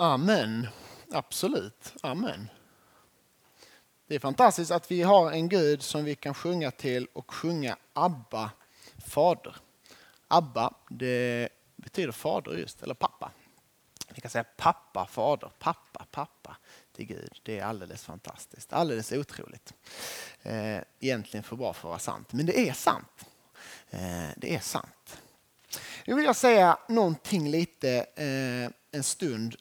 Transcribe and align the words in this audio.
Amen. 0.00 0.68
Absolut. 1.10 1.94
Amen. 2.02 2.48
Det 4.06 4.14
är 4.14 4.18
fantastiskt 4.18 4.70
att 4.70 4.90
vi 4.90 5.02
har 5.02 5.32
en 5.32 5.48
Gud 5.48 5.82
som 5.82 6.04
vi 6.04 6.14
kan 6.14 6.34
sjunga 6.34 6.70
till 6.70 7.06
och 7.12 7.34
sjunga 7.34 7.76
Abba, 7.92 8.50
Fader. 9.06 9.56
Abba, 10.28 10.74
det 10.90 11.48
betyder 11.76 12.12
fader 12.12 12.52
just, 12.56 12.82
eller 12.82 12.94
pappa. 12.94 13.32
Vi 14.08 14.20
kan 14.20 14.30
säga 14.30 14.44
pappa, 14.56 15.06
fader, 15.06 15.50
pappa, 15.58 16.06
pappa 16.10 16.56
till 16.92 17.06
Gud. 17.06 17.40
Det 17.42 17.58
är 17.58 17.64
alldeles 17.64 18.04
fantastiskt, 18.04 18.72
alldeles 18.72 19.12
otroligt. 19.12 19.74
Eh, 20.42 20.78
egentligen 21.00 21.44
för 21.44 21.56
bra 21.56 21.72
för 21.72 21.88
att 21.88 21.90
vara 21.90 21.98
sant, 21.98 22.32
men 22.32 22.46
det 22.46 22.68
är 22.68 22.72
sant. 22.72 23.24
Eh, 23.90 24.28
det 24.36 24.54
är 24.54 24.60
sant. 24.60 25.22
Nu 26.06 26.14
vill 26.14 26.24
jag 26.24 26.36
säga 26.36 26.78
någonting 26.88 27.50
lite 27.50 28.06
eh, 28.16 28.70
en 28.90 29.02
stund 29.02 29.56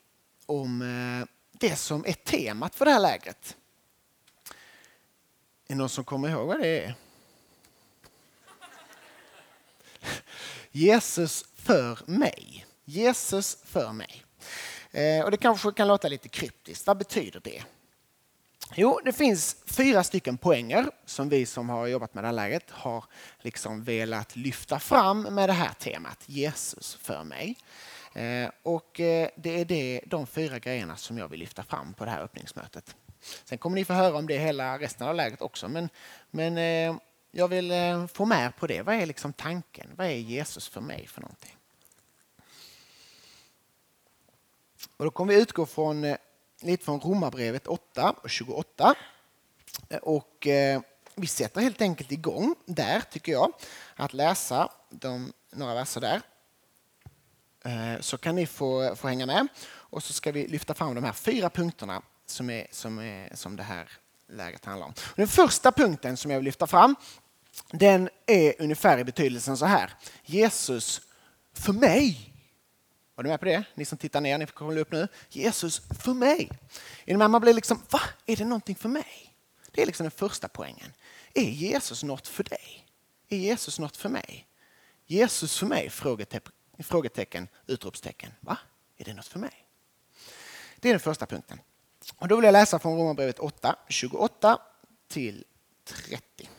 om 0.48 0.82
eh, 0.82 1.28
det 1.52 1.76
som 1.76 2.06
är 2.06 2.14
temat 2.14 2.76
för 2.76 2.86
det 2.86 2.92
här 2.92 3.00
lägret. 3.00 3.56
Är 5.68 5.74
det 5.74 5.76
någon 5.76 5.90
som 5.90 6.04
kommer 6.04 6.30
ihåg 6.30 6.48
vad 6.48 6.60
det 6.60 6.84
är? 6.84 6.96
Jesus 10.72 11.46
för 11.56 12.00
mig. 12.06 12.66
Jesus 12.86 13.58
för 13.66 13.94
mig. 13.94 14.24
Eh, 14.92 15.26
och 15.26 15.32
det 15.32 15.38
kanske 15.38 15.72
kan 15.72 15.88
låta 15.88 16.08
lite 16.08 16.30
kryptiskt. 16.30 16.88
Vad 16.88 16.98
betyder 16.98 17.40
det? 17.40 17.64
Jo, 18.76 19.00
det 19.06 19.14
finns 19.14 19.56
fyra 19.66 20.04
stycken 20.04 20.38
poänger 20.38 20.92
som 21.06 21.30
vi 21.30 21.46
som 21.46 21.70
har 21.70 21.88
jobbat 21.88 22.14
med 22.14 22.24
det 22.24 22.28
här 22.28 22.34
läget 22.34 22.70
har 22.70 23.06
liksom 23.42 23.84
velat 23.84 24.36
lyfta 24.36 24.80
fram 24.80 25.22
med 25.22 25.50
det 25.50 25.54
här 25.54 25.74
temat. 25.74 26.24
Jesus 26.26 26.96
för 26.96 27.24
mig. 27.24 27.58
Eh, 28.18 28.50
och 28.64 29.00
eh, 29.00 29.30
det 29.36 29.62
är 29.62 29.66
det, 29.66 30.02
de 30.06 30.28
fyra 30.28 30.60
grejerna 30.60 30.96
som 30.96 31.18
jag 31.18 31.28
vill 31.28 31.40
lyfta 31.40 31.64
fram 31.64 31.94
på 31.94 32.06
det 32.06 32.12
här 32.12 32.22
öppningsmötet. 32.22 32.96
Sen 33.44 33.58
kommer 33.58 33.76
ni 33.76 33.86
få 33.86 33.94
höra 33.94 34.18
om 34.18 34.28
det 34.28 34.38
hela 34.38 34.80
resten 34.80 35.08
av 35.08 35.16
läget 35.16 35.42
också. 35.42 35.68
Men, 35.68 35.90
men 36.32 36.58
eh, 36.58 36.98
jag 37.32 37.48
vill 37.48 37.72
få 38.14 38.26
med 38.26 38.56
på 38.56 38.68
det. 38.68 38.82
Vad 38.82 38.96
är 38.96 39.06
liksom 39.06 39.34
tanken? 39.34 39.90
Vad 39.96 40.08
är 40.08 40.12
Jesus 40.12 40.68
för 40.68 40.82
mig 40.82 41.08
för 41.08 41.22
någonting? 41.22 41.56
Och 44.98 45.06
då 45.06 45.12
kommer 45.12 45.34
vi 45.34 45.42
utgå 45.42 45.66
från, 45.66 46.16
lite 46.62 46.86
från 46.86 47.00
Romarbrevet 47.00 47.68
8 47.68 48.16
och 48.24 48.30
28. 48.30 48.96
Och 50.02 50.48
vi 51.16 51.28
sätter 51.28 51.62
helt 51.62 51.82
enkelt 51.82 52.12
igång 52.12 52.56
där, 52.66 53.02
tycker 53.12 53.32
jag, 53.32 53.54
att 53.96 54.14
läsa 54.14 54.72
de, 54.90 55.34
några 55.52 55.74
verser 55.74 56.02
där. 56.02 56.22
Eh, 57.68 58.02
så 58.02 58.18
kan 58.18 58.36
ni 58.36 58.48
få, 58.48 58.96
få 58.96 59.08
hänga 59.08 59.26
med. 59.26 59.48
Och 59.68 60.04
så 60.04 60.14
ska 60.14 60.32
vi 60.32 60.48
lyfta 60.48 60.74
fram 60.74 60.96
de 60.96 61.04
här 61.04 61.14
fyra 61.14 61.50
punkterna 61.50 62.02
som, 62.26 62.50
är, 62.50 62.68
som, 62.72 63.00
är, 63.00 63.36
som 63.36 63.56
det 63.56 63.64
här 63.64 63.90
läget 64.30 64.66
handlar 64.66 64.88
om. 64.88 64.94
Den 65.16 65.28
första 65.28 65.72
punkten 65.72 66.18
som 66.18 66.32
jag 66.32 66.38
vill 66.38 66.46
lyfta 66.46 66.68
fram 66.68 66.96
den 67.72 68.10
är 68.26 68.54
ungefär 68.62 68.98
i 68.98 69.04
betydelsen 69.04 69.58
så 69.58 69.66
här. 69.66 69.94
Jesus 70.26 71.02
för 71.54 71.74
mig 71.74 72.34
var 73.18 73.24
du 73.24 73.30
med 73.30 73.40
på 73.40 73.46
det? 73.46 73.64
Ni 73.76 73.86
som 73.86 73.98
tittar 73.98 74.22
ner, 74.22 74.38
ni 74.38 74.46
får 74.46 74.54
kolla 74.54 74.80
upp 74.80 74.92
nu. 74.92 75.08
Jesus 75.30 75.82
för 76.00 76.14
mig. 76.14 76.50
Man 77.06 77.42
blir 77.42 77.54
liksom, 77.54 77.82
va? 77.90 78.02
Är 78.26 78.36
det 78.36 78.46
någonting 78.46 78.76
för 78.76 78.90
mig? 78.90 79.34
Det 79.72 79.82
är 79.82 79.86
liksom 79.86 80.04
den 80.04 80.12
första 80.12 80.48
poängen. 80.48 80.94
Är 81.34 81.50
Jesus 81.50 82.04
något 82.04 82.28
för 82.28 82.44
dig? 82.44 82.86
Är 83.30 83.38
Jesus 83.38 83.80
något 83.80 83.98
för 83.98 84.10
mig? 84.10 84.48
Jesus 85.06 85.58
för 85.58 85.66
mig? 85.66 85.90
Frågetecken, 85.90 86.52
frågetecken 86.84 87.48
utropstecken. 87.68 88.32
Va? 88.40 88.58
Är 88.98 89.06
det 89.06 89.14
något 89.14 89.28
för 89.28 89.40
mig? 89.40 89.66
Det 90.80 90.90
är 90.90 90.94
den 90.94 91.00
första 91.00 91.26
punkten. 91.26 91.60
Och 92.18 92.28
då 92.28 92.36
vill 92.36 92.46
jag 92.46 92.52
läsa 92.52 92.80
från 92.80 92.98
Romarbrevet 92.98 93.40
8, 93.40 93.76
28 93.88 94.62
till 95.08 95.46
30. 95.84 96.50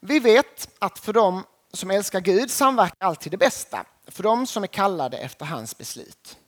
Vi 0.00 0.18
vet 0.18 0.68
att 0.78 0.98
för 0.98 1.12
dem 1.12 1.44
som 1.72 1.90
älskar 1.90 2.20
Gud 2.20 2.50
samverkar 2.50 3.06
alltid 3.06 3.32
det 3.32 3.36
bästa 3.36 3.86
för 4.06 4.22
dem 4.22 4.46
som 4.46 4.62
är 4.62 4.66
kallade 4.66 5.18
efter 5.18 5.44
hans 5.44 5.78
beslut. 5.78 6.38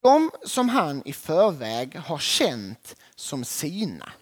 De 0.00 0.30
som 0.44 0.68
han 0.68 1.02
i 1.04 1.12
förväg 1.12 1.96
har 1.96 2.18
känt 2.18 2.96
som 3.14 3.44
sina 3.44 4.12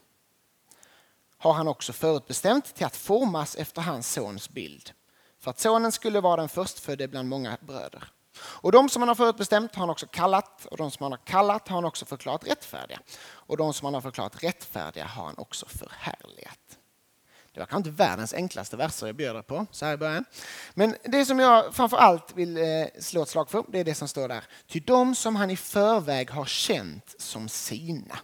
har 1.38 1.52
han 1.52 1.69
också 1.69 1.92
förutbestämt 1.92 2.75
till 2.75 2.86
att 2.86 2.96
formas 2.96 3.56
efter 3.56 3.82
hans 3.82 4.12
sons 4.12 4.50
bild 4.50 4.92
för 5.42 5.50
att 5.50 5.60
sonen 5.60 5.92
skulle 5.92 6.20
vara 6.20 6.36
den 6.36 6.48
förstfödde 6.48 7.08
bland 7.08 7.28
många 7.28 7.56
bröder. 7.60 8.04
Och 8.36 8.72
de 8.72 8.88
som 8.88 9.03
han 9.03 9.08
har 9.08 9.14
förutbestämt 9.14 9.75
har 9.75 9.80
han 9.80 9.91
också 9.91 10.06
kallat 10.06 10.66
och 10.66 10.76
de 10.76 10.91
som 10.91 11.03
han 11.03 11.12
har 11.12 11.19
kallat 11.25 11.69
har 11.69 11.75
han 11.75 11.84
också 11.84 12.04
förklarat 12.04 12.47
rättfärdiga 12.47 12.98
och 13.25 13.56
de 13.56 13.75
som 13.75 13.84
han 13.84 13.94
har 13.94 14.00
förklarat 14.00 14.42
rättfärdiga 14.42 15.04
har 15.04 15.25
han 15.25 15.38
också 15.38 15.66
förhärligat. 15.66 16.58
Det 17.52 17.60
var 17.60 17.66
kanske 17.66 17.88
inte 17.91 18.02
världens 18.02 18.34
enklaste 18.34 18.76
verser 18.76 19.06
jag 19.06 19.16
bjöd 19.16 19.47
på 19.47 19.66
så 19.70 19.84
här 19.84 19.94
i 19.94 19.97
början. 19.97 20.25
Men 20.75 20.97
det 21.04 21.25
som 21.25 21.38
jag 21.38 21.75
framför 21.75 21.97
allt 21.97 22.36
vill 22.36 22.56
eh, 22.56 22.64
slå 23.00 23.22
ett 23.22 23.28
slag 23.28 23.50
för, 23.50 23.64
det 23.69 23.78
är 23.78 23.84
det 23.84 23.94
som 23.94 24.08
står 24.08 24.28
där. 24.28 24.44
Till 24.66 24.82
de 24.82 25.14
som 25.14 25.36
han 25.36 25.50
i 25.50 25.56
förväg 25.56 26.31
har 26.31 26.44
känt 26.44 27.14
som 27.19 27.48
sina. 27.48 28.19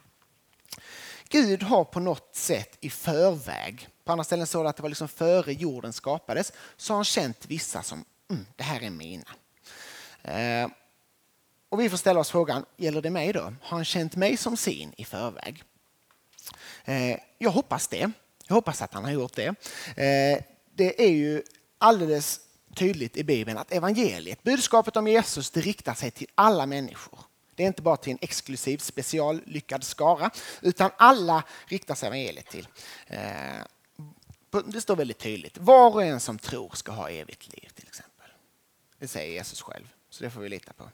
Gud 1.28 1.62
har 1.62 1.84
på 1.84 2.00
något 2.00 2.36
sätt 2.36 2.78
i 2.80 2.90
förväg, 2.90 3.88
på 4.08 4.12
andra 4.12 4.24
ställen 4.24 4.46
står 4.46 4.64
det 4.64 4.70
att 4.70 4.76
det 4.76 4.82
var 4.82 4.88
liksom 4.88 5.08
före 5.08 5.52
jorden 5.52 5.92
skapades, 5.92 6.52
så 6.76 6.92
har 6.92 6.98
han 6.98 7.04
känt 7.04 7.46
vissa 7.46 7.82
som, 7.82 8.04
mm, 8.30 8.46
det 8.56 8.62
här 8.62 8.82
är 8.82 8.90
mina. 8.90 9.28
Eh, 10.22 10.68
och 11.68 11.80
vi 11.80 11.90
får 11.90 11.96
ställa 11.96 12.20
oss 12.20 12.30
frågan, 12.30 12.64
gäller 12.76 13.02
det 13.02 13.10
mig 13.10 13.32
då? 13.32 13.40
Har 13.40 13.76
han 13.76 13.84
känt 13.84 14.16
mig 14.16 14.36
som 14.36 14.56
sin 14.56 14.92
i 14.96 15.04
förväg? 15.04 15.62
Eh, 16.84 17.18
jag 17.38 17.50
hoppas 17.50 17.88
det. 17.88 18.10
Jag 18.46 18.54
hoppas 18.54 18.82
att 18.82 18.94
han 18.94 19.04
har 19.04 19.10
gjort 19.10 19.36
det. 19.36 19.46
Eh, 19.86 20.44
det 20.74 21.04
är 21.04 21.10
ju 21.10 21.42
alldeles 21.78 22.40
tydligt 22.74 23.16
i 23.16 23.24
Bibeln 23.24 23.58
att 23.58 23.72
evangeliet, 23.72 24.42
budskapet 24.42 24.96
om 24.96 25.08
Jesus, 25.08 25.50
det 25.50 25.60
riktar 25.60 25.94
sig 25.94 26.10
till 26.10 26.28
alla 26.34 26.66
människor. 26.66 27.18
Det 27.54 27.62
är 27.62 27.66
inte 27.66 27.82
bara 27.82 27.96
till 27.96 28.12
en 28.12 28.18
exklusiv 28.20 28.78
speciallyckad 28.78 29.84
skara, 29.84 30.30
utan 30.62 30.90
alla 30.96 31.42
riktar 31.66 31.94
sig 31.94 32.06
evangeliet 32.06 32.48
till. 32.48 32.68
Eh, 33.06 33.62
det 34.64 34.80
står 34.80 34.96
väldigt 34.96 35.18
tydligt. 35.18 35.58
Var 35.58 35.90
och 35.90 36.02
en 36.02 36.20
som 36.20 36.38
tror 36.38 36.70
ska 36.74 36.92
ha 36.92 37.10
evigt 37.10 37.52
liv 37.52 37.68
till 37.74 37.86
exempel. 37.88 38.30
Det 38.98 39.08
säger 39.08 39.32
Jesus 39.32 39.62
själv, 39.62 39.88
så 40.10 40.24
det 40.24 40.30
får 40.30 40.40
vi 40.40 40.48
lita 40.48 40.72
på. 40.72 40.90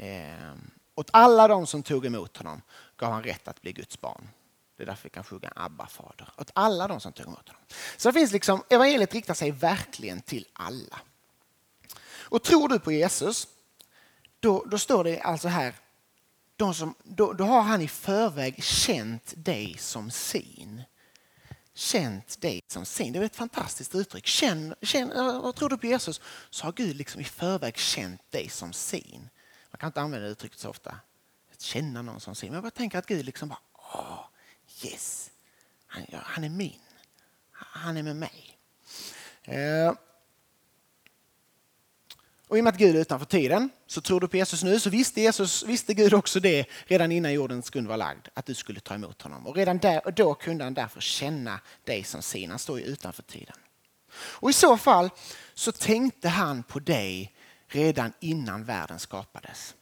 Eh, 0.00 0.54
åt 0.94 1.10
alla 1.12 1.48
de 1.48 1.66
som 1.66 1.82
tog 1.82 2.06
emot 2.06 2.36
honom 2.36 2.62
gav 2.96 3.12
han 3.12 3.22
rätt 3.22 3.48
att 3.48 3.62
bli 3.62 3.72
Guds 3.72 4.00
barn. 4.00 4.28
Det 4.76 4.82
är 4.82 4.86
därför 4.86 5.04
vi 5.04 5.10
kan 5.10 5.24
sjunga 5.24 5.52
Abba 5.56 5.86
fader 5.86 6.28
åt 6.36 6.50
alla 6.54 6.88
de 6.88 7.00
som 7.00 7.12
tog 7.12 7.26
emot 7.26 7.48
honom. 7.48 7.62
Så 7.96 8.08
det 8.08 8.12
finns 8.12 8.32
liksom, 8.32 8.62
evangeliet 8.70 9.14
riktar 9.14 9.34
sig 9.34 9.50
verkligen 9.50 10.20
till 10.20 10.46
alla. 10.52 11.00
Och 12.04 12.42
tror 12.42 12.68
du 12.68 12.78
på 12.78 12.92
Jesus, 12.92 13.48
då, 14.40 14.64
då 14.64 14.78
står 14.78 15.04
det 15.04 15.20
alltså 15.20 15.48
här, 15.48 15.74
de 16.56 16.74
som, 16.74 16.94
då, 17.02 17.32
då, 17.32 17.44
har 17.44 17.62
han 17.62 17.82
i 17.82 17.88
förväg 17.88 18.62
känt 18.62 19.32
dig 19.36 19.76
som 19.78 20.10
sin. 20.10 20.82
Känt 21.74 22.40
dig 22.40 22.60
som 22.68 22.84
sin. 22.84 23.12
Det 23.12 23.18
är 23.18 23.22
ett 23.22 23.36
fantastiskt 23.36 23.94
uttryck. 23.94 24.26
Känn, 24.26 24.74
känn, 24.82 25.08
tror 25.56 25.68
du 25.68 25.78
på 25.78 25.86
Jesus 25.86 26.20
så 26.50 26.64
har 26.64 26.72
Gud 26.72 26.96
liksom 26.96 27.20
i 27.20 27.24
förväg 27.24 27.76
känt 27.76 28.30
dig 28.30 28.48
som 28.48 28.72
sin. 28.72 29.28
Man 29.70 29.78
kan 29.78 29.86
inte 29.86 30.00
använda 30.00 30.28
uttrycket 30.28 30.58
så 30.58 30.68
ofta. 30.68 30.96
Att 31.52 31.60
känna 31.60 32.02
någon 32.02 32.20
som 32.20 32.34
sin. 32.34 32.48
Men 32.48 32.54
jag 32.54 32.62
bara 32.62 32.70
tänker 32.70 32.98
att 32.98 33.06
Gud 33.06 33.24
liksom 33.24 33.48
bara, 33.48 33.60
åh, 33.72 34.24
yes, 34.84 35.30
han, 35.86 36.06
han 36.12 36.44
är 36.44 36.48
min. 36.48 36.80
Han 37.52 37.96
är 37.96 38.02
med 38.02 38.16
mig. 38.16 38.58
Eh. 39.42 39.92
Och 42.52 42.58
i 42.58 42.60
och 42.60 42.64
med 42.64 42.72
att 42.72 42.78
Gud 42.78 42.96
är 42.96 43.00
utanför 43.00 43.26
tiden, 43.26 43.70
så 43.86 44.00
tror 44.00 44.20
du 44.20 44.28
på 44.28 44.36
Jesus 44.36 44.62
nu, 44.62 44.80
så 44.80 44.90
visste, 44.90 45.20
Jesus, 45.20 45.62
visste 45.62 45.94
Gud 45.94 46.14
också 46.14 46.40
det 46.40 46.66
redan 46.86 47.12
innan 47.12 47.32
jordens 47.32 47.70
grund 47.70 47.86
var 47.86 47.96
lagd, 47.96 48.28
att 48.34 48.46
du 48.46 48.54
skulle 48.54 48.80
ta 48.80 48.94
emot 48.94 49.22
honom. 49.22 49.46
Och 49.46 49.56
redan 49.56 49.78
där, 49.78 50.06
och 50.06 50.12
då 50.12 50.34
kunde 50.34 50.64
han 50.64 50.74
därför 50.74 51.00
känna 51.00 51.60
dig 51.84 52.04
som 52.04 52.22
sin. 52.22 52.50
Han 52.50 52.58
står 52.58 52.78
ju 52.78 52.84
utanför 52.84 53.22
tiden. 53.22 53.56
Och 54.14 54.50
i 54.50 54.52
så 54.52 54.76
fall 54.76 55.10
så 55.54 55.72
tänkte 55.72 56.28
han 56.28 56.62
på 56.62 56.78
dig 56.78 57.34
redan 57.66 58.12
innan 58.20 58.64
världen 58.64 58.98
skapades. 58.98 59.74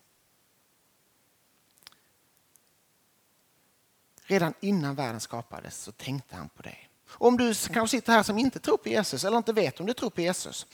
Redan 4.23 4.55
innan 4.61 4.95
världen 4.95 5.21
skapades 5.21 5.83
så 5.83 5.93
tänkte 5.93 6.37
han 6.37 6.49
på 6.49 6.63
dig. 6.63 6.89
Om 7.09 7.37
du 7.37 7.55
kanske 7.55 7.97
sitter 7.97 8.13
här 8.13 8.23
som 8.23 8.39
inte 8.39 8.59
tror 8.59 8.77
på 8.77 8.89
Jesus 8.89 9.25
eller 9.25 9.37
inte 9.37 9.53
vet 9.53 9.81
om 9.81 9.87
du 9.87 9.93
tror 9.93 10.11
på 10.11 10.21
Jesus 10.21 10.67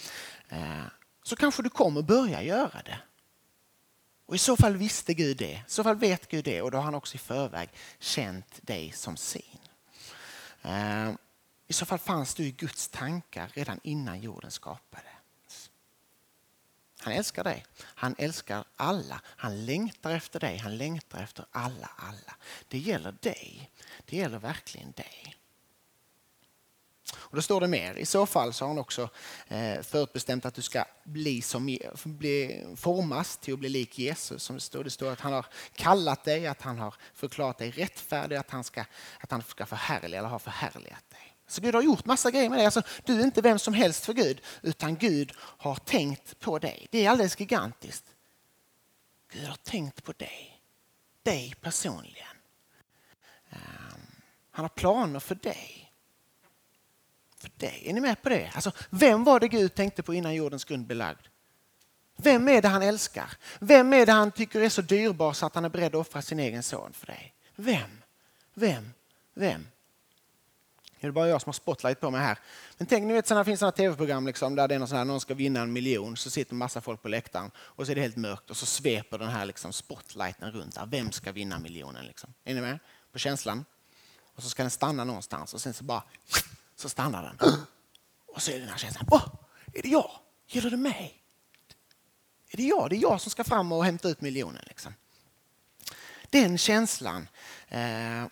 eh, 0.48 0.84
så 1.26 1.36
kanske 1.36 1.62
du 1.62 1.70
kommer 1.70 2.02
börja 2.02 2.42
göra 2.42 2.82
det. 2.84 2.98
Och 4.26 4.34
I 4.34 4.38
så 4.38 4.56
fall 4.56 4.76
visste 4.76 5.14
Gud 5.14 5.36
det, 5.36 5.52
i 5.52 5.62
så 5.66 5.84
fall 5.84 5.96
vet 5.96 6.28
Gud 6.28 6.44
det 6.44 6.62
och 6.62 6.70
då 6.70 6.78
har 6.78 6.84
han 6.84 6.94
också 6.94 7.14
i 7.14 7.18
förväg 7.18 7.70
känt 7.98 8.66
dig 8.66 8.92
som 8.92 9.16
sin. 9.16 9.58
Eh, 10.62 11.10
I 11.66 11.72
så 11.72 11.86
fall 11.86 11.98
fanns 11.98 12.34
du 12.34 12.44
i 12.44 12.50
Guds 12.50 12.88
tankar 12.88 13.50
redan 13.54 13.80
innan 13.82 14.20
jorden 14.20 14.50
skapades. 14.50 15.70
Han 16.98 17.12
älskar 17.12 17.44
dig. 17.44 17.64
Han 17.78 18.14
älskar 18.18 18.64
alla. 18.76 19.20
Han 19.24 19.66
längtar 19.66 20.10
efter 20.10 20.40
dig. 20.40 20.56
Han 20.58 20.76
längtar 20.76 21.22
efter 21.22 21.46
alla, 21.50 21.90
alla. 21.96 22.36
Det 22.68 22.78
gäller 22.78 23.12
dig. 23.20 23.70
Det 24.04 24.16
gäller 24.16 24.38
verkligen 24.38 24.92
dig. 24.92 25.36
Och 27.14 27.36
då 27.36 27.42
står 27.42 27.60
det 27.60 27.68
mer. 27.68 27.98
I 27.98 28.06
så 28.06 28.26
fall 28.26 28.52
så 28.52 28.64
har 28.64 28.68
han 28.68 28.78
också 28.78 29.08
eh, 29.48 29.82
förutbestämt 29.82 30.46
att 30.46 30.54
du 30.54 30.62
ska 30.62 30.84
bli 31.04 31.42
som, 31.42 31.78
bli, 32.04 32.66
formas 32.76 33.36
till 33.36 33.54
att 33.54 33.60
bli 33.60 33.68
lik 33.68 33.98
Jesus. 33.98 34.42
Som 34.42 34.56
det, 34.56 34.62
står. 34.62 34.84
det 34.84 34.90
står 34.90 35.12
att 35.12 35.20
han 35.20 35.32
har 35.32 35.46
kallat 35.74 36.24
dig, 36.24 36.46
att 36.46 36.62
han 36.62 36.78
har 36.78 36.94
förklarat 37.14 37.58
dig 37.58 37.70
rättfärdig, 37.70 38.36
att 38.36 38.50
han 38.50 38.64
ska, 38.64 38.84
att 39.20 39.30
han 39.30 39.42
ska 39.42 39.66
förhärliga 39.66 40.18
eller 40.18 40.28
har 40.28 40.38
förhärligat 40.38 41.10
dig. 41.10 41.36
Så 41.46 41.60
Gud 41.60 41.74
har 41.74 41.82
gjort 41.82 42.04
massa 42.04 42.30
grejer 42.30 42.50
med 42.50 42.58
dig. 42.58 42.66
Alltså, 42.66 42.82
du 43.04 43.20
är 43.20 43.24
inte 43.24 43.42
vem 43.42 43.58
som 43.58 43.74
helst 43.74 44.04
för 44.04 44.12
Gud, 44.12 44.40
utan 44.62 44.96
Gud 44.96 45.32
har 45.38 45.74
tänkt 45.74 46.40
på 46.40 46.58
dig. 46.58 46.86
Det 46.90 47.06
är 47.06 47.10
alldeles 47.10 47.40
gigantiskt. 47.40 48.04
Gud 49.32 49.48
har 49.48 49.56
tänkt 49.56 50.04
på 50.04 50.12
dig. 50.12 50.60
Dig 51.22 51.54
personligen. 51.60 52.36
Um, 53.50 54.00
han 54.50 54.64
har 54.64 54.68
planer 54.68 55.20
för 55.20 55.34
dig. 55.34 55.85
För 57.46 57.60
dig. 57.60 57.82
Är 57.86 57.92
ni 57.92 58.00
med 58.00 58.22
på 58.22 58.28
det? 58.28 58.50
Alltså, 58.54 58.72
vem 58.90 59.24
var 59.24 59.40
det 59.40 59.48
Gud 59.48 59.74
tänkte 59.74 60.02
på 60.02 60.14
innan 60.14 60.34
jordens 60.34 60.64
grund 60.64 60.86
blev 60.86 60.98
lagd? 60.98 61.26
Vem 62.16 62.48
är 62.48 62.62
det 62.62 62.68
han 62.68 62.82
älskar? 62.82 63.30
Vem 63.58 63.92
är 63.92 64.06
det 64.06 64.12
han 64.12 64.32
tycker 64.32 64.60
är 64.60 64.68
så 64.68 64.82
dyrbar 64.82 65.32
så 65.32 65.46
att 65.46 65.54
han 65.54 65.64
är 65.64 65.68
beredd 65.68 65.94
att 65.94 66.00
offra 66.00 66.22
sin 66.22 66.38
egen 66.38 66.62
son 66.62 66.92
för 66.92 67.06
dig? 67.06 67.34
Vem? 67.56 68.02
Vem? 68.54 68.92
Vem? 69.34 69.66
Det 71.00 71.06
är 71.06 71.10
bara 71.10 71.28
jag 71.28 71.42
som 71.42 71.48
har 71.48 71.52
spotlight 71.52 72.00
på 72.00 72.10
mig 72.10 72.20
här. 72.20 72.38
Men 72.78 72.86
tänk, 72.86 73.04
ni 73.04 73.12
vet, 73.12 73.30
när 73.30 73.38
det 73.38 73.44
finns 73.44 73.60
sådana 73.60 73.72
tv-program 73.72 74.26
liksom, 74.26 74.54
där 74.54 74.68
det 74.68 74.74
är 74.74 74.78
någon, 74.78 74.88
sån 74.88 74.98
här, 74.98 75.04
någon 75.04 75.20
ska 75.20 75.34
vinna 75.34 75.60
en 75.60 75.72
miljon, 75.72 76.16
så 76.16 76.30
sitter 76.30 76.52
en 76.52 76.58
massa 76.58 76.80
folk 76.80 77.02
på 77.02 77.08
läktaren 77.08 77.50
och 77.56 77.86
så 77.86 77.92
är 77.92 77.96
det 77.96 78.02
helt 78.02 78.16
mörkt 78.16 78.50
och 78.50 78.56
så 78.56 78.66
sveper 78.66 79.18
den 79.18 79.28
här 79.28 79.44
liksom, 79.44 79.72
spotlighten 79.72 80.52
runt. 80.52 80.74
Där. 80.74 80.86
Vem 80.86 81.12
ska 81.12 81.32
vinna 81.32 81.58
miljonen? 81.58 82.06
Liksom? 82.06 82.34
Är 82.44 82.54
ni 82.54 82.60
med 82.60 82.78
på 83.12 83.18
känslan? 83.18 83.64
Och 84.34 84.42
så 84.42 84.48
ska 84.48 84.62
den 84.62 84.70
stanna 84.70 85.04
någonstans 85.04 85.54
och 85.54 85.60
sen 85.60 85.74
så 85.74 85.84
bara 85.84 86.02
så 86.76 86.88
stannar 86.88 87.22
den. 87.22 87.66
Och 88.26 88.42
så 88.42 88.50
är 88.50 88.54
det 88.54 88.60
den 88.60 88.68
här 88.68 88.78
känslan. 88.78 89.08
Åh, 89.10 89.26
är 89.74 89.82
det 89.82 89.88
jag? 89.88 90.10
Gäller 90.46 90.70
det 90.70 90.76
mig? 90.76 91.22
Är 92.50 92.56
det 92.56 92.62
jag? 92.62 92.90
Det 92.90 92.96
är 92.96 93.00
jag 93.00 93.20
som 93.20 93.30
ska 93.30 93.44
fram 93.44 93.72
och 93.72 93.84
hämta 93.84 94.08
ut 94.08 94.20
miljonen. 94.20 94.64
Liksom. 94.66 94.94
Den 96.30 96.58
känslan 96.58 97.28
eh, 97.68 98.26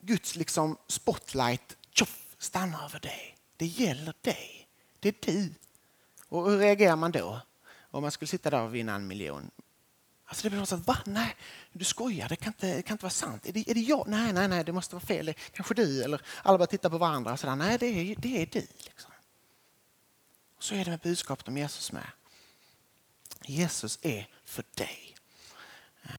Guds 0.00 0.36
liksom 0.36 0.76
spotlight 0.88 1.76
tjoff, 1.90 2.36
stannar 2.38 2.84
över 2.84 3.00
dig. 3.00 3.36
Det 3.56 3.66
gäller 3.66 4.14
dig. 4.20 4.68
Det 5.00 5.08
är 5.08 5.32
du. 5.32 5.54
Och 6.28 6.50
hur 6.50 6.58
reagerar 6.58 6.96
man 6.96 7.12
då? 7.12 7.40
Om 7.90 8.02
man 8.02 8.10
skulle 8.10 8.28
sitta 8.28 8.50
där 8.50 8.62
och 8.62 8.74
vinna 8.74 8.94
en 8.94 9.06
miljon. 9.06 9.50
Alltså 10.26 10.42
det 10.42 10.50
blir 10.50 10.64
så 10.64 10.74
att, 10.74 10.86
va? 10.86 10.98
Nej, 11.06 11.36
du 11.72 11.84
skojar, 11.84 12.28
det 12.28 12.36
kan 12.36 12.52
inte, 12.52 12.76
det 12.76 12.82
kan 12.82 12.94
inte 12.94 13.04
vara 13.04 13.10
sant. 13.10 13.46
Är 13.46 13.52
det, 13.52 13.70
är 13.70 13.74
det 13.74 13.80
jag? 13.80 14.08
Nej, 14.08 14.32
nej, 14.32 14.48
nej, 14.48 14.64
det 14.64 14.72
måste 14.72 14.94
vara 14.94 15.06
fel. 15.06 15.34
Kanske 15.52 15.74
du. 15.74 16.02
Eller 16.02 16.22
alla 16.42 16.58
bara 16.58 16.66
tittar 16.66 16.90
på 16.90 16.98
varandra 16.98 17.32
och 17.32 17.40
sådär. 17.40 17.56
Nej, 17.56 17.78
det 17.78 17.86
är, 17.86 18.16
det 18.18 18.42
är 18.42 18.46
du. 18.46 18.66
Liksom. 18.78 19.10
Och 20.56 20.64
så 20.64 20.74
är 20.74 20.84
det 20.84 20.90
med 20.90 21.00
budskapet 21.00 21.48
om 21.48 21.56
Jesus 21.56 21.92
med. 21.92 22.06
Jesus 23.46 23.98
är 24.02 24.28
för 24.44 24.64
dig. 24.74 25.16
Eh, 26.02 26.10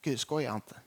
Gud 0.00 0.20
skojar 0.20 0.54
inte. 0.54 0.80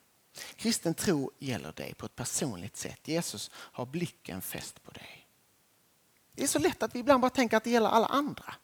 Kristen 0.55 0.93
tro 0.93 1.31
gäller 1.39 1.71
dig 1.71 1.93
på 1.93 2.05
ett 2.05 2.15
personligt 2.15 2.77
sätt. 2.77 3.07
Jesus 3.07 3.51
har 3.53 3.85
blicken 3.85 4.41
fäst 4.41 4.83
på 4.83 4.91
dig. 4.91 5.27
Det 6.31 6.43
är 6.43 6.47
så 6.47 6.59
lätt 6.59 6.83
att 6.83 6.95
vi 6.95 6.99
ibland 6.99 7.21
bara 7.21 7.29
tänker 7.29 7.57
att 7.57 7.63
det 7.63 7.69
gäller 7.69 7.89
alla 7.89 8.07
andra. 8.07 8.55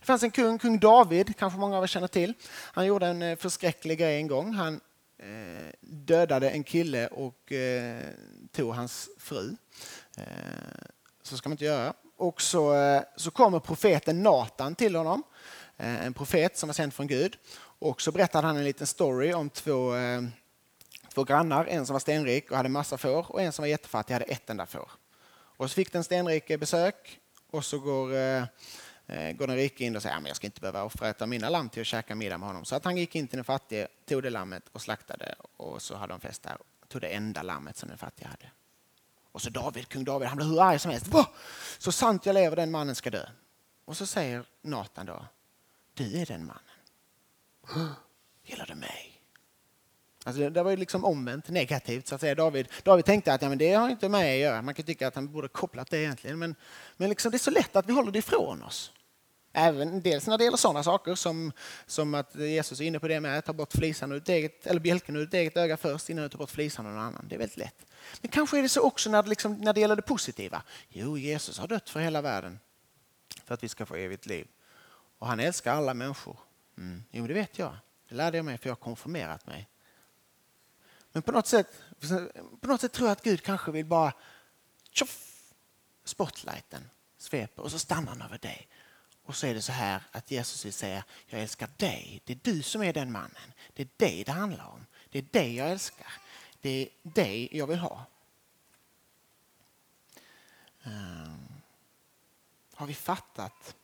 Det 0.00 0.06
fanns 0.06 0.22
en 0.22 0.30
kung, 0.30 0.58
kung 0.58 0.78
David, 0.78 1.36
kanske 1.36 1.58
många 1.58 1.76
av 1.76 1.82
er 1.82 1.86
känner 1.86 2.08
till. 2.08 2.34
Han 2.50 2.86
gjorde 2.86 3.06
en 3.06 3.22
eh, 3.22 3.36
förskräcklig 3.36 3.98
grej 3.98 4.16
en 4.16 4.26
gång. 4.26 4.54
Han 4.54 4.80
eh, 5.18 5.72
dödade 5.80 6.50
en 6.50 6.64
kille 6.64 7.06
och 7.06 7.52
eh, 7.52 8.02
tog 8.52 8.74
hans 8.74 9.08
fru. 9.18 9.56
Eh, 10.16 10.24
så 11.22 11.36
ska 11.36 11.48
man 11.48 11.54
inte 11.54 11.64
göra. 11.64 11.94
Och 12.16 12.42
så, 12.42 12.74
eh, 12.74 13.02
så 13.16 13.30
kommer 13.30 13.60
profeten 13.60 14.22
Natan 14.22 14.74
till 14.74 14.96
honom. 14.96 15.22
Eh, 15.76 16.06
en 16.06 16.14
profet 16.14 16.58
som 16.58 16.66
var 16.66 16.74
sänd 16.74 16.94
från 16.94 17.06
Gud. 17.06 17.36
Och 17.80 18.02
så 18.02 18.12
berättade 18.12 18.46
han 18.46 18.56
en 18.56 18.64
liten 18.64 18.86
story 18.86 19.32
om 19.32 19.50
två 19.50 19.94
två 21.14 21.24
grannar, 21.24 21.66
en 21.66 21.86
som 21.86 21.92
var 21.92 22.00
stenrik 22.00 22.50
och 22.50 22.56
hade 22.56 22.68
massa 22.68 22.98
får 22.98 23.32
och 23.32 23.42
en 23.42 23.52
som 23.52 23.62
var 23.62 23.68
jättefattig 23.68 24.16
och 24.16 24.20
hade 24.20 24.32
ett 24.32 24.50
enda 24.50 24.66
får. 24.66 24.90
Och 25.56 25.70
så 25.70 25.74
fick 25.74 25.92
den 25.92 26.04
stenrike 26.04 26.58
besök 26.58 27.20
och 27.50 27.64
så 27.64 27.78
går, 27.78 28.16
eh 28.16 28.44
går 29.08 29.46
den 29.46 29.56
rike 29.56 29.84
in 29.84 29.96
och 29.96 30.02
säger 30.02 30.16
att 30.16 30.26
jag 30.26 30.36
ska 30.36 30.46
inte 30.46 30.60
behöva 30.60 30.82
offra 30.82 31.08
ett 31.08 31.22
av 31.22 31.28
mina 31.28 31.48
lamm 31.48 31.68
till 31.68 31.80
att 31.80 31.86
käka 31.86 32.14
middag 32.14 32.38
med 32.38 32.48
honom. 32.48 32.64
Så 32.64 32.76
att 32.76 32.84
han 32.84 32.96
gick 32.96 33.14
in 33.14 33.28
till 33.28 33.36
den 33.36 33.44
fattige, 33.44 33.88
tog 34.06 34.22
det 34.22 34.30
lammet 34.30 34.62
och 34.72 34.82
slaktade 34.82 35.34
och 35.56 35.82
så 35.82 35.96
hade 35.96 36.12
de 36.12 36.20
fest 36.20 36.42
där 36.42 36.56
och 36.60 36.88
tog 36.88 37.00
det 37.00 37.08
enda 37.08 37.42
lammet 37.42 37.76
som 37.76 37.88
den 37.88 37.98
fattige 37.98 38.28
hade. 38.28 38.50
Och 39.32 39.42
så 39.42 39.50
David, 39.50 39.88
kung 39.88 40.04
David, 40.04 40.28
han 40.28 40.36
blev 40.36 40.48
hur 40.48 40.62
arg 40.62 40.78
som 40.78 40.90
helst. 40.90 41.06
Va? 41.08 41.28
Så 41.78 41.92
sant 41.92 42.26
jag 42.26 42.34
lever, 42.34 42.56
den 42.56 42.70
mannen 42.70 42.94
ska 42.94 43.10
dö. 43.10 43.28
Och 43.84 43.96
så 43.96 44.06
säger 44.06 44.44
Nathan 44.62 45.06
då, 45.06 45.24
du 45.94 46.20
är 46.20 46.26
den 46.26 46.46
mannen. 46.46 47.96
Gillar 48.44 48.66
du 48.66 48.74
mig? 48.74 49.18
Alltså 50.24 50.50
det 50.50 50.62
var 50.62 50.70
ju 50.70 50.76
liksom 50.76 51.04
omvänt 51.04 51.48
negativt. 51.48 52.06
Så 52.06 52.14
att 52.14 52.20
säga. 52.20 52.34
David, 52.34 52.68
David 52.82 53.04
tänkte 53.04 53.32
att 53.32 53.42
ja, 53.42 53.48
men 53.48 53.58
det 53.58 53.72
har 53.72 53.88
inte 53.88 54.08
med 54.08 54.34
att 54.34 54.40
göra. 54.40 54.62
Man 54.62 54.74
kan 54.74 54.84
tycka 54.84 55.08
att 55.08 55.14
han 55.14 55.32
borde 55.32 55.48
kopplat 55.48 55.90
det 55.90 55.98
egentligen. 55.98 56.38
Men, 56.38 56.54
men 56.96 57.08
liksom, 57.08 57.30
det 57.30 57.36
är 57.36 57.38
så 57.38 57.50
lätt 57.50 57.76
att 57.76 57.86
vi 57.86 57.92
håller 57.92 58.12
det 58.12 58.18
ifrån 58.18 58.62
oss. 58.62 58.92
Även 59.52 60.02
dels 60.02 60.26
när 60.26 60.38
det 60.38 60.44
gäller 60.44 60.56
sådana 60.56 60.82
saker 60.82 61.14
som, 61.14 61.52
som 61.86 62.14
att 62.14 62.34
Jesus 62.34 62.80
är 62.80 62.84
inne 62.84 63.00
på 63.00 63.08
det 63.08 63.20
med 63.20 63.38
att 63.38 63.44
ta 63.44 63.52
bort 63.52 63.72
flisan 63.72 64.12
ur 64.12 64.30
eget, 64.30 64.66
eller 64.66 64.80
bjälken 64.80 65.16
ur 65.16 65.20
ditt 65.20 65.34
eget 65.34 65.56
öga 65.56 65.76
först 65.76 66.10
innan 66.10 66.22
du 66.22 66.28
tar 66.28 66.38
bort 66.38 66.50
flisan 66.50 66.86
ur 66.86 66.90
någon 66.90 67.02
annan. 67.02 67.28
Det 67.28 67.34
är 67.34 67.38
väldigt 67.38 67.56
lätt. 67.56 67.86
Men 68.20 68.30
kanske 68.30 68.58
är 68.58 68.62
det 68.62 68.68
så 68.68 68.82
också 68.82 69.10
när 69.10 69.22
det, 69.22 69.28
liksom, 69.28 69.54
när 69.54 69.72
det 69.72 69.80
gäller 69.80 69.96
det 69.96 70.02
positiva. 70.02 70.62
Jo, 70.88 71.18
Jesus 71.18 71.58
har 71.58 71.68
dött 71.68 71.90
för 71.90 72.00
hela 72.00 72.22
världen 72.22 72.58
för 73.44 73.54
att 73.54 73.62
vi 73.64 73.68
ska 73.68 73.86
få 73.86 73.94
evigt 73.94 74.26
liv. 74.26 74.48
Och 75.18 75.26
han 75.26 75.40
älskar 75.40 75.74
alla 75.74 75.94
människor. 75.94 76.38
Mm. 76.78 77.04
Jo, 77.10 77.26
det 77.26 77.34
vet 77.34 77.58
jag. 77.58 77.76
Det 78.08 78.14
lärde 78.14 78.38
jag 78.38 78.44
mig 78.44 78.58
för 78.58 78.68
jag 78.68 78.74
har 78.74 78.80
konfirmerat 78.80 79.46
mig. 79.46 79.68
Men 81.12 81.22
på 81.22 81.32
något 81.32 81.46
sätt, 81.46 81.82
på 82.60 82.68
något 82.68 82.80
sätt 82.80 82.92
tror 82.92 83.08
jag 83.08 83.12
att 83.12 83.22
Gud 83.22 83.42
kanske 83.42 83.70
vill 83.70 83.86
bara 83.86 84.12
tjoff, 84.90 85.52
spotlighten 86.04 86.90
sveper 87.18 87.62
och 87.62 87.70
så 87.70 87.78
stannar 87.78 88.12
han 88.12 88.22
över 88.22 88.38
dig. 88.38 88.68
Och 89.28 89.36
så 89.36 89.46
är 89.46 89.54
det 89.54 89.62
så 89.62 89.72
här 89.72 90.02
att 90.12 90.30
Jesus 90.30 90.64
vill 90.64 90.72
säga, 90.72 91.04
jag 91.26 91.40
älskar 91.40 91.68
dig. 91.76 92.22
Det 92.24 92.32
är 92.32 92.38
du 92.42 92.62
som 92.62 92.82
är 92.82 92.92
den 92.92 93.12
mannen. 93.12 93.52
Det 93.74 93.82
är 93.82 93.88
dig 93.96 94.24
det 94.24 94.32
handlar 94.32 94.66
om. 94.66 94.86
Det 95.10 95.18
är 95.18 95.22
dig 95.22 95.56
jag 95.56 95.70
älskar. 95.70 96.12
Det 96.60 96.70
är 96.70 96.88
dig 97.02 97.48
jag 97.52 97.66
vill 97.66 97.78
ha. 97.78 98.06
Um, 100.82 101.48
har 102.74 102.86
vi 102.86 102.94
fattat 102.94 103.76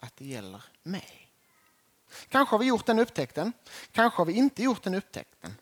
att 0.00 0.16
det 0.16 0.24
gäller 0.24 0.62
mig? 0.82 1.28
Kanske 2.28 2.54
har 2.54 2.58
vi 2.58 2.66
gjort 2.66 2.86
den 2.86 2.98
upptäckten. 2.98 3.52
Kanske 3.92 4.20
har 4.20 4.26
vi 4.26 4.32
inte 4.32 4.62
gjort 4.62 4.82
den 4.82 4.94
upptäckten. 4.94 5.56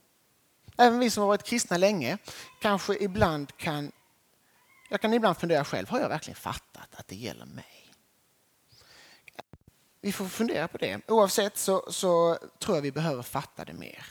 Även 0.76 0.99
vi 0.99 1.11
som 1.11 1.21
har 1.21 1.29
varit 1.29 1.45
kristna 1.45 1.76
länge 1.76 2.19
kanske 2.61 2.97
ibland 2.97 3.57
kan... 3.57 3.93
Jag 4.88 5.00
kan 5.00 5.15
ibland 5.15 5.37
fundera 5.37 5.65
själv, 5.65 5.88
har 5.88 6.00
jag 6.00 6.09
verkligen 6.09 6.37
fattat 6.37 6.95
att 6.95 7.09
det 7.09 7.17
gäller 7.17 7.47
mig? 7.47 7.80
Vi 10.00 10.12
får 10.12 10.25
fundera 10.25 10.69
på 10.69 10.78
det. 10.78 11.00
Oavsett 11.09 11.59
så, 11.59 11.92
så 11.92 12.38
tror 12.59 12.76
jag 12.76 12.83
vi 12.83 12.92
behöver 12.92 13.23
fatta 13.23 13.64
det 13.64 13.73
mer. 13.73 14.07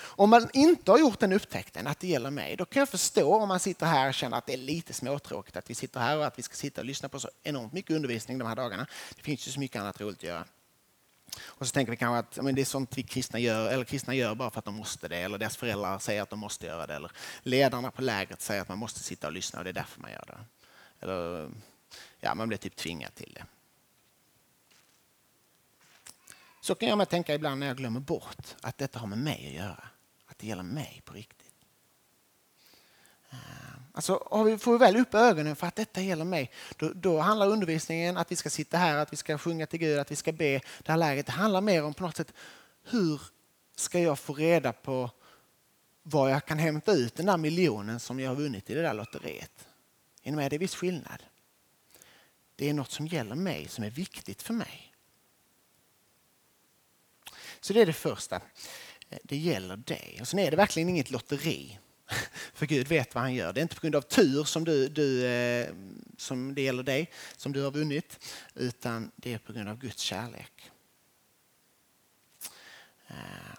Om 0.00 0.30
man 0.30 0.50
inte 0.52 0.90
har 0.90 0.98
gjort 0.98 1.20
den 1.20 1.32
upptäckten 1.32 1.86
att 1.86 2.00
det 2.00 2.06
gäller 2.06 2.30
mig, 2.30 2.56
då 2.56 2.64
kan 2.64 2.80
jag 2.80 2.88
förstå 2.88 3.34
om 3.34 3.48
man 3.48 3.60
sitter 3.60 3.86
här 3.86 4.08
och 4.08 4.14
känner 4.14 4.36
att 4.36 4.46
det 4.46 4.52
är 4.52 4.56
lite 4.58 4.92
småtråkigt 4.92 5.56
att 5.56 5.70
vi 5.70 5.74
sitter 5.74 6.00
här 6.00 6.18
och 6.18 6.26
att 6.26 6.38
vi 6.38 6.42
ska 6.42 6.54
sitta 6.54 6.80
och 6.80 6.84
lyssna 6.84 7.08
på 7.08 7.20
så 7.20 7.28
enormt 7.42 7.72
mycket 7.72 7.96
undervisning 7.96 8.38
de 8.38 8.48
här 8.48 8.56
dagarna. 8.56 8.86
Det 9.16 9.22
finns 9.22 9.48
ju 9.48 9.52
så 9.52 9.60
mycket 9.60 9.80
annat 9.80 10.00
roligt 10.00 10.18
att 10.18 10.22
göra. 10.22 10.44
Och 11.40 11.66
så 11.66 11.72
tänker 11.72 11.90
vi 11.90 11.96
kanske 11.96 12.18
att 12.18 12.44
men 12.44 12.54
det 12.54 12.60
är 12.60 12.64
sånt 12.64 12.98
vi 12.98 13.02
kristna 13.02 13.38
gör, 13.38 13.70
eller 13.70 13.84
kristna 13.84 14.14
gör 14.14 14.34
bara 14.34 14.50
för 14.50 14.58
att 14.58 14.64
de 14.64 14.74
måste 14.74 15.08
det, 15.08 15.16
eller 15.16 15.38
deras 15.38 15.56
föräldrar 15.56 15.98
säger 15.98 16.22
att 16.22 16.30
de 16.30 16.38
måste 16.38 16.66
göra 16.66 16.86
det, 16.86 16.94
eller 16.94 17.12
ledarna 17.42 17.90
på 17.90 18.02
lägret 18.02 18.42
säger 18.42 18.62
att 18.62 18.68
man 18.68 18.78
måste 18.78 19.00
sitta 19.00 19.26
och 19.26 19.32
lyssna 19.32 19.58
och 19.58 19.64
det 19.64 19.70
är 19.70 19.74
därför 19.74 20.00
man 20.00 20.10
gör 20.10 20.24
det. 20.26 20.38
Eller 21.00 21.50
ja, 22.20 22.34
man 22.34 22.48
blir 22.48 22.58
typ 22.58 22.76
tvingad 22.76 23.14
till 23.14 23.32
det. 23.34 23.44
Så 26.62 26.74
kan 26.74 26.88
jag 26.88 27.08
tänka 27.08 27.34
ibland 27.34 27.60
när 27.60 27.66
jag 27.66 27.76
glömmer 27.76 28.00
bort 28.00 28.56
att 28.60 28.78
detta 28.78 28.98
har 28.98 29.06
med 29.06 29.18
mig 29.18 29.46
att 29.46 29.52
göra. 29.52 29.84
Att 30.26 30.38
det 30.38 30.46
gäller 30.46 30.62
mig 30.62 31.02
på 31.04 31.14
riktigt. 31.14 31.54
Eh, 33.30 33.38
alltså, 33.92 34.28
har 34.30 34.44
vi, 34.44 34.58
får 34.58 34.72
vi 34.72 34.78
väl 34.78 34.96
upp 34.96 35.14
ögonen 35.14 35.56
för 35.56 35.66
att 35.66 35.76
detta 35.76 36.00
gäller 36.00 36.24
mig, 36.24 36.50
då, 36.76 36.92
då 36.94 37.18
handlar 37.18 37.48
undervisningen 37.48 38.16
att 38.16 38.32
vi 38.32 38.36
ska 38.36 38.50
sitta 38.50 38.78
här, 38.78 38.96
att 38.96 39.12
vi 39.12 39.16
ska 39.16 39.38
sjunga 39.38 39.66
till 39.66 39.78
Gud, 39.78 39.98
att 39.98 40.10
vi 40.10 40.16
ska 40.16 40.32
be 40.32 40.60
det 40.82 40.92
här 40.92 40.96
läget. 40.96 41.26
Det 41.26 41.32
handlar 41.32 41.60
mer 41.60 41.84
om 41.84 41.94
på 41.94 42.02
något 42.02 42.16
sätt, 42.16 42.32
hur 42.84 43.20
ska 43.76 44.00
jag 44.00 44.18
få 44.18 44.34
reda 44.34 44.72
på 44.72 45.10
var 46.02 46.28
jag 46.28 46.46
kan 46.46 46.58
hämta 46.58 46.92
ut 46.92 47.14
den 47.14 47.26
där 47.26 47.36
miljonen 47.36 48.00
som 48.00 48.20
jag 48.20 48.30
har 48.30 48.36
vunnit 48.36 48.70
i 48.70 48.74
det 48.74 48.82
där 48.82 48.94
lotteriet? 48.94 49.68
Är 50.22 50.32
med? 50.32 50.50
Det 50.50 50.56
är 50.56 50.58
viss 50.58 50.74
skillnad. 50.74 51.22
Det 52.56 52.68
är 52.68 52.74
något 52.74 52.90
som 52.90 53.06
gäller 53.06 53.34
mig, 53.34 53.68
som 53.68 53.84
är 53.84 53.90
viktigt 53.90 54.42
för 54.42 54.54
mig. 54.54 54.91
Så 57.62 57.72
det 57.72 57.80
är 57.80 57.86
det 57.86 57.92
första. 57.92 58.36
Eh, 59.10 59.18
det 59.22 59.36
gäller 59.36 59.76
dig. 59.76 60.18
Och 60.20 60.28
sen 60.28 60.38
är 60.38 60.50
det 60.50 60.56
verkligen 60.56 60.88
inget 60.88 61.10
lotteri. 61.10 61.78
För 62.54 62.66
Gud 62.66 62.88
vet 62.88 63.14
vad 63.14 63.22
han 63.22 63.34
gör. 63.34 63.52
Det 63.52 63.60
är 63.60 63.62
inte 63.62 63.74
på 63.74 63.80
grund 63.80 63.96
av 63.96 64.02
tur 64.02 64.44
som, 64.44 64.64
du, 64.64 64.88
du, 64.88 65.26
eh, 65.26 65.74
som 66.16 66.54
det 66.54 66.62
gäller 66.62 66.82
dig, 66.82 67.10
som 67.36 67.52
du 67.52 67.62
har 67.62 67.70
vunnit, 67.70 68.26
utan 68.54 69.10
det 69.16 69.32
är 69.32 69.38
på 69.38 69.52
grund 69.52 69.68
av 69.68 69.78
Guds 69.78 70.02
kärlek. 70.02 70.70
Eh, 73.08 73.16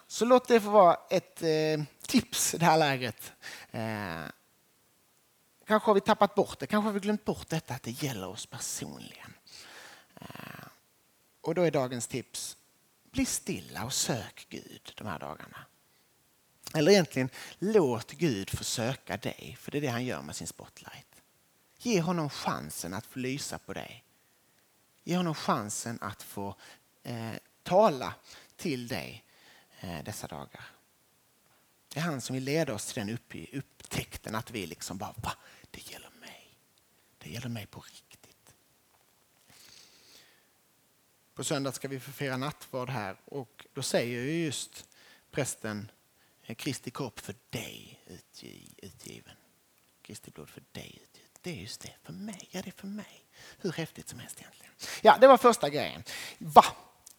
så 0.08 0.26
låt 0.26 0.48
det 0.48 0.62
få 0.62 0.70
vara 0.70 0.98
ett 1.10 1.44
tips 2.08 2.54
i 2.54 2.58
det 2.58 2.66
här 2.66 2.78
läget. 2.78 3.34
Kanske 5.68 5.90
har 5.90 5.94
vi 5.94 6.02
tappat 6.02 6.36
bort 6.36 6.60
det, 6.60 6.68
kanske 6.68 6.88
har 6.88 6.94
vi 6.94 7.00
glömt 7.00 7.26
bort 7.26 7.50
detta 7.50 7.74
att 7.74 7.84
det 7.84 8.04
gäller 8.04 8.28
oss 8.28 8.46
personligen. 8.46 9.34
Och 11.42 11.56
då 11.56 11.62
är 11.62 11.72
dagens 11.72 12.08
tips, 12.08 12.58
bli 13.14 13.26
stilla 13.26 13.86
och 13.86 13.94
sök 13.94 14.48
Gud 14.50 14.94
de 14.96 15.08
här 15.08 15.20
dagarna. 15.20 15.66
Eller 16.74 16.92
egentligen, 16.92 17.30
låt 17.60 18.12
Gud 18.12 18.50
få 18.50 18.64
söka 18.64 19.18
dig, 19.18 19.58
för 19.60 19.72
det 19.72 19.78
är 19.78 19.82
det 19.82 19.88
han 19.88 20.06
gör 20.06 20.22
med 20.22 20.36
sin 20.36 20.48
spotlight. 20.48 21.22
Ge 21.78 22.02
honom 22.02 22.30
chansen 22.30 22.94
att 22.94 23.06
få 23.06 23.20
lysa 23.20 23.60
på 23.60 23.74
dig. 23.74 24.04
Ge 25.04 25.18
honom 25.18 25.36
chansen 25.36 25.98
att 26.02 26.24
få 26.24 26.56
eh, 27.04 27.34
tala 27.64 28.14
till 28.56 28.88
dig 28.88 29.24
eh, 29.80 30.04
dessa 30.04 30.28
dagar. 30.28 30.66
Det 31.94 32.00
är 32.00 32.04
han 32.04 32.22
som 32.22 32.34
vill 32.34 32.44
leda 32.44 32.74
oss 32.74 32.94
till 32.94 33.06
den 33.06 33.18
upptäckten 33.54 34.36
att 34.36 34.52
vi 34.52 34.68
liksom 34.68 34.98
bara, 34.98 35.14
va? 35.18 35.34
Det 35.72 35.92
gäller 35.92 36.10
mig. 36.20 36.58
Det 37.18 37.30
gäller 37.30 37.50
mig 37.50 37.66
på 37.66 37.80
riktigt. 37.80 38.23
På 41.36 41.44
söndag 41.44 41.72
ska 41.72 41.88
vi 41.88 42.00
få 42.00 42.12
fira 42.12 42.38
nattvard 42.38 42.90
här 42.90 43.16
och 43.26 43.66
då 43.74 43.82
säger 43.82 44.22
ju 44.22 44.46
just 44.46 44.88
prästen 45.32 45.92
eh, 46.44 46.56
Kristi 46.56 46.92
kropp 46.92 47.20
för 47.20 47.36
dig 47.50 48.00
utgiven. 48.82 49.36
Kristi 50.02 50.32
blod 50.32 50.50
för 50.50 50.64
dig 50.72 51.00
utgiven. 51.04 51.30
Det 51.42 51.50
är 51.50 51.56
just 51.56 51.82
det, 51.82 51.94
för 52.04 52.14
mig. 52.14 52.50
Ja, 52.52 52.62
det 52.62 52.70
är 52.70 52.80
för 52.82 52.88
mig. 52.88 53.26
Hur 53.58 53.72
häftigt 53.72 54.10
som 54.10 54.20
helst 54.20 54.40
egentligen. 54.40 54.74
Ja, 55.02 55.18
det 55.22 55.28
var 55.28 55.38
första 55.38 55.70
grejen. 55.70 56.04
Va 56.38 56.66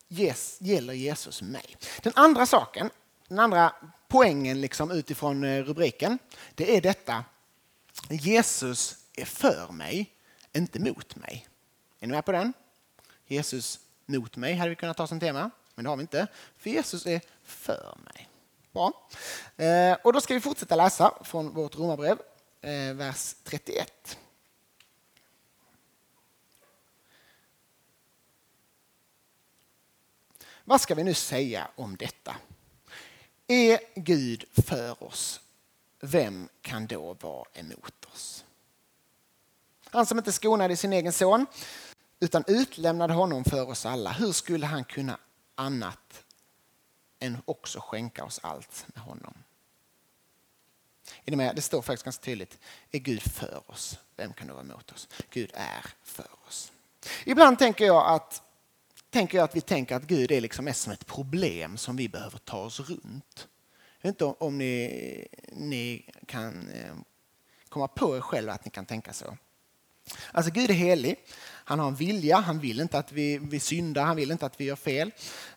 yes, 0.08 0.58
gäller 0.60 0.94
Jesus 0.94 1.42
mig? 1.42 1.76
Den 2.02 2.12
andra 2.16 2.46
saken, 2.46 2.90
den 3.28 3.38
andra 3.38 3.74
poängen 4.08 4.60
liksom 4.60 4.90
utifrån 4.90 5.44
eh, 5.44 5.64
rubriken, 5.64 6.18
det 6.54 6.76
är 6.76 6.80
detta. 6.80 7.24
Jesus 8.10 8.96
är 9.12 9.24
för 9.24 9.72
mig, 9.72 10.14
inte 10.52 10.80
mot 10.80 11.16
mig. 11.16 11.48
Är 12.00 12.06
ni 12.06 12.12
med 12.12 12.24
på 12.24 12.32
den? 12.32 12.52
Jesus 13.26 13.80
mot 14.06 14.36
mig 14.36 14.54
hade 14.54 14.70
vi 14.70 14.76
kunnat 14.76 14.96
ta 14.96 15.06
som 15.06 15.20
tema, 15.20 15.50
men 15.74 15.84
det 15.84 15.90
har 15.90 15.96
vi 15.96 16.00
inte. 16.00 16.26
För 16.58 16.70
Jesus 16.70 17.06
är 17.06 17.20
för 17.44 17.98
mig. 18.04 18.28
Bra. 18.72 19.08
Eh, 19.56 19.96
och 20.02 20.12
då 20.12 20.20
ska 20.20 20.34
vi 20.34 20.40
fortsätta 20.40 20.76
läsa 20.76 21.14
från 21.24 21.54
vårt 21.54 21.76
romarbrev, 21.76 22.18
eh, 22.60 22.94
vers 22.94 23.34
31. 23.44 24.18
Vad 30.64 30.80
ska 30.80 30.94
vi 30.94 31.04
nu 31.04 31.14
säga 31.14 31.68
om 31.76 31.96
detta? 31.96 32.36
Är 33.46 33.80
Gud 33.94 34.44
för 34.66 35.04
oss, 35.04 35.40
vem 36.00 36.48
kan 36.62 36.86
då 36.86 37.16
vara 37.20 37.46
emot 37.54 38.04
oss? 38.12 38.44
Han 39.84 40.06
som 40.06 40.18
inte 40.18 40.32
skonade 40.32 40.76
sin 40.76 40.92
egen 40.92 41.12
son 41.12 41.46
utan 42.24 42.44
utlämnade 42.46 43.12
honom 43.12 43.44
för 43.44 43.68
oss 43.68 43.86
alla, 43.86 44.12
hur 44.12 44.32
skulle 44.32 44.66
han 44.66 44.84
kunna 44.84 45.18
annat 45.54 46.24
än 47.18 47.38
också 47.44 47.80
skänka 47.80 48.24
oss 48.24 48.40
allt 48.42 48.86
med 48.94 49.04
honom. 49.04 49.34
Är 51.24 51.30
ni 51.30 51.36
med? 51.36 51.56
Det 51.56 51.62
står 51.62 51.82
faktiskt 51.82 52.04
ganska 52.04 52.24
tydligt. 52.24 52.58
Är 52.90 52.98
Gud 52.98 53.22
för 53.22 53.70
oss? 53.70 53.98
Vem 54.16 54.32
kan 54.32 54.46
då 54.46 54.54
vara 54.54 54.64
emot 54.64 54.92
oss? 54.92 55.08
Gud 55.30 55.50
är 55.54 55.86
för 56.02 56.26
oss. 56.46 56.72
Ibland 57.24 57.58
tänker 57.58 57.84
jag 57.84 58.14
att, 58.14 58.42
tänker 59.10 59.38
jag 59.38 59.44
att 59.44 59.56
vi 59.56 59.60
tänker 59.60 59.96
att 59.96 60.02
Gud 60.02 60.32
är 60.32 60.40
liksom 60.40 60.74
som 60.74 60.92
ett 60.92 61.06
problem 61.06 61.76
som 61.76 61.96
vi 61.96 62.08
behöver 62.08 62.38
ta 62.38 62.58
oss 62.58 62.80
runt. 62.80 63.48
Jag 64.00 64.08
vet 64.08 64.14
inte 64.14 64.24
om 64.24 64.58
ni, 64.58 65.28
ni 65.52 66.10
kan 66.26 66.68
eh, 66.68 66.94
komma 67.68 67.88
på 67.88 68.16
er 68.16 68.20
själva 68.20 68.52
att 68.52 68.64
ni 68.64 68.70
kan 68.70 68.86
tänka 68.86 69.12
så. 69.12 69.36
Alltså 70.32 70.52
Gud 70.52 70.70
är 70.70 70.74
helig. 70.74 71.16
Han 71.64 71.78
har 71.78 71.88
en 71.88 71.94
vilja. 71.94 72.36
Han 72.36 72.58
vill 72.58 72.80
inte 72.80 72.98
att 72.98 73.12
vi, 73.12 73.38
vi 73.38 73.60
syndar. 73.60 74.04
Han 74.04 74.16
vill 74.16 74.30
inte 74.30 74.46
att 74.46 74.60
vi 74.60 74.64
gör 74.64 74.76
fel. 74.76 75.10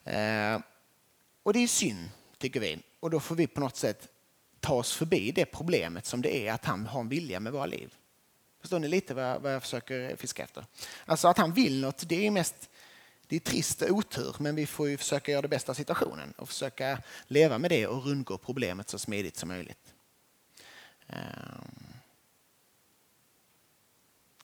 Eh, 0.03 0.59
och 1.43 1.53
det 1.53 1.59
är 1.59 1.67
synd, 1.67 2.09
tycker 2.37 2.59
vi. 2.59 2.79
Och 2.99 3.09
då 3.09 3.19
får 3.19 3.35
vi 3.35 3.47
på 3.47 3.59
något 3.59 3.75
sätt 3.75 4.07
ta 4.59 4.73
oss 4.73 4.93
förbi 4.93 5.31
det 5.31 5.45
problemet 5.45 6.05
som 6.05 6.21
det 6.21 6.47
är 6.47 6.53
att 6.53 6.65
han 6.65 6.85
har 6.85 7.01
en 7.01 7.09
vilja 7.09 7.39
med 7.39 7.53
våra 7.53 7.65
liv. 7.65 7.93
Förstår 8.61 8.79
ni 8.79 8.87
lite 8.87 9.13
vad 9.13 9.23
jag, 9.23 9.39
vad 9.39 9.53
jag 9.53 9.61
försöker 9.61 10.15
fiska 10.15 10.43
efter? 10.43 10.65
Alltså 11.05 11.27
att 11.27 11.37
han 11.37 11.53
vill 11.53 11.81
något, 11.81 12.09
det 12.09 12.27
är 12.27 12.31
mest 12.31 12.69
det 13.27 13.35
är 13.35 13.39
trist 13.39 13.81
och 13.81 13.89
otur, 13.89 14.35
men 14.39 14.55
vi 14.55 14.65
får 14.65 14.89
ju 14.89 14.97
försöka 14.97 15.31
göra 15.31 15.41
det 15.41 15.47
bästa 15.47 15.71
av 15.71 15.73
situationen 15.73 16.33
och 16.37 16.49
försöka 16.49 17.01
leva 17.27 17.57
med 17.57 17.71
det 17.71 17.87
och 17.87 18.05
rundgå 18.05 18.37
problemet 18.37 18.89
så 18.89 18.99
smidigt 18.99 19.37
som 19.37 19.49
möjligt. 19.49 19.93
Eh, 21.07 21.17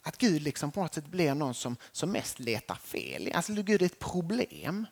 att 0.04 0.18
Gud 0.18 0.42
liksom 0.42 0.72
på 0.72 0.82
något 0.82 0.94
sätt 0.94 1.08
blir 1.08 1.34
någon 1.34 1.54
som, 1.54 1.78
som 1.92 2.12
mest 2.12 2.40
letar 2.40 2.76
fel. 2.76 3.32
Alltså 3.34 3.54
Gud 3.54 3.82
är 3.82 3.86
ett 3.86 4.00
problem. 4.00 4.86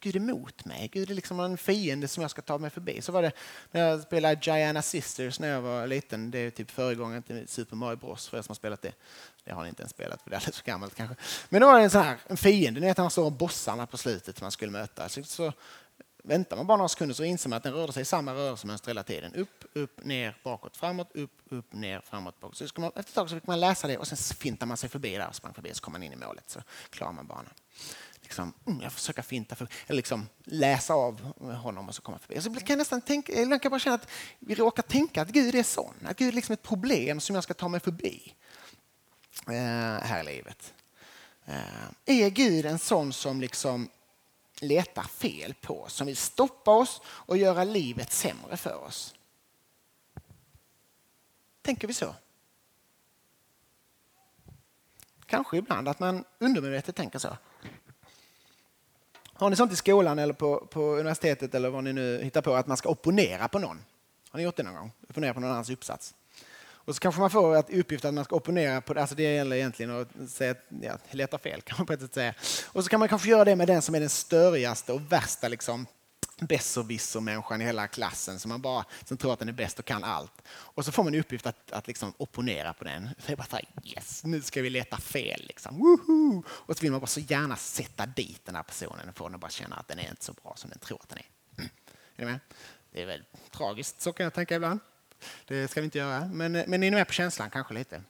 Gud 0.00 0.16
är 0.16 0.20
emot 0.20 0.64
mig. 0.64 0.90
Gud 0.92 1.10
är 1.10 1.14
liksom 1.14 1.40
en 1.40 1.58
fiende 1.58 2.08
som 2.08 2.22
jag 2.22 2.30
ska 2.30 2.42
ta 2.42 2.58
mig 2.58 2.70
förbi. 2.70 3.02
Så 3.02 3.12
var 3.12 3.22
det 3.22 3.32
när 3.70 3.80
jag 3.80 4.02
spelade 4.02 4.38
Gianna 4.42 4.82
Sisters 4.82 5.40
när 5.40 5.48
jag 5.48 5.60
var 5.62 5.86
liten. 5.86 6.30
Det 6.30 6.38
är 6.38 6.50
typ 6.50 6.70
föregångaren 6.70 7.22
till 7.22 7.48
Super 7.48 7.76
Mario 7.76 7.96
Bros 7.96 8.28
för 8.28 8.38
er 8.38 8.42
som 8.42 8.50
har 8.50 8.54
spelat 8.54 8.82
det. 8.82 8.92
Det 9.44 9.52
har 9.52 9.62
ni 9.62 9.68
inte 9.68 9.82
ens 9.82 9.90
spelat 9.90 10.22
för 10.22 10.30
det 10.30 10.36
är 10.36 10.38
alldeles 10.38 10.56
för 10.56 10.66
gammalt 10.66 10.94
kanske. 10.94 11.16
Men 11.48 11.60
då 11.60 11.66
var 11.66 11.78
det 11.78 11.84
en 11.84 11.90
så 11.90 11.98
här 11.98 12.16
en 12.26 12.36
fiende. 12.36 12.80
Ni 12.80 12.86
vet 12.86 12.98
han 12.98 13.10
står 13.10 13.30
bossarna 13.30 13.86
på 13.86 13.96
slutet 13.96 14.40
man 14.40 14.52
skulle 14.52 14.72
möta. 14.72 15.08
Så, 15.08 15.22
så 15.22 15.52
väntar 16.26 16.56
man 16.56 16.66
bara 16.66 16.76
några 16.76 16.88
sekunder 16.88 17.14
så 17.14 17.24
inser 17.24 17.48
man 17.48 17.56
att 17.56 17.62
den 17.62 17.72
rörde 17.72 17.92
sig 17.92 18.02
i 18.02 18.04
samma 18.04 18.34
rörelsemönster 18.34 18.88
hela 18.88 19.02
tiden. 19.02 19.34
Upp, 19.34 19.64
upp, 19.72 20.04
ner, 20.04 20.36
bakåt, 20.44 20.76
framåt, 20.76 21.10
upp, 21.14 21.40
upp, 21.50 21.72
ner, 21.72 22.00
framåt, 22.00 22.40
bakåt. 22.40 22.56
Så 22.56 22.80
man, 22.80 22.88
efter 22.88 23.00
ett 23.00 23.14
tag 23.14 23.30
så 23.30 23.36
fick 23.36 23.46
man 23.46 23.60
läsa 23.60 23.86
det 23.86 23.98
och 23.98 24.08
sen 24.08 24.18
fintar 24.18 24.66
man 24.66 24.76
sig 24.76 24.88
förbi 24.88 25.16
där 25.16 25.28
och 25.28 25.34
sprang 25.34 25.54
förbi 25.54 25.74
så 25.74 25.82
kom 25.82 25.92
man 25.92 26.02
in 26.02 26.12
i 26.12 26.16
målet 26.16 26.50
så 26.50 26.60
klarar 26.90 27.12
man 27.12 27.26
banan 27.26 27.52
liksom, 28.26 28.52
mm, 28.66 28.80
jag 28.80 28.92
försöker 28.92 29.22
finta 29.22 29.54
för, 29.54 29.68
eller 29.86 29.96
liksom 29.96 30.28
läsa 30.44 30.94
av 30.94 31.20
honom 31.40 31.88
och 31.88 31.94
så 31.94 32.02
komma 32.02 32.18
förbi. 32.18 32.40
Så 32.40 32.54
kan 32.54 32.62
jag 32.66 32.78
nästan 32.78 33.00
tänka, 33.00 33.32
jag 33.32 33.62
kan 33.62 33.70
bara 33.70 33.80
känna 33.80 33.94
att 33.94 34.08
vi 34.38 34.54
råkar 34.54 34.82
tänka 34.82 35.22
att 35.22 35.28
Gud 35.28 35.54
är 35.54 35.62
sån, 35.62 35.94
att 36.04 36.16
Gud 36.16 36.28
är 36.28 36.32
liksom 36.32 36.52
ett 36.52 36.62
problem 36.62 37.20
som 37.20 37.34
jag 37.34 37.44
ska 37.44 37.54
ta 37.54 37.68
mig 37.68 37.80
förbi 37.80 38.34
eh, 39.46 40.06
här 40.06 40.20
i 40.20 40.24
livet. 40.24 40.74
Eh, 41.44 42.24
är 42.24 42.30
Gud 42.30 42.66
en 42.66 42.78
sån 42.78 43.12
som 43.12 43.40
liksom 43.40 43.88
letar 44.60 45.02
fel 45.02 45.54
på 45.54 45.82
oss, 45.82 45.92
som 45.92 46.06
vill 46.06 46.16
stoppa 46.16 46.70
oss 46.70 47.00
och 47.06 47.36
göra 47.36 47.64
livet 47.64 48.12
sämre 48.12 48.56
för 48.56 48.84
oss? 48.84 49.14
Tänker 51.62 51.88
vi 51.88 51.94
så? 51.94 52.14
Kanske 55.26 55.56
ibland 55.56 55.88
att 55.88 56.00
man 56.00 56.24
undermedvetet 56.38 56.96
tänker 56.96 57.18
så. 57.18 57.36
Har 59.32 59.50
ni 59.50 59.56
sånt 59.56 59.72
i 59.72 59.76
skolan 59.76 60.18
eller 60.18 60.34
på, 60.34 60.66
på 60.66 60.80
universitetet 60.80 61.54
eller 61.54 61.70
vad 61.70 61.84
ni 61.84 61.92
nu 61.92 62.22
hittar 62.22 62.42
på 62.42 62.54
att 62.54 62.66
man 62.66 62.76
ska 62.76 62.88
opponera 62.88 63.48
på 63.48 63.58
någon? 63.58 63.84
Har 64.30 64.38
ni 64.38 64.44
gjort 64.44 64.56
det 64.56 64.62
någon 64.62 64.74
gång? 64.74 64.92
Opponera 65.08 65.34
på 65.34 65.40
någon 65.40 65.50
annans 65.50 65.70
uppsats? 65.70 66.14
Och 66.86 66.94
så 66.94 67.00
kanske 67.00 67.20
man 67.20 67.30
får 67.30 67.56
ett 67.56 67.70
uppgift 67.70 68.04
att 68.04 68.14
man 68.14 68.24
ska 68.24 68.36
opponera 68.36 68.80
på 68.80 68.94
det. 68.94 69.00
Alltså 69.00 69.16
det 69.16 69.22
gäller 69.22 69.56
egentligen 69.56 70.00
att 70.00 70.30
säga, 70.30 70.54
ja, 70.82 70.98
leta 71.10 71.38
fel 71.38 71.60
kan 71.64 71.76
man 71.78 71.86
på 71.86 71.92
ett 71.92 72.00
sätt 72.00 72.14
säga. 72.14 72.34
Och 72.66 72.84
så 72.84 72.90
kan 72.90 73.00
man 73.00 73.08
kanske 73.08 73.28
göra 73.28 73.44
det 73.44 73.56
med 73.56 73.66
den 73.66 73.82
som 73.82 73.94
är 73.94 74.00
den 74.00 74.08
störigaste 74.08 74.92
och 74.92 75.12
värsta 75.12 75.48
liksom, 75.48 75.86
besserwisser-människan 76.40 77.62
i 77.62 77.64
hela 77.64 77.86
klassen 77.86 78.38
som, 78.38 78.48
man 78.48 78.60
bara, 78.60 78.84
som 79.04 79.16
tror 79.16 79.32
att 79.32 79.38
den 79.38 79.48
är 79.48 79.52
bäst 79.52 79.78
och 79.78 79.84
kan 79.84 80.04
allt. 80.04 80.42
Och 80.48 80.84
så 80.84 80.92
får 80.92 81.04
man 81.04 81.14
i 81.14 81.20
uppgift 81.20 81.46
att, 81.46 81.72
att 81.72 81.86
liksom 81.86 82.12
opponera 82.16 82.72
på 82.72 82.84
den. 82.84 83.08
Så 83.18 83.30
jag 83.30 83.38
bara 83.38 83.46
så 83.46 83.58
yes, 83.84 84.24
nu 84.24 84.42
ska 84.42 84.62
vi 84.62 84.70
leta 84.70 84.96
fel. 84.96 85.42
Liksom. 85.46 85.78
Woohoo! 85.78 86.44
Och 86.48 86.76
så 86.76 86.82
vill 86.82 86.90
man 86.90 87.00
bara 87.00 87.06
så 87.06 87.20
gärna 87.20 87.56
sätta 87.56 88.06
dit 88.06 88.40
den 88.44 88.56
här 88.56 88.62
personen 88.62 89.08
och 89.08 89.16
få 89.16 89.24
den 89.24 89.34
att 89.34 89.40
bara 89.40 89.50
känna 89.50 89.76
att 89.76 89.88
den 89.88 89.98
är 89.98 90.10
inte 90.10 90.24
så 90.24 90.32
bra 90.32 90.54
som 90.56 90.70
den 90.70 90.78
tror 90.78 90.98
att 91.02 91.08
den 91.08 91.18
är. 91.18 91.28
Mm. 91.58 91.70
Är 92.16 92.24
ni 92.24 92.30
med? 92.30 92.40
Det 92.92 93.02
är 93.02 93.06
väl 93.06 93.24
tragiskt, 93.50 94.00
så 94.00 94.12
kan 94.12 94.24
jag 94.24 94.34
tänka 94.34 94.54
ibland. 94.54 94.80
Det 95.44 95.68
ska 95.68 95.80
vi 95.80 95.84
inte 95.84 95.98
göra. 95.98 96.24
Men, 96.24 96.52
men 96.52 96.72
är 96.72 96.78
ni 96.78 96.90
med 96.90 97.06
på 97.06 97.12
känslan 97.12 97.50
kanske 97.50 97.74
lite? 97.74 98.02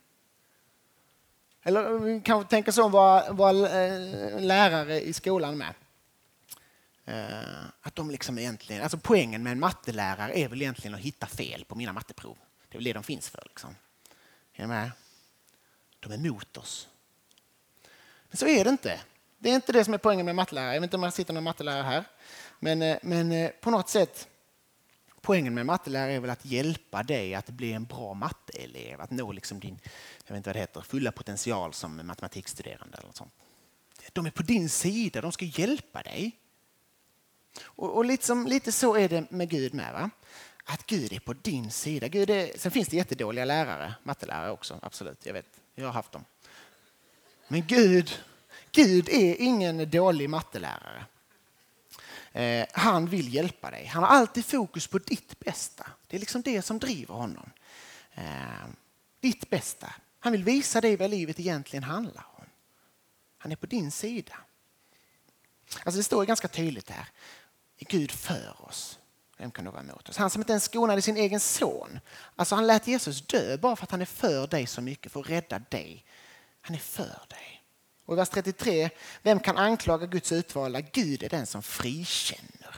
Eller 1.66 2.08
eh, 2.08 2.23
kanske 2.23 2.50
tänka 2.50 2.73
så 2.73 2.85
om 2.85 2.92
våra, 2.92 3.32
våra 3.32 3.85
eh, 3.85 4.40
lärare 4.40 5.00
i 5.00 5.12
skolan 5.12 5.58
med. 5.58 5.75
Eh, 7.04 7.64
att 7.80 7.96
de 7.96 8.11
liksom 8.11 8.38
egentligen, 8.38 8.82
alltså 8.82 8.99
poängen 8.99 9.42
med 9.42 9.52
en 9.52 9.61
mattelärare 9.61 10.38
är 10.38 10.49
väl 10.49 10.62
egentligen 10.62 10.94
att 10.94 11.00
hitta 11.00 11.26
fel 11.26 11.64
på 11.64 11.75
mina 11.75 11.92
matteprov. 11.92 12.37
Det 12.68 12.75
är 12.75 12.78
väl 12.78 12.85
det 12.85 12.92
de 12.92 13.02
finns 13.02 13.28
för. 13.28 13.42
Liksom. 13.46 13.76
Är 14.54 14.66
med? 14.66 14.90
De 16.00 16.12
är 16.12 16.16
emot 16.16 16.56
oss. 16.56 16.88
Men 18.28 18.37
så 18.37 18.46
är 18.46 18.64
det 18.64 18.70
inte. 18.70 19.00
Det 19.38 19.50
är 19.50 19.54
inte 19.54 19.73
det 19.73 19.85
som 19.85 19.94
är 19.94 19.99
poängen 19.99 20.26
med 20.26 20.35
mattelärare. 20.35 20.75
Jag 20.75 20.80
vet 20.80 20.87
inte 20.87 20.96
om 20.96 21.02
jag 21.02 21.12
sitter 21.12 21.35
någon 21.35 21.44
mattelärare 21.44 21.82
här. 21.82 22.04
Men, 22.58 22.99
men 23.02 23.50
på 23.61 23.70
något 23.70 23.88
sätt, 23.88 24.28
poängen 25.26 25.54
med 25.54 25.66
mattelärare 25.66 26.12
är 26.12 26.21
väl 26.21 26.30
att 26.30 26.45
hjälpa 26.45 27.02
dig 27.02 27.35
att 27.35 27.50
bli 27.50 27.73
en 27.73 27.85
bra 27.85 28.14
matteelev. 28.14 29.00
Att 29.00 29.11
nå 29.11 29.33
liksom 29.33 29.61
din 29.61 29.78
jag 30.26 30.35
vet 30.35 30.37
inte 30.37 30.49
vad 30.49 30.56
det 30.56 30.61
heter, 30.61 30.80
fulla 30.80 31.12
potential 31.12 31.73
som 31.73 32.06
matematikstuderande. 32.06 32.99
Eller 32.99 33.12
sånt. 33.12 33.33
De 34.12 34.26
är 34.26 34.30
på 34.30 34.42
din 34.42 34.68
sida, 34.68 35.21
de 35.21 35.33
ska 35.33 35.45
hjälpa 35.45 36.02
dig. 36.02 36.33
Och, 37.62 37.97
och 37.97 38.04
liksom, 38.04 38.47
lite 38.47 38.73
så 38.73 38.97
är 38.97 39.09
det 39.09 39.30
med 39.30 39.49
Gud 39.49 39.75
med. 39.75 39.92
Va? 39.92 40.11
Att 40.64 40.87
Gud 40.87 41.12
är 41.12 41.21
på 41.21 41.33
din 41.33 41.71
sida. 41.71 42.09
Gud 42.09 42.30
är, 42.30 42.59
sen 42.59 42.71
finns 42.71 42.88
det 42.88 42.97
jättedåliga 42.97 43.45
lärare, 43.45 43.95
mattelärare 44.02 44.50
också, 44.50 44.78
absolut. 44.83 45.26
Jag 45.26 45.33
vet, 45.33 45.61
jag 45.75 45.87
har 45.87 45.92
haft 45.92 46.12
dem. 46.12 46.25
Men 47.49 47.66
Gud, 47.66 48.18
Gud 48.73 49.09
är 49.09 49.37
ingen 49.40 49.90
dålig 49.90 50.30
mattelärare. 50.30 51.04
Eh, 52.36 52.66
han 52.72 53.06
vill 53.06 53.34
hjälpa 53.34 53.70
dig. 53.70 53.86
Han 53.86 54.02
har 54.02 54.10
alltid 54.10 54.44
fokus 54.44 54.86
på 54.86 54.98
ditt 54.98 55.38
bästa. 55.38 55.86
Det 56.06 56.16
är 56.16 56.20
liksom 56.20 56.42
det 56.42 56.62
som 56.62 56.78
driver 56.78 57.14
honom. 57.14 57.50
Eh, 58.14 58.66
ditt 59.20 59.50
bästa. 59.50 59.92
Han 60.18 60.32
vill 60.32 60.44
visa 60.44 60.80
dig 60.80 60.96
vad 60.96 61.10
livet 61.10 61.40
egentligen 61.40 61.82
handlar 61.82 62.26
om. 62.36 62.44
Han 63.38 63.52
är 63.52 63.56
på 63.56 63.66
din 63.66 63.90
sida. 63.90 64.34
Alltså 65.84 65.98
det 65.98 66.04
står 66.04 66.24
ganska 66.24 66.48
tydligt 66.48 66.90
här. 66.90 67.08
Gud 67.78 68.10
för 68.10 68.66
oss. 68.68 68.98
Vem 69.36 69.50
kan 69.50 69.64
då 69.64 69.70
vara 69.70 69.82
emot 69.82 70.08
oss? 70.08 70.16
Han 70.16 70.30
som 70.30 70.42
inte 70.42 70.52
ens 70.52 70.64
skonade 70.64 71.02
sin 71.02 71.16
egen 71.16 71.40
son. 71.40 72.00
Alltså 72.36 72.54
han 72.54 72.66
lät 72.66 72.86
Jesus 72.86 73.26
dö 73.26 73.56
bara 73.56 73.76
för 73.76 73.84
att 73.84 73.90
han 73.90 74.00
är 74.00 74.06
för 74.06 74.46
dig 74.46 74.66
så 74.66 74.80
mycket, 74.80 75.12
för 75.12 75.20
att 75.20 75.30
rädda 75.30 75.58
dig. 75.58 76.04
Han 76.60 76.74
är 76.74 76.80
för 76.80 77.26
dig. 77.28 77.55
Och 78.06 78.14
i 78.14 78.16
vers 78.16 78.28
33, 78.28 78.90
vem 79.22 79.40
kan 79.40 79.56
anklaga 79.56 80.06
Guds 80.06 80.32
utvalda? 80.32 80.80
Gud 80.80 81.22
är 81.22 81.28
den 81.28 81.46
som 81.46 81.62
frikänner. 81.62 82.76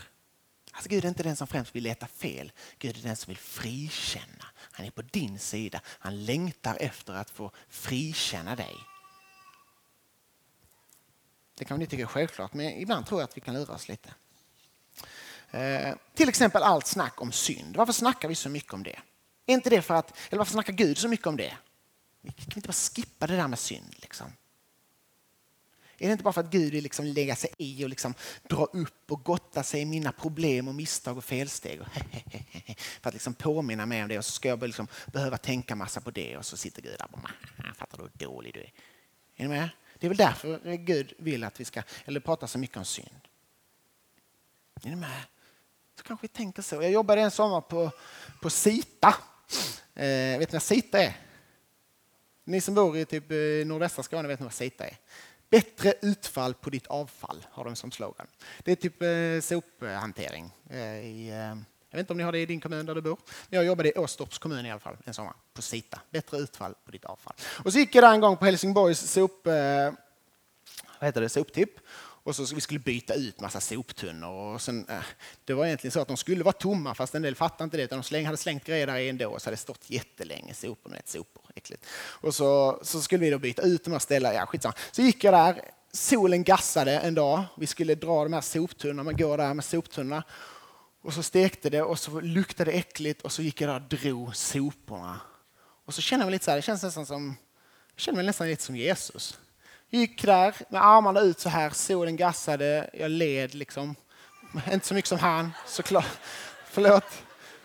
Alltså 0.73 0.89
Gud 0.89 1.05
är 1.05 1.09
inte 1.09 1.23
den 1.23 1.37
som 1.37 1.47
främst 1.47 1.75
vill 1.75 1.83
leta 1.83 2.07
fel. 2.07 2.53
Gud 2.79 2.97
är 2.97 3.03
den 3.03 3.17
som 3.17 3.31
vill 3.31 3.39
frikänna. 3.39 4.47
Han 4.55 4.87
är 4.87 4.91
på 4.91 5.03
din 5.03 5.39
sida. 5.39 5.81
Han 5.85 6.25
längtar 6.25 6.77
efter 6.81 7.13
att 7.15 7.31
få 7.31 7.51
frikänna 7.69 8.57
dig. 8.57 8.75
Det 11.55 11.65
kan 11.65 11.79
ni 11.79 11.87
tycka 11.87 12.03
är 12.03 12.07
självklart, 12.07 12.55
men 12.55 12.67
ibland 12.67 13.07
tror 13.07 13.21
jag 13.21 13.29
att 13.29 13.37
vi 13.37 13.41
kan 13.41 13.55
lura 13.55 13.75
oss 13.75 13.89
lite. 13.89 14.15
Eh, 15.51 15.95
till 16.15 16.29
exempel 16.29 16.63
allt 16.63 16.87
snack 16.87 17.23
om 17.23 17.33
synd. 17.33 17.77
Varför 17.77 17.93
snackar 17.93 18.29
vi 18.29 18.35
så 18.35 18.49
mycket 18.49 18.75
om 18.75 18.83
det? 18.83 18.99
Är 19.47 19.55
inte 19.55 19.71
det 19.71 19.83
för 19.83 19.95
att, 19.95 20.19
eller 20.29 20.39
varför 20.39 20.53
snackar 20.53 20.73
Gud 20.73 20.99
så 20.99 21.09
mycket 21.09 21.27
om 21.27 21.37
det? 21.37 21.57
Vi 22.21 22.33
kan 22.33 22.57
inte 22.57 22.69
bara 22.69 22.73
skippa 22.73 23.27
det 23.27 23.37
där 23.37 23.49
med 23.49 23.59
synd. 23.59 23.95
Liksom. 23.99 24.33
Är 25.99 26.07
det 26.07 26.13
inte 26.13 26.25
bara 26.25 26.33
för 26.33 26.41
att 26.41 26.51
Gud 26.51 26.73
vill 26.73 26.83
liksom 26.83 27.05
lägga 27.05 27.37
sig 27.37 27.51
i 27.59 27.85
och 27.85 27.89
liksom 27.89 28.15
dra 28.43 28.65
upp 28.65 29.13
och 29.13 29.25
gotta 29.25 29.63
sig 29.63 29.81
i 29.81 29.85
mina 29.85 30.13
problem 30.13 30.69
och 30.69 30.75
misstag 30.75 31.19
och 31.19 31.25
felsteg? 31.25 31.81
Och 31.81 31.87
för 33.01 33.09
att 33.09 33.15
liksom 33.15 33.35
påminna 33.35 33.87
mig 33.87 34.03
om 34.03 34.09
det 34.09 34.19
och 34.19 34.25
så 34.25 34.33
ska 34.33 34.49
jag 34.49 34.63
liksom 34.63 34.89
behöva 35.07 35.39
tänka 35.39 35.77
massa 35.77 36.01
på 36.01 36.11
det 36.11 36.37
och 36.37 36.47
så 36.47 36.57
sitter 36.57 36.83
Gud 36.83 36.95
där 36.99 37.07
och 37.13 37.21
bara, 37.21 37.75
fattar 37.75 37.99
du 37.99 38.05
hur 38.05 38.27
dålig 38.27 38.55
du 38.55 38.61
är? 38.61 38.73
Är 39.37 39.43
ni 39.43 39.49
med? 39.49 39.69
Det 39.99 40.07
är 40.07 40.09
väl 40.09 40.17
därför 40.17 40.77
Gud 40.77 41.13
vill 41.19 41.45
att 41.45 41.61
vi 41.61 41.65
ska 41.65 41.83
eller 42.05 42.21
prata 42.21 42.47
så 42.47 42.59
mycket 42.59 42.77
om 42.77 42.85
synd. 42.85 43.29
Är 44.85 44.91
ni 44.91 44.97
med? 44.97 45.23
Så 45.99 46.05
kanske 46.05 46.25
vi 46.25 46.29
tänker 46.29 46.63
så. 46.63 46.75
Jag 46.75 46.91
jobbade 46.91 47.21
en 47.21 47.31
sommar 47.31 47.61
på, 47.61 47.91
på 48.43 48.51
Sita. 48.51 49.15
Eh, 49.95 50.39
vet 50.39 50.53
ni 50.53 50.57
vad 50.57 50.63
Sita 50.63 51.03
är? 51.03 51.17
Ni 52.45 52.61
som 52.61 52.75
bor 52.75 52.97
i 52.97 53.05
typ 53.05 53.31
eh, 53.31 53.67
nordvästra 53.67 54.03
Skåne 54.03 54.29
vet 54.29 54.41
nog 54.41 54.47
vad 54.47 54.55
Sita 54.55 54.87
är. 54.87 54.97
Bättre 55.51 55.95
utfall 56.03 56.55
på 56.55 56.71
ditt 56.71 56.87
avfall 56.87 57.47
har 57.51 57.65
de 57.65 57.77
som 57.77 57.91
slogan. 57.91 58.27
Det 58.65 58.73
är 58.73 58.77
typ 58.77 59.03
eh, 59.03 59.41
sophantering. 59.41 60.51
Eh, 60.71 60.81
i, 60.81 61.29
eh, 61.29 61.57
jag 61.91 61.97
vet 61.97 62.01
inte 62.05 62.13
om 62.13 62.17
ni 62.17 62.23
har 62.25 62.33
det 62.33 62.39
i 62.39 62.47
din 62.47 62.61
kommun 62.61 62.87
där 62.87 62.95
du 62.95 63.01
bor. 63.01 63.19
Jag 63.51 63.65
jobbade 63.65 63.89
i 63.89 63.93
Åstorps 63.99 64.39
kommun 64.39 64.67
i 64.67 64.71
alla 64.71 64.81
fall 64.81 64.97
en 65.05 65.15
sommar 65.15 65.35
på 65.55 65.63
Sita. 65.63 66.01
Bättre 66.11 66.37
utfall 66.37 66.75
på 66.85 66.91
ditt 66.91 67.05
avfall. 67.05 67.35
Och 67.65 67.73
så 67.73 67.79
gick 67.79 67.95
jag 67.95 68.05
där 68.05 68.13
en 68.13 68.21
gång 68.21 68.37
på 68.37 68.45
Helsingborgs 68.45 69.13
sop, 69.13 69.47
eh, 69.47 69.53
vad 71.01 71.07
heter 71.09 71.21
det, 71.21 71.29
soptipp. 71.29 71.71
Och 72.29 72.37
så 72.37 72.55
vi 72.55 72.61
skulle 72.61 72.81
byta 72.81 73.15
ut 73.15 73.41
massa 73.41 73.61
soptunnor. 73.61 74.55
Och 74.55 74.63
sen, 74.63 74.87
eh, 74.89 75.05
det 75.45 75.55
var 75.55 75.67
egentligen 75.67 75.93
så 75.93 76.01
att 76.01 76.09
de 76.09 76.17
skulle 76.17 76.45
vara 76.45 76.53
tomma 76.53 76.95
fast 76.95 77.15
en 77.15 77.23
del 77.23 77.35
fattade 77.35 77.65
inte 77.65 77.77
det. 77.77 77.83
Utan 77.83 77.99
de 77.99 78.05
släng, 78.05 78.27
hade 78.27 78.39
slängt 78.39 78.65
grejer 78.65 78.87
där 78.87 78.97
i 78.97 79.09
ändå 79.09 79.29
och 79.29 79.43
så 79.43 79.47
hade 79.47 79.57
det 79.57 79.61
stått 79.61 79.91
jättelänge 79.91 80.55
sopor 80.55 80.91
med 80.91 81.03
sopor. 81.05 81.45
Äckligt. 81.59 81.87
Och 82.21 82.35
så, 82.35 82.79
så 82.83 83.01
skulle 83.01 83.25
vi 83.25 83.31
då 83.31 83.39
byta 83.39 83.63
ut 83.63 83.85
de 83.85 83.91
här 83.91 83.99
ställena. 83.99 84.35
Ja, 84.35 84.47
skitsamma. 84.47 84.75
Så 84.91 85.03
gick 85.03 85.25
jag 85.25 85.35
där. 85.35 85.61
Solen 85.93 86.45
gassade 86.45 86.99
en 86.99 87.15
dag. 87.15 87.45
Vi 87.57 87.67
skulle 87.67 87.95
dra 87.95 88.25
de 88.25 88.33
här 88.33 88.41
soptunnorna. 88.41 89.03
Man 89.03 89.17
går 89.17 89.39
där 89.39 89.55
med 89.55 89.65
soptunnorna. 89.65 90.23
Och 91.03 91.15
så 91.15 91.23
stekte 91.23 91.71
det 91.71 91.83
och 91.83 91.99
så 91.99 92.21
luktade 92.21 92.71
det 92.71 92.77
äckligt 92.77 93.23
och 93.23 93.33
så 93.33 93.43
gick 93.43 93.61
jag 93.61 93.71
där 93.71 93.75
och 93.75 93.83
drog 93.83 94.37
soporna. 94.37 95.21
Och 95.85 95.95
så 95.95 96.01
kände 96.01 96.23
jag 96.23 96.27
mig 96.27 96.33
lite 96.33 96.45
så 96.45 96.51
här, 96.51 96.59
det 96.59 96.63
känns 96.63 96.83
nästan 96.83 97.07
som, 97.07 97.37
jag 97.95 98.01
kände 98.01 98.17
mig 98.17 98.27
nästan 98.27 98.47
lite 98.47 98.63
som 98.63 98.77
Jesus. 98.77 99.39
Gick 99.91 100.23
där 100.23 100.55
med 100.69 100.87
armarna 100.87 101.21
ut 101.21 101.41
så 101.41 101.49
här, 101.49 101.71
solen 101.71 102.17
gassade, 102.17 102.91
jag 102.93 103.11
led 103.11 103.55
liksom. 103.55 103.95
Inte 104.73 104.87
så 104.87 104.95
mycket 104.95 105.09
som 105.09 105.19
han, 105.19 105.53
såklart. 105.67 106.19
Förlåt. 106.71 107.05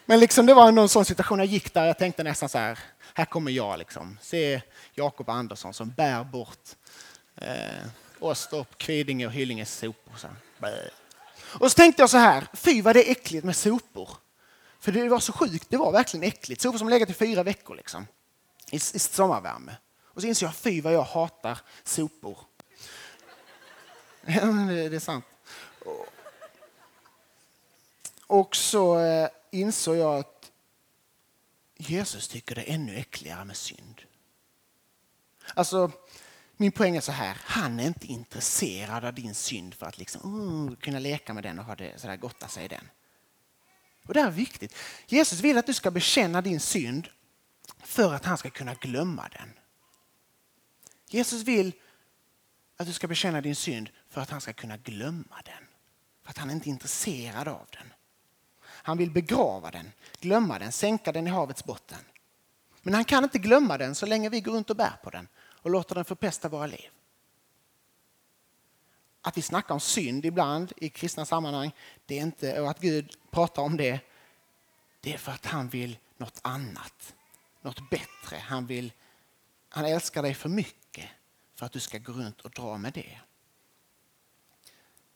Men 0.06 0.19
liksom 0.19 0.45
det 0.45 0.53
var 0.53 0.71
någon 0.71 0.89
sån 0.89 1.06
situation, 1.06 1.39
jag 1.39 1.47
gick 1.47 1.73
där 1.73 1.86
jag 1.86 1.97
tänkte 1.97 2.23
nästan 2.23 2.49
så 2.49 2.58
här, 2.58 2.79
här 3.13 3.26
kommer 3.26 3.52
jag 3.52 3.80
liksom. 3.80 4.17
Se 4.21 4.62
Jakob 4.93 5.30
Andersson 5.30 5.73
som 5.73 5.89
bär 5.89 6.23
bort 6.23 6.69
eh, 7.36 7.88
Åstorp, 8.19 8.78
Kvidinge 8.78 9.26
och 9.26 9.32
Hyllinges 9.32 9.78
sopor. 9.78 10.13
Så 10.17 10.28
och 11.60 11.71
så 11.71 11.76
tänkte 11.76 12.02
jag 12.02 12.10
så 12.10 12.17
här, 12.17 12.47
fy 12.54 12.82
vad 12.82 12.95
det 12.95 13.10
är 13.10 13.12
äckligt 13.12 13.45
med 13.45 13.56
sopor. 13.56 14.10
För 14.80 14.91
det 14.91 15.10
var 15.10 15.19
så 15.19 15.34
sjukt, 15.34 15.69
det 15.69 15.78
var 15.78 15.91
verkligen 15.91 16.23
äckligt. 16.23 16.62
Sopor 16.62 16.78
som 16.78 16.89
legat 16.89 17.10
i 17.10 17.13
fyra 17.13 17.43
veckor 17.43 17.76
liksom. 17.76 18.08
I, 18.71 18.76
i 18.76 18.80
sommarvärme. 18.80 19.76
Och 20.04 20.21
så 20.21 20.28
inser 20.28 20.45
jag, 20.45 20.56
fy 20.56 20.82
vad 20.82 20.93
jag 20.93 21.04
hatar 21.04 21.60
sopor. 21.84 22.38
Det 24.26 24.95
är 24.95 24.99
sant. 24.99 25.26
Och 28.28 28.56
så 28.56 28.99
eh, 28.99 29.30
insåg 29.52 29.95
jag 29.97 30.19
att 30.19 30.33
Jesus 31.77 32.27
tycker 32.27 32.55
det 32.55 32.69
är 32.69 32.73
ännu 32.73 32.95
äckligare 32.95 33.45
med 33.45 33.57
synd. 33.57 34.01
Alltså, 35.55 35.91
min 36.57 36.71
poäng 36.71 36.95
är 36.95 37.01
så 37.01 37.12
här, 37.12 37.38
han 37.43 37.79
är 37.79 37.88
inte 37.88 38.07
intresserad 38.07 39.05
av 39.05 39.13
din 39.13 39.36
synd 39.36 39.73
för 39.73 39.86
att 39.86 39.97
liksom, 39.97 40.67
uh, 40.69 40.75
kunna 40.75 40.99
leka 40.99 41.33
med 41.33 41.43
den 41.43 41.59
och 41.59 41.65
ha 41.65 41.75
det 41.75 42.01
sådär 42.01 42.17
gotta 42.17 42.47
sig 42.47 42.65
i 42.65 42.67
den. 42.67 42.89
Och 44.05 44.13
det 44.13 44.19
är 44.19 44.31
viktigt. 44.31 44.75
Jesus 45.07 45.39
vill 45.39 45.57
att 45.57 45.65
du 45.65 45.73
ska 45.73 45.91
bekänna 45.91 46.41
din 46.41 46.59
synd 46.59 47.07
för 47.83 48.13
att 48.13 48.25
han 48.25 48.38
ska 48.38 48.49
kunna 48.49 48.73
glömma 48.73 49.29
den. 49.29 49.53
Jesus 51.09 51.43
vill 51.43 51.71
att 52.77 52.88
du 52.88 52.93
ska 52.93 53.07
bekänna 53.07 53.41
din 53.41 53.55
synd 53.55 53.89
för 54.09 54.21
att 54.21 54.29
han 54.29 54.41
ska 54.41 54.53
kunna 54.53 54.77
glömma 54.77 55.41
den. 55.45 55.67
För 56.23 56.29
att 56.29 56.38
han 56.38 56.49
är 56.49 56.53
inte 56.53 56.69
är 56.69 56.71
intresserad 56.71 57.47
av 57.47 57.67
den. 57.71 57.93
Han 58.86 58.98
vill 58.98 59.12
begrava 59.12 59.72
den, 59.72 59.91
glömma 60.19 60.60
den, 60.60 60.72
sänka 60.72 61.12
den 61.12 61.28
i 61.28 61.30
havets 61.30 61.63
botten. 61.63 62.00
Men 62.82 62.93
han 62.93 63.06
kan 63.06 63.24
inte 63.24 63.39
glömma 63.39 63.78
den 63.78 63.96
så 63.96 64.06
länge 64.06 64.30
vi 64.30 64.41
går 64.41 64.52
runt 64.52 64.69
och 64.69 64.76
bär 64.76 65.00
på 65.04 65.10
den 65.10 65.28
och 65.38 65.69
låter 65.69 65.96
den 65.96 66.06
förpesta 66.06 66.50
våra 66.50 66.67
liv. 66.67 66.89
Att 69.22 69.38
vi 69.38 69.41
snackar 69.41 69.74
om 69.74 69.80
synd 69.80 70.26
ibland 70.26 70.74
i 70.78 70.89
kristna 70.89 71.26
sammanhang, 71.26 71.72
det 72.06 72.19
är 72.19 72.22
inte, 72.22 72.62
och 72.62 72.69
att 72.69 72.80
Gud 72.80 73.17
pratar 73.32 73.62
om 73.62 73.78
det, 73.78 74.00
det 75.02 75.13
är 75.13 75.17
för 75.17 75.32
att 75.32 75.46
han 75.46 75.69
vill 75.69 75.98
något 76.17 76.39
annat, 76.41 77.15
något 77.62 77.89
bättre. 77.89 78.38
Han, 78.38 78.67
vill, 78.67 78.91
han 79.69 79.86
älskar 79.86 80.22
dig 80.22 80.34
för 80.34 80.50
mycket 80.50 81.10
för 81.56 81.65
att 81.65 81.72
du 81.72 81.80
ska 81.80 81.98
gå 81.98 82.13
runt 82.13 82.41
och 82.41 82.52
dra 82.52 82.78
med 82.78 82.93
det. 82.93 83.19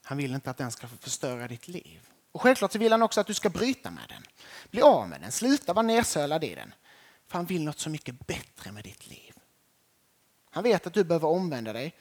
Han 0.03 0.17
vill 0.17 0.33
inte 0.33 0.49
att 0.49 0.57
den 0.57 0.71
ska 0.71 0.87
förstöra 0.87 1.47
ditt 1.47 1.67
liv. 1.67 2.09
Och 2.37 2.41
självklart 2.41 2.71
så 2.71 2.79
vill 2.79 2.91
han 2.91 3.01
också 3.01 3.21
att 3.21 3.27
du 3.27 3.33
ska 3.33 3.49
bryta 3.49 3.91
med 3.91 4.03
den. 4.09 4.23
Bli 4.71 4.81
av 4.81 5.09
med 5.09 5.21
den, 5.21 5.31
sluta 5.31 5.73
vara 5.73 5.85
nersölad 5.85 6.43
i 6.43 6.55
den. 6.55 6.73
För 7.27 7.37
han 7.37 7.45
vill 7.45 7.63
något 7.63 7.79
så 7.79 7.89
mycket 7.89 8.27
bättre 8.27 8.71
med 8.71 8.83
ditt 8.83 9.07
liv. 9.07 9.33
Han 10.49 10.63
vet 10.63 10.87
att 10.87 10.93
du 10.93 11.03
behöver 11.03 11.27
omvända 11.27 11.73
dig. 11.73 11.95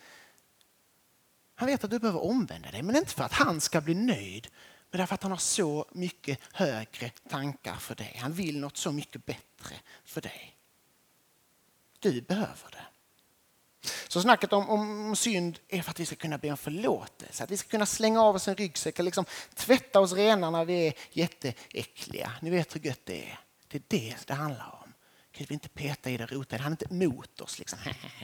Han 1.54 1.66
vet 1.66 1.84
att 1.84 1.90
du 1.90 1.98
behöver 1.98 2.24
omvända 2.24 2.70
dig, 2.70 2.82
men 2.82 2.96
inte 2.96 3.14
för 3.14 3.24
att 3.24 3.32
han 3.32 3.60
ska 3.60 3.80
bli 3.80 3.94
nöjd, 3.94 4.48
men 4.90 4.98
därför 4.98 5.14
att 5.14 5.22
han 5.22 5.32
har 5.32 5.38
så 5.38 5.86
mycket 5.92 6.38
högre 6.52 7.08
tankar 7.08 7.76
för 7.76 7.94
dig. 7.94 8.16
Han 8.22 8.32
vill 8.32 8.60
något 8.60 8.76
så 8.76 8.92
mycket 8.92 9.26
bättre 9.26 9.76
för 10.04 10.20
dig. 10.20 10.56
Du 11.98 12.20
behöver 12.20 12.70
det. 12.70 12.86
Så 14.08 14.20
snacket 14.20 14.52
om, 14.52 14.70
om 14.70 15.16
synd 15.16 15.58
är 15.68 15.82
för 15.82 15.90
att 15.90 16.00
vi 16.00 16.06
ska 16.06 16.16
kunna 16.16 16.38
be 16.38 16.50
om 16.50 16.56
förlåtelse, 16.56 17.44
att 17.44 17.50
vi 17.50 17.56
ska 17.56 17.68
kunna 17.68 17.86
slänga 17.86 18.22
av 18.22 18.34
oss 18.34 18.48
en 18.48 18.56
ryggsäck 18.56 18.98
och 18.98 19.04
liksom 19.04 19.24
tvätta 19.54 20.00
oss 20.00 20.12
rena 20.12 20.50
när 20.50 20.64
vi 20.64 20.86
är 20.86 20.94
jätteäckliga. 21.10 22.32
Ni 22.40 22.50
vet 22.50 22.74
hur 22.74 22.80
gött 22.80 23.00
det 23.04 23.30
är. 23.30 23.38
Det 23.68 23.78
är 23.78 23.82
det 23.88 24.16
det 24.26 24.34
handlar 24.34 24.78
om. 24.82 24.92
Gud 25.32 25.48
vill 25.48 25.54
inte 25.54 25.68
peta 25.68 26.10
i 26.10 26.16
det, 26.16 26.26
rota 26.26 26.56
i 26.56 26.58
det. 26.58 26.62
Han 26.62 26.72
är 26.72 26.82
inte 26.82 26.94
emot 26.94 27.40
oss, 27.40 27.58
liksom. 27.58 27.78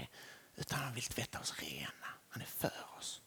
utan 0.57 0.79
han 0.79 0.95
vill 0.95 1.03
tvätta 1.03 1.41
oss 1.41 1.55
rena. 1.59 2.09
Han 2.29 2.43
är 2.43 2.47
för 2.47 2.73
oss. 2.99 3.21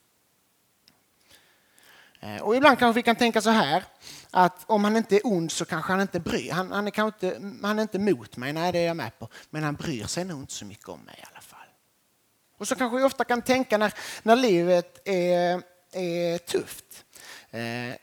Eh, 2.19 2.41
och 2.41 2.56
ibland 2.56 2.80
kanske 2.80 3.00
vi 3.00 3.04
kan 3.04 3.15
tänka 3.15 3.41
så 3.41 3.50
här 3.50 3.84
att 4.32 4.63
om 4.67 4.84
han 4.84 4.98
inte 4.98 5.15
är 5.15 5.21
ond 5.24 5.52
så 5.52 5.65
kanske 5.65 5.91
han 5.91 6.02
inte 6.02 6.19
bryr 6.19 6.52
han, 6.52 6.71
han 6.71 6.88
är 6.88 6.91
kanske 6.91 7.28
inte, 7.28 7.39
han 7.67 7.80
är 7.80 7.82
inte 7.82 8.00
mot 8.00 8.38
mig, 8.38 8.54
nej 8.54 8.71
det 8.71 8.80
är 8.80 8.88
jag 8.88 8.98
med 8.98 9.19
på, 9.19 9.30
men 9.50 9.63
han 9.63 9.76
bryr 9.76 10.04
sig 10.04 10.26
nog 10.26 10.39
inte 10.39 10.54
så 10.54 10.65
mycket 10.65 10.89
om 10.89 11.00
mig 11.00 11.15
i 11.17 11.26
alla 11.32 11.41
fall. 11.41 11.54
Och 12.65 12.69
så 12.69 12.75
kanske 12.75 12.97
vi 12.97 13.04
ofta 13.04 13.23
kan 13.23 13.41
tänka 13.41 13.78
när, 13.78 13.93
när 14.23 14.36
livet 14.36 15.08
är, 15.08 15.62
är 15.91 16.38
tufft. 16.38 17.06
Eh, 17.51 17.95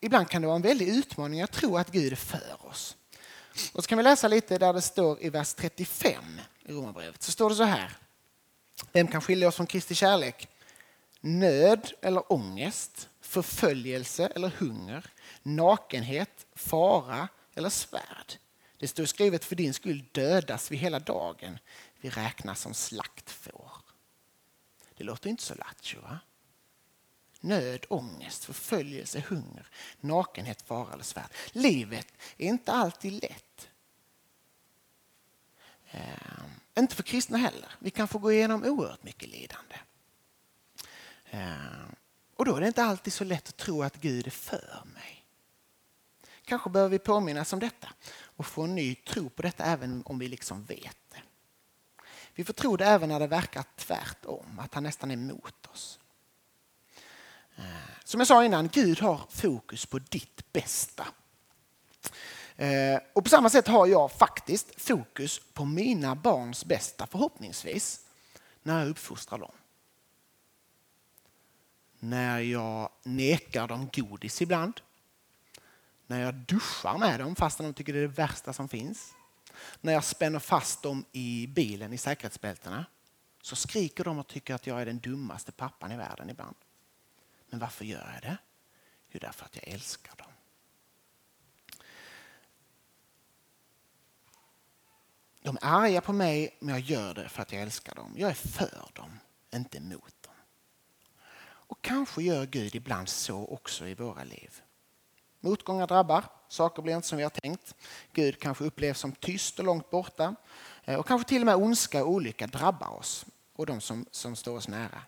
ibland 0.00 0.28
kan 0.28 0.42
det 0.42 0.46
vara 0.46 0.56
en 0.56 0.62
väldig 0.62 0.88
utmaning 0.88 1.42
att 1.42 1.52
tro 1.52 1.76
att 1.76 1.92
Gud 1.92 2.12
är 2.12 2.16
för 2.16 2.66
oss. 2.66 2.96
Och 3.72 3.84
så 3.84 3.88
kan 3.88 3.98
vi 3.98 4.04
läsa 4.04 4.28
lite 4.28 4.58
där 4.58 4.72
det 4.72 4.82
står 4.82 5.22
i 5.22 5.30
vers 5.30 5.54
35 5.54 6.40
i 6.64 6.72
Romarbrevet. 6.72 7.22
Så 7.22 7.32
står 7.32 7.50
det 7.50 7.56
så 7.56 7.62
här. 7.62 7.96
Vem 8.92 9.06
kan 9.06 9.20
skilja 9.20 9.48
oss 9.48 9.56
från 9.56 9.66
Kristi 9.66 9.94
kärlek? 9.94 10.48
Nöd 11.20 11.92
eller 12.02 12.32
ångest, 12.32 13.08
förföljelse 13.20 14.26
eller 14.34 14.48
hunger, 14.58 15.06
nakenhet, 15.42 16.46
fara 16.54 17.28
eller 17.54 17.70
svärd. 17.70 18.32
Det 18.78 18.88
står 18.88 19.04
skrivet 19.04 19.44
för 19.44 19.56
din 19.56 19.74
skull 19.74 20.04
dödas 20.12 20.70
vi 20.70 20.76
hela 20.76 20.98
dagen. 20.98 21.58
Vi 22.00 22.10
räknas 22.10 22.60
som 22.60 22.74
slakt. 22.74 23.25
Det 24.96 25.04
låter 25.04 25.30
inte 25.30 25.42
så 25.42 25.54
lattjo 25.54 26.00
va? 26.00 26.18
Nöd, 27.40 27.86
ångest, 27.88 28.44
förföljelse, 28.44 29.24
hunger, 29.28 29.66
nakenhet, 30.00 30.62
fara 30.62 30.92
eller 30.92 31.04
svärd. 31.04 31.30
Livet 31.52 32.06
är 32.36 32.46
inte 32.46 32.72
alltid 32.72 33.12
lätt. 33.12 33.68
Eh, 35.90 36.44
inte 36.78 36.94
för 36.94 37.02
kristna 37.02 37.38
heller. 37.38 37.68
Vi 37.78 37.90
kan 37.90 38.08
få 38.08 38.18
gå 38.18 38.32
igenom 38.32 38.64
oerhört 38.64 39.02
mycket 39.02 39.28
lidande. 39.28 39.76
Eh, 41.30 41.86
och 42.36 42.44
då 42.44 42.56
är 42.56 42.60
det 42.60 42.66
inte 42.66 42.84
alltid 42.84 43.12
så 43.12 43.24
lätt 43.24 43.48
att 43.48 43.56
tro 43.56 43.82
att 43.82 43.96
Gud 43.96 44.26
är 44.26 44.30
för 44.30 44.82
mig. 44.94 45.24
Kanske 46.44 46.70
behöver 46.70 46.90
vi 46.90 46.98
påminnas 46.98 47.52
om 47.52 47.60
detta 47.60 47.88
och 48.18 48.46
få 48.46 48.62
en 48.62 48.74
ny 48.74 48.94
tro 48.94 49.30
på 49.30 49.42
detta 49.42 49.64
även 49.64 50.02
om 50.06 50.18
vi 50.18 50.28
liksom 50.28 50.64
vet. 50.64 51.05
Vi 52.36 52.44
får 52.44 52.52
tro 52.52 52.76
det 52.76 52.84
även 52.84 53.08
när 53.08 53.20
det 53.20 53.26
verkar 53.26 53.64
tvärtom, 53.76 54.58
att 54.58 54.74
han 54.74 54.82
nästan 54.82 55.10
är 55.10 55.14
emot 55.14 55.66
oss. 55.72 55.98
Eh, 57.56 57.64
som 58.04 58.20
jag 58.20 58.26
sa 58.26 58.44
innan, 58.44 58.68
Gud 58.68 59.00
har 59.00 59.20
fokus 59.30 59.86
på 59.86 59.98
ditt 59.98 60.52
bästa. 60.52 61.06
Eh, 62.56 63.00
och 63.12 63.24
på 63.24 63.30
samma 63.30 63.50
sätt 63.50 63.66
har 63.66 63.86
jag 63.86 64.12
faktiskt 64.12 64.82
fokus 64.82 65.40
på 65.52 65.64
mina 65.64 66.14
barns 66.14 66.64
bästa 66.64 67.06
förhoppningsvis 67.06 68.00
när 68.62 68.78
jag 68.78 68.88
uppfostrar 68.88 69.38
dem. 69.38 69.54
När 71.98 72.38
jag 72.38 72.90
nekar 73.02 73.68
dem 73.68 73.90
godis 73.92 74.42
ibland. 74.42 74.80
När 76.06 76.20
jag 76.20 76.34
duschar 76.34 76.98
med 76.98 77.20
dem 77.20 77.36
fast 77.36 77.58
de 77.58 77.74
tycker 77.74 77.92
det 77.92 77.98
är 77.98 78.02
det 78.02 78.08
värsta 78.08 78.52
som 78.52 78.68
finns. 78.68 79.15
När 79.80 79.92
jag 79.92 80.04
spänner 80.04 80.38
fast 80.38 80.82
dem 80.82 81.04
i 81.12 81.46
bilen 81.46 81.92
i 81.92 81.98
säkerhetsbältena 81.98 82.84
så 83.42 83.56
skriker 83.56 84.04
de 84.04 84.18
och 84.18 84.26
tycker 84.26 84.54
att 84.54 84.66
jag 84.66 84.80
är 84.80 84.86
den 84.86 84.98
dummaste 84.98 85.52
pappan 85.52 85.92
i 85.92 85.96
världen 85.96 86.30
ibland. 86.30 86.56
Men 87.50 87.60
varför 87.60 87.84
gör 87.84 88.12
jag 88.14 88.22
det? 88.22 88.36
Jo, 89.08 89.18
därför 89.22 89.44
att 89.44 89.56
jag 89.56 89.68
älskar 89.68 90.16
dem. 90.16 90.32
De 95.42 95.56
är 95.56 95.60
arga 95.62 96.00
på 96.00 96.12
mig, 96.12 96.56
men 96.60 96.74
jag 96.74 96.80
gör 96.80 97.14
det 97.14 97.28
för 97.28 97.42
att 97.42 97.52
jag 97.52 97.62
älskar 97.62 97.94
dem. 97.94 98.14
Jag 98.16 98.30
är 98.30 98.34
för 98.34 98.90
dem, 98.92 99.18
inte 99.54 99.80
mot 99.80 100.22
dem. 100.22 100.34
Och 101.44 101.82
kanske 101.82 102.22
gör 102.22 102.46
Gud 102.46 102.74
ibland 102.74 103.08
så 103.08 103.46
också 103.46 103.88
i 103.88 103.94
våra 103.94 104.24
liv. 104.24 104.62
Motgångar 105.40 105.86
drabbar, 105.86 106.24
saker 106.48 106.82
blir 106.82 106.96
inte 106.96 107.08
som 107.08 107.18
vi 107.18 107.24
har 107.24 107.30
tänkt. 107.30 107.74
Gud 108.12 108.40
kanske 108.40 108.64
upplevs 108.64 108.98
som 108.98 109.12
tyst 109.12 109.58
och 109.58 109.64
långt 109.64 109.90
borta. 109.90 110.34
Eh, 110.84 110.98
och 110.98 111.06
kanske 111.06 111.28
till 111.28 111.42
och 111.42 111.46
med 111.46 111.56
ondska 111.56 112.04
och 112.04 112.10
olycka 112.10 112.46
drabbar 112.46 112.98
oss 112.98 113.26
och 113.52 113.66
de 113.66 113.80
som, 113.80 114.06
som 114.10 114.36
står 114.36 114.56
oss 114.56 114.68
nära. 114.68 115.02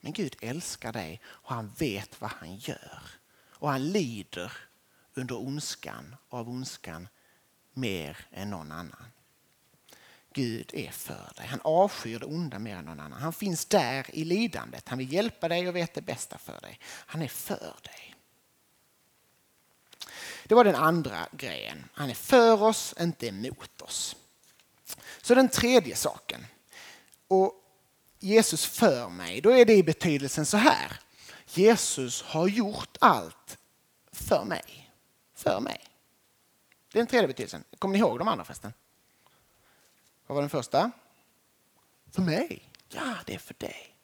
Men 0.00 0.12
Gud 0.12 0.36
älskar 0.40 0.92
dig 0.92 1.20
och 1.24 1.54
han 1.54 1.72
vet 1.78 2.20
vad 2.20 2.30
han 2.30 2.56
gör. 2.56 3.02
Och 3.50 3.70
han 3.70 3.88
lider 3.88 4.52
under 5.14 5.38
ondskan 5.38 6.16
och 6.28 6.38
av 6.38 6.48
ondskan 6.48 7.08
mer 7.74 8.26
än 8.30 8.50
någon 8.50 8.72
annan. 8.72 9.04
Gud 10.32 10.70
är 10.74 10.90
för 10.90 11.32
dig. 11.36 11.46
Han 11.46 11.60
avskyr 11.64 12.18
det 12.18 12.26
onda 12.26 12.58
mer 12.58 12.76
än 12.76 12.84
någon 12.84 13.00
annan. 13.00 13.22
Han 13.22 13.32
finns 13.32 13.66
där 13.66 14.06
i 14.14 14.24
lidandet. 14.24 14.88
Han 14.88 14.98
vill 14.98 15.12
hjälpa 15.12 15.48
dig 15.48 15.68
och 15.68 15.76
vet 15.76 15.94
det 15.94 16.02
bästa 16.02 16.38
för 16.38 16.60
dig. 16.60 16.78
Han 16.82 17.22
är 17.22 17.28
för 17.28 17.76
dig. 17.82 18.07
Det 20.48 20.54
var 20.54 20.64
den 20.64 20.74
andra 20.74 21.26
grejen. 21.32 21.84
Han 21.92 22.10
är 22.10 22.14
för 22.14 22.62
oss, 22.62 22.94
inte 23.00 23.26
emot 23.26 23.82
oss. 23.82 24.16
Så 25.22 25.34
den 25.34 25.48
tredje 25.48 25.96
saken. 25.96 26.46
Och 27.28 27.54
Jesus 28.18 28.66
för 28.66 29.08
mig, 29.08 29.40
då 29.40 29.50
är 29.50 29.64
det 29.64 29.74
i 29.74 29.82
betydelsen 29.82 30.46
så 30.46 30.56
här. 30.56 31.00
Jesus 31.46 32.22
har 32.22 32.48
gjort 32.48 32.96
allt 33.00 33.58
för 34.12 34.44
mig. 34.44 34.90
För 35.34 35.60
mig. 35.60 35.84
Det 36.92 36.98
är 36.98 37.00
den 37.00 37.06
tredje 37.06 37.28
betydelsen. 37.28 37.64
Kommer 37.78 37.92
ni 37.92 37.98
ihåg 37.98 38.18
de 38.18 38.28
andra 38.28 38.44
förresten? 38.44 38.72
Vad 40.26 40.34
var 40.34 40.42
den 40.42 40.50
första? 40.50 40.90
För 42.12 42.22
mig. 42.22 42.70
Ja, 42.88 43.14
det 43.26 43.34
är 43.34 43.38
för 43.38 43.54
dig. 43.58 43.94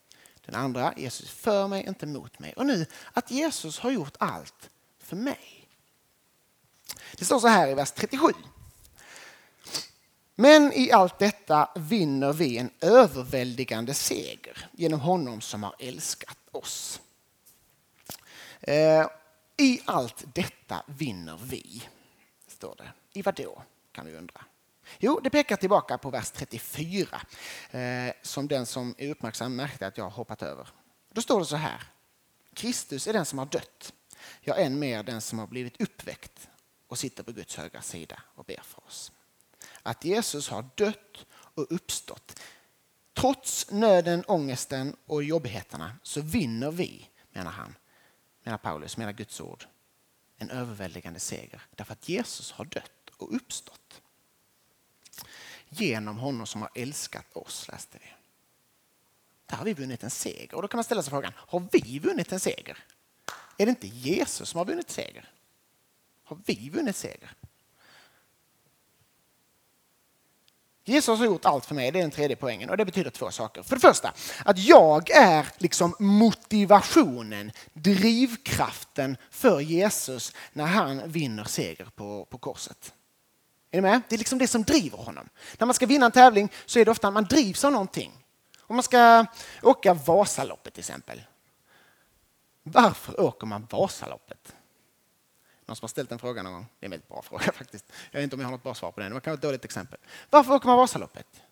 Den 0.46 0.54
andra, 0.54 0.94
Jesus 0.96 1.30
för 1.30 1.68
mig, 1.68 1.86
inte 1.86 2.06
mot 2.06 2.38
mig. 2.38 2.52
Och 2.52 2.66
nu 2.66 2.86
att 3.12 3.30
Jesus 3.30 3.78
har 3.78 3.90
gjort 3.90 4.16
allt 4.18 4.70
för 4.98 5.16
mig. 5.16 5.63
Det 7.16 7.24
står 7.24 7.38
så 7.38 7.48
här 7.48 7.68
i 7.68 7.74
vers 7.74 7.92
37. 7.92 8.32
Men 10.34 10.72
i 10.72 10.92
allt 10.92 11.18
detta 11.18 11.70
vinner 11.76 12.32
vi 12.32 12.58
en 12.58 12.70
överväldigande 12.80 13.94
seger 13.94 14.68
genom 14.72 15.00
honom 15.00 15.40
som 15.40 15.62
har 15.62 15.74
älskat 15.78 16.38
oss. 16.50 17.00
Eh, 18.60 19.06
I 19.56 19.80
allt 19.84 20.24
detta 20.34 20.82
vinner 20.86 21.38
vi, 21.42 21.82
står 22.46 22.74
det. 22.76 22.92
I 23.12 23.22
vad 23.22 23.34
då, 23.34 23.62
kan 23.92 24.06
vi 24.06 24.16
undra. 24.16 24.44
Jo, 24.98 25.20
det 25.22 25.30
pekar 25.30 25.56
tillbaka 25.56 25.98
på 25.98 26.10
vers 26.10 26.30
34, 26.30 27.20
eh, 27.70 28.12
som 28.22 28.48
den 28.48 28.66
som 28.66 28.94
är 28.98 29.10
uppmärksam 29.10 29.56
märkte 29.56 29.86
att 29.86 29.98
jag 29.98 30.04
har 30.04 30.10
hoppat 30.10 30.42
över. 30.42 30.68
Då 31.12 31.22
står 31.22 31.40
det 31.40 31.46
så 31.46 31.56
här. 31.56 31.82
Kristus 32.54 33.06
är 33.06 33.12
den 33.12 33.26
som 33.26 33.38
har 33.38 33.46
dött, 33.46 33.92
ja 34.40 34.54
än 34.54 34.78
mer 34.78 35.02
den 35.02 35.20
som 35.20 35.38
har 35.38 35.46
blivit 35.46 35.80
uppväckt 35.80 36.48
och 36.94 36.98
sitter 36.98 37.22
på 37.22 37.32
Guds 37.32 37.56
högra 37.56 37.82
sida 37.82 38.22
och 38.34 38.44
ber 38.44 38.60
för 38.62 38.86
oss. 38.86 39.12
Att 39.82 40.04
Jesus 40.04 40.48
har 40.48 40.68
dött 40.74 41.26
och 41.30 41.66
uppstått. 41.70 42.40
Trots 43.14 43.70
nöden, 43.70 44.24
ångesten 44.26 44.96
och 45.06 45.24
jobbigheterna 45.24 45.96
så 46.02 46.20
vinner 46.20 46.70
vi, 46.70 47.08
menar 47.32 47.50
han, 47.50 47.74
menar 48.42 48.58
Paulus, 48.58 48.96
menar 48.96 49.12
Guds 49.12 49.40
ord, 49.40 49.66
en 50.36 50.50
överväldigande 50.50 51.20
seger. 51.20 51.62
Därför 51.70 51.92
att 51.92 52.08
Jesus 52.08 52.52
har 52.52 52.64
dött 52.64 53.10
och 53.16 53.36
uppstått. 53.36 54.02
Genom 55.68 56.18
honom 56.18 56.46
som 56.46 56.62
har 56.62 56.70
älskat 56.74 57.36
oss, 57.36 57.68
läste 57.68 57.98
vi. 58.00 58.06
Där 59.46 59.56
har 59.56 59.64
vi 59.64 59.74
vunnit 59.74 60.02
en 60.02 60.10
seger. 60.10 60.54
Och 60.54 60.62
då 60.62 60.68
kan 60.68 60.78
man 60.78 60.84
ställa 60.84 61.02
sig 61.02 61.10
frågan, 61.10 61.32
har 61.36 61.68
vi 61.72 61.98
vunnit 61.98 62.32
en 62.32 62.40
seger? 62.40 62.84
Är 63.58 63.66
det 63.66 63.70
inte 63.70 63.86
Jesus 63.86 64.48
som 64.48 64.58
har 64.58 64.64
vunnit 64.64 64.90
seger? 64.90 65.33
Har 66.24 66.38
vi 66.44 66.70
vunnit 66.70 66.96
seger? 66.96 67.30
Jesus 70.84 71.18
har 71.18 71.26
gjort 71.26 71.44
allt 71.44 71.66
för 71.66 71.74
mig, 71.74 71.90
det 71.90 71.98
är 71.98 72.02
den 72.02 72.10
tredje 72.10 72.36
poängen. 72.36 72.70
Och 72.70 72.76
det 72.76 72.84
betyder 72.84 73.10
två 73.10 73.30
saker. 73.30 73.62
För 73.62 73.76
det 73.76 73.80
första, 73.80 74.12
att 74.44 74.58
jag 74.58 75.10
är 75.10 75.46
liksom 75.58 75.94
motivationen, 75.98 77.52
drivkraften 77.72 79.16
för 79.30 79.60
Jesus 79.60 80.32
när 80.52 80.66
han 80.66 81.10
vinner 81.10 81.44
seger 81.44 81.88
på, 81.94 82.24
på 82.24 82.38
korset. 82.38 82.94
Är 83.70 83.76
ni 83.76 83.82
med? 83.82 84.02
Det 84.08 84.16
är 84.16 84.18
liksom 84.18 84.38
det 84.38 84.46
som 84.46 84.62
driver 84.62 84.98
honom. 84.98 85.28
När 85.58 85.66
man 85.66 85.74
ska 85.74 85.86
vinna 85.86 86.06
en 86.06 86.12
tävling 86.12 86.48
så 86.66 86.78
är 86.78 86.84
det 86.84 86.90
ofta 86.90 87.08
att 87.08 87.14
man 87.14 87.24
drivs 87.24 87.64
av 87.64 87.72
någonting. 87.72 88.12
Om 88.60 88.76
man 88.76 88.82
ska 88.82 89.26
åka 89.62 89.94
Vasaloppet 89.94 90.74
till 90.74 90.80
exempel. 90.80 91.22
Varför 92.62 93.20
åker 93.20 93.46
man 93.46 93.66
Vasaloppet? 93.70 94.54
Någon 95.66 95.76
som 95.76 95.84
har 95.84 95.88
ställt 95.88 96.08
den 96.08 96.18
frågan 96.18 96.44
någon 96.44 96.54
gång? 96.54 96.66
Det 96.78 96.84
är 96.84 96.86
en 96.86 96.90
väldigt 96.90 97.08
bra 97.08 97.22
fråga 97.22 97.44
faktiskt. 97.52 97.92
Jag 98.10 98.20
vet 98.20 98.24
inte 98.24 98.36
om 98.36 98.40
jag 98.40 98.46
har 98.46 98.52
något 98.52 98.62
bra 98.62 98.74
svar 98.74 98.92
på 98.92 99.00
den. 99.00 99.10
Det 99.10 99.14
var 99.14 99.20
kanske 99.20 99.38
ett 99.38 99.42
dåligt 99.42 99.64
exempel. 99.64 99.98
Varför 100.30 100.54
åker 100.54 100.66
man 100.66 100.76
Vasaloppet? 100.78 101.42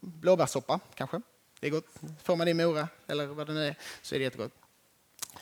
Blåbärssoppa 0.00 0.80
kanske? 0.94 1.20
Det 1.60 1.66
är 1.66 1.70
gott. 1.70 1.86
Får 2.22 2.36
man 2.36 2.44
det 2.44 2.50
i 2.50 2.54
Mora 2.54 2.88
eller 3.06 3.26
vad 3.26 3.46
det 3.46 3.52
nu 3.52 3.66
är 3.66 3.78
så 4.02 4.14
är 4.14 4.18
det 4.18 4.24
jättegott. 4.24 4.52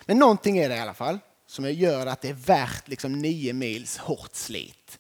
Men 0.06 0.18
någonting 0.18 0.58
är 0.58 0.68
det 0.68 0.76
i 0.76 0.80
alla 0.80 0.94
fall 0.94 1.18
som 1.46 1.72
gör 1.72 2.06
att 2.06 2.20
det 2.20 2.28
är 2.28 2.34
värt 2.34 2.88
liksom 2.88 3.12
nio 3.12 3.52
mils 3.52 3.98
hårt 3.98 4.34
slit. 4.34 4.98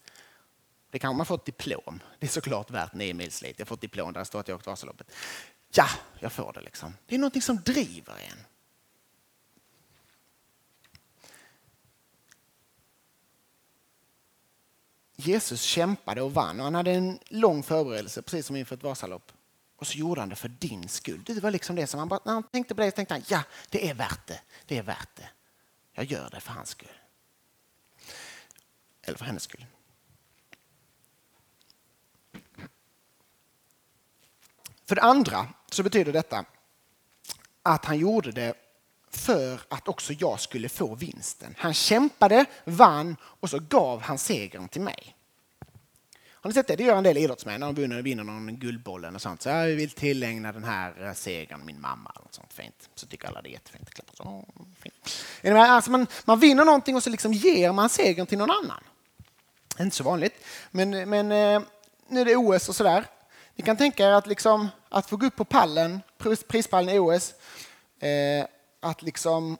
Det 0.90 0.98
kan 0.98 1.16
man 1.16 1.26
få 1.26 1.34
ett 1.34 1.44
diplom. 1.44 2.00
Det 2.18 2.26
är 2.26 2.30
såklart 2.30 2.70
värt 2.70 2.94
nio 2.94 3.14
mils 3.14 3.36
slit. 3.36 3.58
Jag 3.58 3.68
får 3.68 3.74
ett 3.74 3.80
diplom 3.80 4.12
där 4.12 4.20
det 4.20 4.24
står 4.24 4.40
att 4.40 4.48
jag 4.48 4.56
åkt 4.56 4.66
Vasaloppet. 4.66 5.10
Ja, 5.72 5.88
jag 6.18 6.32
får 6.32 6.52
det 6.52 6.60
liksom. 6.60 6.94
Det 7.06 7.14
är 7.14 7.18
någonting 7.18 7.42
som 7.42 7.56
driver 7.56 8.14
en. 8.30 8.38
Jesus 15.16 15.62
kämpade 15.62 16.22
och 16.22 16.34
vann 16.34 16.60
och 16.60 16.64
han 16.64 16.74
hade 16.74 16.90
en 16.90 17.18
lång 17.28 17.62
förberedelse 17.62 18.22
precis 18.22 18.46
som 18.46 18.56
inför 18.56 18.76
ett 18.76 18.82
Vasalopp. 18.82 19.32
Och 19.76 19.86
så 19.86 19.98
gjorde 19.98 20.20
han 20.20 20.28
det 20.28 20.36
för 20.36 20.48
din 20.48 20.88
skull. 20.88 21.22
Det 21.26 21.40
var 21.40 21.50
liksom 21.50 21.76
det 21.76 21.86
som 21.86 21.98
han 21.98 22.08
bara, 22.08 22.20
när 22.24 22.32
han 22.32 22.42
tänkte 22.42 22.74
på 22.74 22.80
det 22.80 22.90
tänkte 22.90 23.14
han, 23.14 23.22
ja 23.28 23.42
det 23.70 23.90
är 23.90 23.94
värt 23.94 24.26
det. 24.26 24.40
Det 24.66 24.78
är 24.78 24.82
värt 24.82 25.16
det. 25.16 25.28
Jag 25.92 26.04
gör 26.04 26.30
det 26.30 26.40
för 26.40 26.52
hans 26.52 26.68
skull. 26.68 26.88
Eller 29.02 29.18
för 29.18 29.24
hennes 29.24 29.42
skull. 29.42 29.66
För 34.86 34.94
det 34.94 35.02
andra 35.02 35.48
så 35.70 35.82
betyder 35.82 36.12
detta 36.12 36.44
att 37.62 37.84
han 37.84 37.98
gjorde 37.98 38.32
det 38.32 38.63
för 39.16 39.60
att 39.68 39.88
också 39.88 40.12
jag 40.12 40.40
skulle 40.40 40.68
få 40.68 40.94
vinsten. 40.94 41.54
Han 41.58 41.74
kämpade, 41.74 42.44
vann 42.64 43.16
och 43.22 43.50
så 43.50 43.58
gav 43.58 44.00
han 44.02 44.18
segern 44.18 44.68
till 44.68 44.82
mig. 44.82 45.16
Har 46.44 46.48
ni 46.50 46.54
sett 46.54 46.66
det? 46.66 46.76
Det 46.76 46.84
gör 46.84 46.96
en 46.96 47.04
del 47.04 47.18
idrottsmän 47.18 47.60
när 47.60 47.72
de 47.72 48.02
vinner, 48.02 48.24
någon 48.24 48.56
Guldbollen 48.56 49.14
och 49.14 49.22
sånt. 49.22 49.42
Så 49.42 49.48
jag 49.48 49.66
vill 49.66 49.90
tillägna 49.90 50.52
den 50.52 50.64
här 50.64 51.06
eh, 51.06 51.12
segern 51.12 51.60
min 51.64 51.80
mamma. 51.80 52.12
Eller 52.16 52.28
sånt 52.30 52.52
fint. 52.52 52.88
Så 52.94 53.06
tycker 53.06 53.28
alla 53.28 53.42
det 53.42 53.48
är 53.48 53.52
jättefint. 53.52 53.90
Så, 54.14 54.44
fint. 54.82 55.56
Alltså 55.56 55.90
man, 55.90 56.06
man 56.24 56.40
vinner 56.40 56.64
någonting 56.64 56.96
och 56.96 57.02
så 57.02 57.10
liksom 57.10 57.32
ger 57.32 57.72
man 57.72 57.88
segern 57.88 58.26
till 58.26 58.38
någon 58.38 58.50
annan. 58.50 58.84
Inte 59.80 59.96
så 59.96 60.04
vanligt. 60.04 60.44
Men, 60.70 60.90
men 60.90 61.32
eh, 61.32 61.62
nu 62.08 62.20
är 62.20 62.24
det 62.24 62.36
OS 62.36 62.68
och 62.68 62.76
sådär. 62.76 63.04
Ni 63.54 63.64
kan 63.64 63.76
tänka 63.76 64.06
er 64.06 64.12
att, 64.12 64.26
liksom, 64.26 64.68
att 64.88 65.08
få 65.08 65.16
gå 65.16 65.26
upp 65.26 65.36
på 65.36 65.44
pallen, 65.44 66.00
prispallen 66.48 66.94
i 66.94 66.98
OS, 66.98 67.34
eh, 68.00 68.46
liksom 69.02 69.58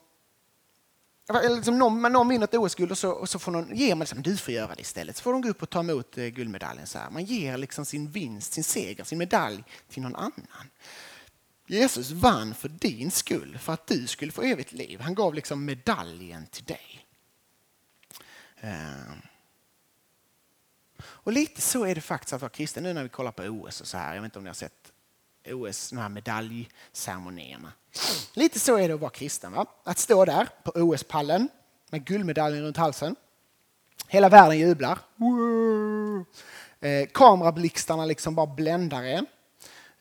eller 1.28 1.56
liksom 1.56 1.78
någon, 1.78 2.12
någon 2.12 2.28
vinner 2.28 2.44
ett 2.44 2.54
OS-guld 2.54 2.90
och 2.90 2.98
så, 2.98 3.10
och 3.10 3.28
så 3.28 3.38
får 3.38 3.52
någon, 3.52 3.76
ger 3.76 3.94
man 3.94 3.98
liksom, 3.98 4.22
du 4.22 4.36
får 4.36 4.54
göra 4.54 4.74
det 4.74 4.80
istället. 4.80 5.16
Så 5.16 5.22
får 5.22 5.32
de 5.32 5.42
gå 5.42 5.48
upp 5.48 5.62
och 5.62 5.70
ta 5.70 5.80
emot 5.80 6.18
eh, 6.18 6.26
guldmedaljen. 6.26 6.86
Så 6.86 6.98
här. 6.98 7.10
Man 7.10 7.24
ger 7.24 7.56
liksom 7.56 7.84
sin 7.84 8.10
vinst, 8.10 8.52
sin 8.52 8.64
seger, 8.64 9.04
sin 9.04 9.18
medalj 9.18 9.64
till 9.88 10.02
någon 10.02 10.16
annan. 10.16 10.70
Jesus 11.66 12.10
vann 12.10 12.54
för 12.54 12.68
din 12.68 13.10
skull, 13.10 13.58
för 13.58 13.72
att 13.72 13.86
du 13.86 14.06
skulle 14.06 14.32
få 14.32 14.42
evigt 14.42 14.72
liv. 14.72 15.00
Han 15.00 15.14
gav 15.14 15.34
liksom 15.34 15.64
medaljen 15.64 16.46
till 16.46 16.64
dig. 16.64 17.06
Eh. 18.60 19.12
Och 21.06 21.32
lite 21.32 21.60
så 21.60 21.84
är 21.84 21.94
det 21.94 22.00
faktiskt 22.00 22.32
att 22.32 22.40
vara 22.40 22.50
kristen 22.50 22.82
nu 22.82 22.92
när 22.92 23.02
vi 23.02 23.08
kollar 23.08 23.32
på 23.32 23.42
OS 23.42 23.80
och 23.80 23.86
så 23.86 23.96
här. 23.98 24.14
Jag 24.14 24.22
vet 24.22 24.28
inte 24.28 24.38
om 24.38 24.44
ni 24.44 24.48
har 24.48 24.54
sett 24.54 24.92
OS, 25.46 25.90
de 25.90 25.98
här 25.98 26.08
medaljceremonierna. 26.08 27.72
Lite 28.34 28.60
så 28.60 28.78
är 28.78 28.88
det 28.88 28.94
att 28.94 29.00
vara 29.00 29.10
kristen. 29.10 29.52
Va? 29.52 29.66
Att 29.82 29.98
stå 29.98 30.24
där 30.24 30.48
på 30.62 30.70
OS-pallen 30.74 31.48
med 31.90 32.04
guldmedaljen 32.04 32.62
runt 32.64 32.76
halsen. 32.76 33.16
Hela 34.08 34.28
världen 34.28 34.58
jublar. 34.58 34.98
Eh, 36.80 37.08
kamerablixtarna 37.12 38.04
liksom 38.04 38.34
bara 38.34 38.46
bländar 38.46 39.02
en. 39.02 39.26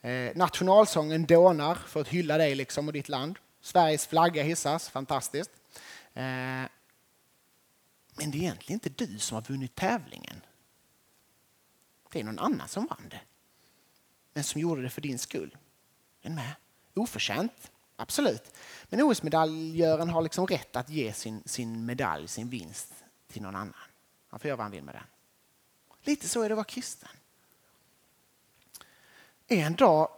Eh, 0.00 0.36
nationalsången 0.36 1.26
dånar 1.26 1.74
för 1.74 2.00
att 2.00 2.08
hylla 2.08 2.38
dig 2.38 2.54
liksom 2.54 2.86
och 2.86 2.92
ditt 2.92 3.08
land. 3.08 3.38
Sveriges 3.60 4.06
flagga 4.06 4.42
hissas, 4.42 4.88
fantastiskt. 4.88 5.50
Eh, 6.14 6.22
men 8.16 8.30
det 8.30 8.38
är 8.38 8.42
egentligen 8.42 8.80
inte 8.84 9.04
du 9.04 9.18
som 9.18 9.34
har 9.34 9.42
vunnit 9.42 9.74
tävlingen. 9.74 10.40
Det 12.12 12.20
är 12.20 12.24
någon 12.24 12.38
annan 12.38 12.68
som 12.68 12.86
vann 12.86 13.08
det. 13.10 13.20
Men 14.34 14.44
som 14.44 14.60
gjorde 14.60 14.82
det 14.82 14.90
för 14.90 15.00
din 15.00 15.18
skull. 15.18 15.56
Den 16.22 16.34
med? 16.34 16.54
Oförtjänt, 16.94 17.70
absolut. 17.96 18.54
Men 18.84 19.02
OS-medaljören 19.02 20.08
har 20.08 20.22
liksom 20.22 20.46
rätt 20.46 20.76
att 20.76 20.90
ge 20.90 21.12
sin, 21.12 21.42
sin 21.46 21.86
medalj, 21.86 22.28
sin 22.28 22.48
vinst 22.48 22.92
till 23.28 23.42
någon 23.42 23.56
annan. 23.56 23.74
Han 24.28 24.40
får 24.40 24.48
göra 24.48 24.56
vad 24.56 24.64
han 24.64 24.72
vill 24.72 24.84
med 24.84 24.94
den. 24.94 25.04
Lite 26.02 26.28
så 26.28 26.42
är 26.42 26.48
det 26.48 26.52
att 26.52 26.56
vara 26.56 26.64
kristen. 26.64 27.08
En 29.46 29.74
dag, 29.74 30.08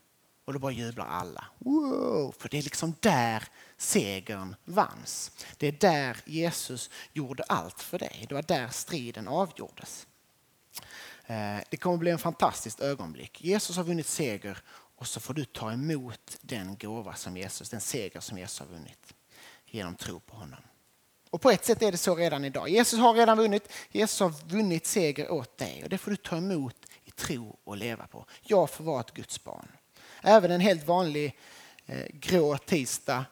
Och 0.45 0.53
då 0.53 0.59
bara 0.59 0.73
jublar 0.73 1.07
alla. 1.07 1.45
Wow! 1.59 2.35
För 2.39 2.49
det 2.49 2.59
är 2.59 2.63
liksom 2.63 2.95
där 3.01 3.43
segern 3.83 4.57
vanns. 4.65 5.31
Det 5.57 5.67
är 5.67 5.73
där 5.73 6.17
Jesus 6.25 6.91
gjorde 7.13 7.43
allt 7.43 7.83
för 7.83 7.99
dig. 7.99 8.27
Det 8.29 8.35
var 8.35 8.43
där 8.43 8.69
striden 8.69 9.29
avgjordes. 9.29 10.07
Eh, 11.27 11.59
det 11.71 11.77
kommer 11.77 11.97
bli 11.97 12.11
en 12.11 12.19
fantastiskt 12.19 12.81
ögonblick. 12.81 13.45
Jesus 13.45 13.77
har 13.77 13.85
vunnit 13.85 14.07
seger 14.07 14.59
och 14.97 15.07
så 15.07 15.21
får 15.21 15.35
du 15.35 15.45
ta 15.45 15.73
emot 15.73 16.39
den 16.41 16.77
gåva 16.77 17.15
som 17.15 17.37
Jesus, 17.37 17.71
den 17.71 17.81
seger 17.81 18.21
som 18.21 18.39
Jesus 18.39 18.61
har 18.61 18.67
vunnit 18.67 19.15
genom 19.67 19.95
tro 19.95 20.21
på 20.21 20.37
honom. 20.37 20.61
Och 21.31 21.41
på 21.41 21.51
ett 21.51 21.65
sätt 21.65 21.83
är 21.83 21.93
det 21.93 21.99
så 21.99 22.17
redan 22.17 22.45
idag. 22.45 22.69
Jesus 22.69 22.99
har 22.99 23.15
redan 23.15 23.39
vunnit. 23.39 23.73
Jesus 23.91 24.21
har 24.21 24.49
vunnit 24.49 24.87
seger 24.87 25.31
åt 25.31 25.59
dig 25.59 25.81
och 25.85 25.89
det 25.89 25.99
får 25.99 26.11
du 26.11 26.17
ta 26.17 26.37
emot 26.37 26.77
i 27.05 27.11
tro 27.11 27.57
och 27.65 27.77
leva 27.77 28.07
på. 28.07 28.27
Jag 28.43 28.71
får 28.71 28.85
vara 28.85 29.01
ett 29.01 29.15
Guds 29.15 29.45
barn. 29.45 29.69
Även 30.23 30.51
en 30.51 30.61
helt 30.61 30.87
vanlig 30.87 31.39
eh, 31.87 32.07
grå 32.13 32.59
tisdag 32.59 33.25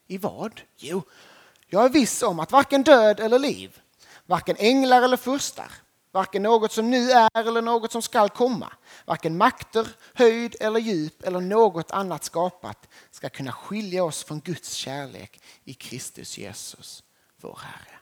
I 0.07 0.17
vad? 0.17 0.61
Jo, 0.77 1.01
Jag 1.67 1.85
är 1.85 1.89
viss 1.89 2.23
om 2.23 2.39
att 2.39 2.51
varken 2.51 2.83
död 2.83 3.19
eller 3.19 3.39
liv, 3.39 3.79
varken 4.25 4.55
änglar 4.59 5.01
eller 5.01 5.17
furstar, 5.17 5.71
varken 6.11 6.43
något 6.43 6.71
som 6.71 6.89
nu 6.89 7.11
är 7.11 7.29
eller 7.33 7.61
något 7.61 7.91
som 7.91 8.01
skall 8.01 8.29
komma, 8.29 8.73
varken 9.05 9.37
makter, 9.37 9.87
höjd 10.13 10.55
eller 10.59 10.79
djup 10.79 11.23
eller 11.23 11.39
något 11.39 11.91
annat 11.91 12.23
skapat 12.23 12.87
ska 13.11 13.29
kunna 13.29 13.51
skilja 13.51 14.03
oss 14.03 14.23
från 14.23 14.39
Guds 14.39 14.73
kärlek 14.73 15.41
i 15.63 15.73
Kristus 15.73 16.37
Jesus, 16.37 17.03
vår 17.41 17.59
Herre. 17.63 17.99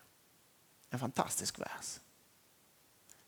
En 0.93 0.99
fantastisk 0.99 1.59
vers. 1.59 1.99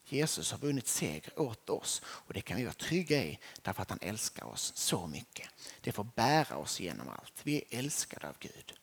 Jesus 0.05 0.51
har 0.51 0.57
vunnit 0.57 0.87
seger 0.87 1.39
åt 1.39 1.69
oss 1.69 2.01
och 2.05 2.33
det 2.33 2.41
kan 2.41 2.57
vi 2.57 2.63
vara 2.63 2.73
trygga 2.73 3.23
i 3.23 3.39
därför 3.61 3.81
att 3.81 3.89
han 3.89 3.99
älskar 4.01 4.45
oss 4.45 4.73
så 4.75 5.07
mycket. 5.07 5.49
Det 5.81 5.91
får 5.91 6.03
bära 6.03 6.57
oss 6.57 6.79
genom 6.79 7.09
allt. 7.09 7.33
Vi 7.43 7.57
är 7.57 7.79
älskade 7.79 8.27
av 8.27 8.35
Gud. 8.39 8.73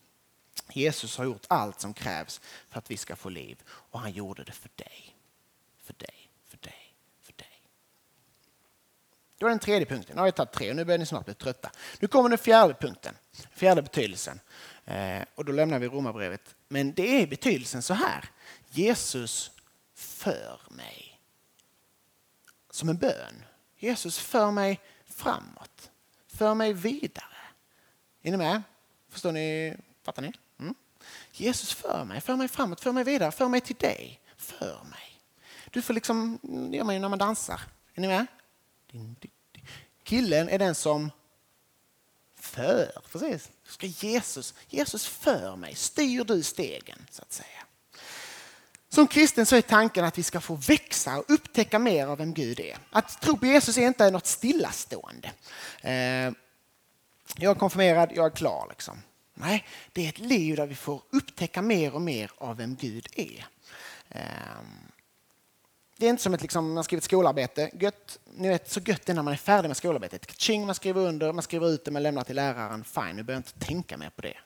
Jesus 0.73 1.16
har 1.16 1.25
gjort 1.25 1.47
allt 1.49 1.81
som 1.81 1.95
krävs 1.95 2.40
för 2.68 2.79
att 2.79 2.90
vi 2.90 2.97
ska 2.97 3.16
få 3.16 3.29
liv 3.29 3.62
och 3.66 4.01
han 4.01 4.12
gjorde 4.12 4.45
det 4.45 4.53
för 4.53 4.71
dig. 4.77 5.16
För 5.83 5.95
dig, 5.99 6.31
för 6.45 6.57
dig, 6.57 6.95
för 7.21 7.33
dig. 7.33 7.62
Det 9.38 9.45
var 9.45 9.51
den 9.51 9.59
tredje 9.59 9.87
punkten. 9.87 10.16
Nu 10.16 10.21
har 10.21 10.27
jag 10.27 10.35
tagit 10.35 10.53
tre 10.53 10.71
och 10.71 10.77
nu 10.77 10.85
börjar 10.85 10.99
ni 10.99 11.07
snart 11.07 11.25
bli 11.25 11.35
trötta. 11.35 11.71
Nu 12.01 12.09
kommer 12.09 12.29
den 12.29 12.38
fjärde 12.38 12.75
punkten, 12.75 13.14
fjärde 13.55 13.83
betydelsen. 13.83 14.40
Eh, 14.85 15.23
och 15.35 15.45
då 15.45 15.53
lämnar 15.53 15.79
vi 15.79 15.88
romabrevet. 15.88 16.55
Men 16.68 16.92
det 16.92 17.23
är 17.23 17.27
betydelsen 17.27 17.83
så 17.83 17.95
här. 17.95 18.31
Jesus 18.73 19.51
för 19.95 20.61
mig 20.71 21.21
som 22.71 22.89
en 22.89 22.97
bön. 22.97 23.45
Jesus 23.77 24.19
för 24.19 24.51
mig 24.51 24.81
framåt, 25.07 25.91
för 26.27 26.55
mig 26.55 26.73
vidare. 26.73 27.37
Är 28.23 28.31
ni 28.31 28.37
med? 28.37 28.63
Förstår 29.09 29.33
ni? 29.33 29.77
Fattar 30.03 30.23
ni? 30.23 30.33
Mm. 30.59 30.75
Jesus 31.33 31.73
för 31.73 32.05
mig, 32.05 32.21
för 32.21 32.37
mig 32.37 32.49
framåt, 32.49 32.81
för 32.81 32.93
mig 32.93 33.05
vidare, 33.05 33.33
för 33.33 33.49
mig 33.49 33.61
till 33.61 33.77
dig. 33.77 34.21
För 34.37 34.85
mig. 34.91 35.21
Du 35.71 35.83
får 35.83 35.95
liksom, 35.95 36.39
det 36.43 36.77
gör 36.77 36.85
man 36.85 36.95
ju 36.95 37.01
när 37.01 37.09
man 37.09 37.19
dansar. 37.19 37.61
Är 37.95 38.01
ni 38.01 38.09
med? 38.09 38.27
Killen 40.03 40.49
är 40.49 40.59
den 40.59 40.75
som 40.75 41.11
för. 42.35 43.03
Precis. 43.13 43.51
Ska 43.65 43.87
Jesus, 43.87 44.55
Jesus 44.69 45.07
för 45.07 45.57
mig. 45.57 45.75
Styr 45.75 46.25
du 46.25 46.43
stegen 46.43 47.07
så 47.11 47.23
att 47.23 47.33
säga. 47.33 47.67
Som 48.92 49.07
kristen 49.07 49.46
så 49.46 49.57
är 49.57 49.61
tanken 49.61 50.05
att 50.05 50.18
vi 50.18 50.22
ska 50.22 50.40
få 50.40 50.55
växa 50.55 51.18
och 51.18 51.24
upptäcka 51.28 51.78
mer 51.78 52.07
av 52.07 52.18
vem 52.18 52.35
Gud 52.35 52.61
är. 52.61 52.76
Att 52.90 53.20
tro 53.20 53.37
på 53.37 53.46
Jesus 53.46 53.78
är 53.78 53.87
inte 53.87 54.11
något 54.11 54.26
stillastående. 54.26 55.31
Eh, 55.81 56.33
jag 57.37 57.50
är 57.50 57.55
konfirmerad, 57.55 58.12
jag 58.14 58.26
är 58.26 58.31
klar. 58.31 58.66
Liksom. 58.68 59.02
Nej, 59.35 59.66
det 59.92 60.05
är 60.05 60.09
ett 60.09 60.18
liv 60.18 60.57
där 60.57 60.66
vi 60.66 60.74
får 60.74 61.02
upptäcka 61.11 61.62
mer 61.62 61.94
och 61.94 62.00
mer 62.00 62.31
av 62.38 62.57
vem 62.57 62.76
Gud 62.76 63.07
är. 63.16 63.46
Ehm, 64.09 64.92
det 65.96 66.07
är 66.07 66.11
inte 66.11 66.22
som 66.22 66.35
att 66.35 66.42
liksom, 66.42 66.72
man 66.72 66.85
skriver 66.85 66.98
ett 66.98 67.05
skolarbete. 67.05 67.70
Gött, 67.81 68.18
ni 68.35 68.48
vet, 68.48 68.70
så 68.70 68.81
gött 68.81 69.07
det 69.07 69.12
är 69.12 69.14
när 69.14 69.22
man 69.22 69.33
är 69.33 69.38
färdig 69.38 69.68
med 69.68 69.76
skolarbetet. 69.76 70.40
Ching, 70.40 70.66
man 70.66 70.74
skriver 70.74 71.00
under, 71.00 71.33
man 71.33 71.42
skriver 71.42 71.68
ut 71.68 71.85
det, 71.85 71.90
man 71.90 72.02
lämnar 72.02 72.24
till 72.24 72.37
läraren. 72.37 72.85
Fine, 72.85 73.16
nu 73.16 73.22
behöver 73.22 73.33
jag 73.33 73.38
inte 73.38 73.66
tänka 73.66 73.96
mer 73.96 74.11
på 74.11 74.22
det. 74.22 74.37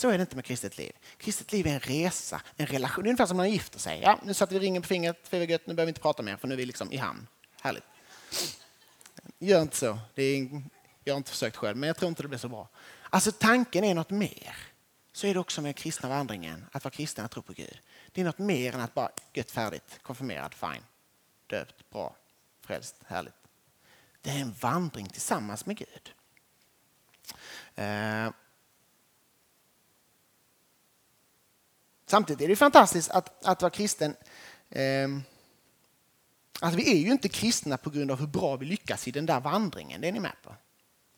Så 0.00 0.08
är 0.08 0.18
det 0.18 0.22
inte 0.22 0.36
med 0.36 0.44
kristet 0.44 0.78
liv. 0.78 0.92
Kristet 1.16 1.52
liv 1.52 1.66
är 1.66 1.70
en 1.70 1.80
resa, 1.80 2.42
en 2.56 2.66
relation. 2.66 3.04
Det 3.04 3.08
är 3.08 3.10
ungefär 3.10 3.26
som 3.26 3.36
när 3.36 3.44
man 3.44 3.50
gifter 3.50 3.78
sig. 3.78 4.00
Ja, 4.02 4.18
nu 4.22 4.34
satte 4.34 4.54
vi 4.54 4.60
ringen 4.60 4.82
på 4.82 4.88
fingret, 4.88 5.30
nu 5.32 5.48
behöver 5.48 5.84
vi 5.84 5.88
inte 5.88 6.00
prata 6.00 6.22
mer 6.22 6.36
för 6.36 6.48
nu 6.48 6.54
är 6.54 6.58
vi 6.58 6.66
liksom 6.66 6.92
i 6.92 6.96
hamn. 6.96 7.26
Härligt. 7.60 7.84
Gör 9.38 9.62
inte 9.62 9.76
så. 9.76 9.98
Det 10.14 10.22
är, 10.22 10.62
jag 11.04 11.14
har 11.14 11.16
inte 11.16 11.30
försökt 11.30 11.56
själv, 11.56 11.76
men 11.76 11.86
jag 11.86 11.96
tror 11.96 12.08
inte 12.08 12.22
det 12.22 12.28
blir 12.28 12.38
så 12.38 12.48
bra. 12.48 12.68
Alltså 13.10 13.32
tanken 13.32 13.84
är 13.84 13.94
något 13.94 14.10
mer. 14.10 14.56
Så 15.12 15.26
är 15.26 15.34
det 15.34 15.40
också 15.40 15.62
med 15.62 15.76
kristna 15.76 16.08
vandringen, 16.08 16.66
att 16.72 16.84
vara 16.84 16.94
kristen 16.94 17.24
och 17.24 17.30
tro 17.30 17.42
på 17.42 17.52
Gud. 17.52 17.80
Det 18.12 18.20
är 18.20 18.24
något 18.24 18.38
mer 18.38 18.74
än 18.74 18.80
att 18.80 18.94
bara 18.94 19.10
gött 19.32 19.50
färdigt, 19.50 19.98
konfirmerad, 20.02 20.54
fine, 20.54 20.84
döpt, 21.46 21.90
bra, 21.90 22.16
frälst, 22.60 22.96
härligt. 23.06 23.34
Det 24.22 24.30
är 24.30 24.38
en 24.38 24.52
vandring 24.52 25.08
tillsammans 25.08 25.66
med 25.66 25.76
Gud. 25.76 26.14
Eh, 27.74 28.30
Samtidigt 32.10 32.44
är 32.44 32.48
det 32.48 32.56
fantastiskt 32.56 33.10
att, 33.10 33.46
att 33.46 33.62
vara 33.62 33.70
kristen. 33.70 34.16
Eh, 34.70 35.08
alltså 36.60 36.76
vi 36.76 36.92
är 36.92 36.96
ju 36.96 37.12
inte 37.12 37.28
kristna 37.28 37.76
på 37.76 37.90
grund 37.90 38.10
av 38.10 38.18
hur 38.18 38.26
bra 38.26 38.56
vi 38.56 38.66
lyckas 38.66 39.08
i 39.08 39.10
den 39.10 39.26
där 39.26 39.40
vandringen, 39.40 40.00
det 40.00 40.08
är 40.08 40.12
ni 40.12 40.20
med 40.20 40.36
på? 40.42 40.54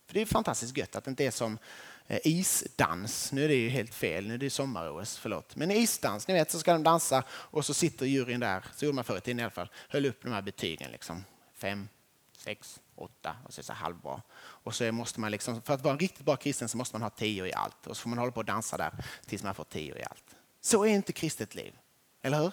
För 0.06 0.14
Det 0.14 0.20
är 0.20 0.26
fantastiskt 0.26 0.76
gött 0.76 0.96
att 0.96 1.04
det 1.04 1.10
inte 1.10 1.24
är 1.24 1.30
som 1.30 1.58
eh, 2.06 2.18
isdans. 2.24 3.32
Nu 3.32 3.44
är 3.44 3.48
det 3.48 3.54
ju 3.54 3.68
helt 3.68 3.94
fel, 3.94 4.26
nu 4.26 4.34
är 4.34 4.38
det 4.38 4.50
sommar-OS, 4.50 5.18
förlåt. 5.18 5.56
Men 5.56 5.70
isdans, 5.70 6.28
ni 6.28 6.34
vet 6.34 6.50
så 6.50 6.58
ska 6.58 6.72
de 6.72 6.82
dansa 6.82 7.24
och 7.30 7.64
så 7.64 7.74
sitter 7.74 8.06
juryn 8.06 8.40
där, 8.40 8.64
så 8.76 8.84
gjorde 8.84 8.94
man 8.94 9.04
förr 9.04 9.18
i 9.18 9.20
tiden 9.20 9.40
i 9.40 9.42
alla 9.42 9.50
fall, 9.50 9.70
höll 9.88 10.06
upp 10.06 10.22
de 10.22 10.32
här 10.32 10.42
betygen. 10.42 10.90
Liksom. 10.90 11.24
Fem, 11.54 11.88
sex, 12.36 12.80
åtta 12.94 13.36
och 13.44 13.54
så 13.54 13.58
är 13.58 13.62
det 13.62 13.66
så 13.66 13.72
halvbra. 13.72 14.22
Och 14.34 14.74
så 14.74 14.92
måste 14.92 15.20
man 15.20 15.30
liksom, 15.30 15.62
för 15.62 15.74
att 15.74 15.82
vara 15.82 15.92
en 15.92 16.00
riktigt 16.00 16.24
bra 16.24 16.36
kristen 16.36 16.68
så 16.68 16.76
måste 16.76 16.94
man 16.94 17.02
ha 17.02 17.10
tio 17.10 17.46
i 17.46 17.52
allt. 17.52 17.86
Och 17.86 17.96
så 17.96 18.02
får 18.02 18.08
man 18.08 18.18
hålla 18.18 18.32
på 18.32 18.40
och 18.40 18.44
dansa 18.44 18.76
där 18.76 18.92
tills 19.26 19.42
man 19.42 19.54
får 19.54 19.64
tio 19.64 19.98
i 19.98 20.02
allt. 20.10 20.36
Så 20.62 20.84
är 20.84 20.88
inte 20.88 21.12
kristet 21.12 21.54
liv. 21.54 21.78
Eller 22.22 22.38
hur? 22.38 22.52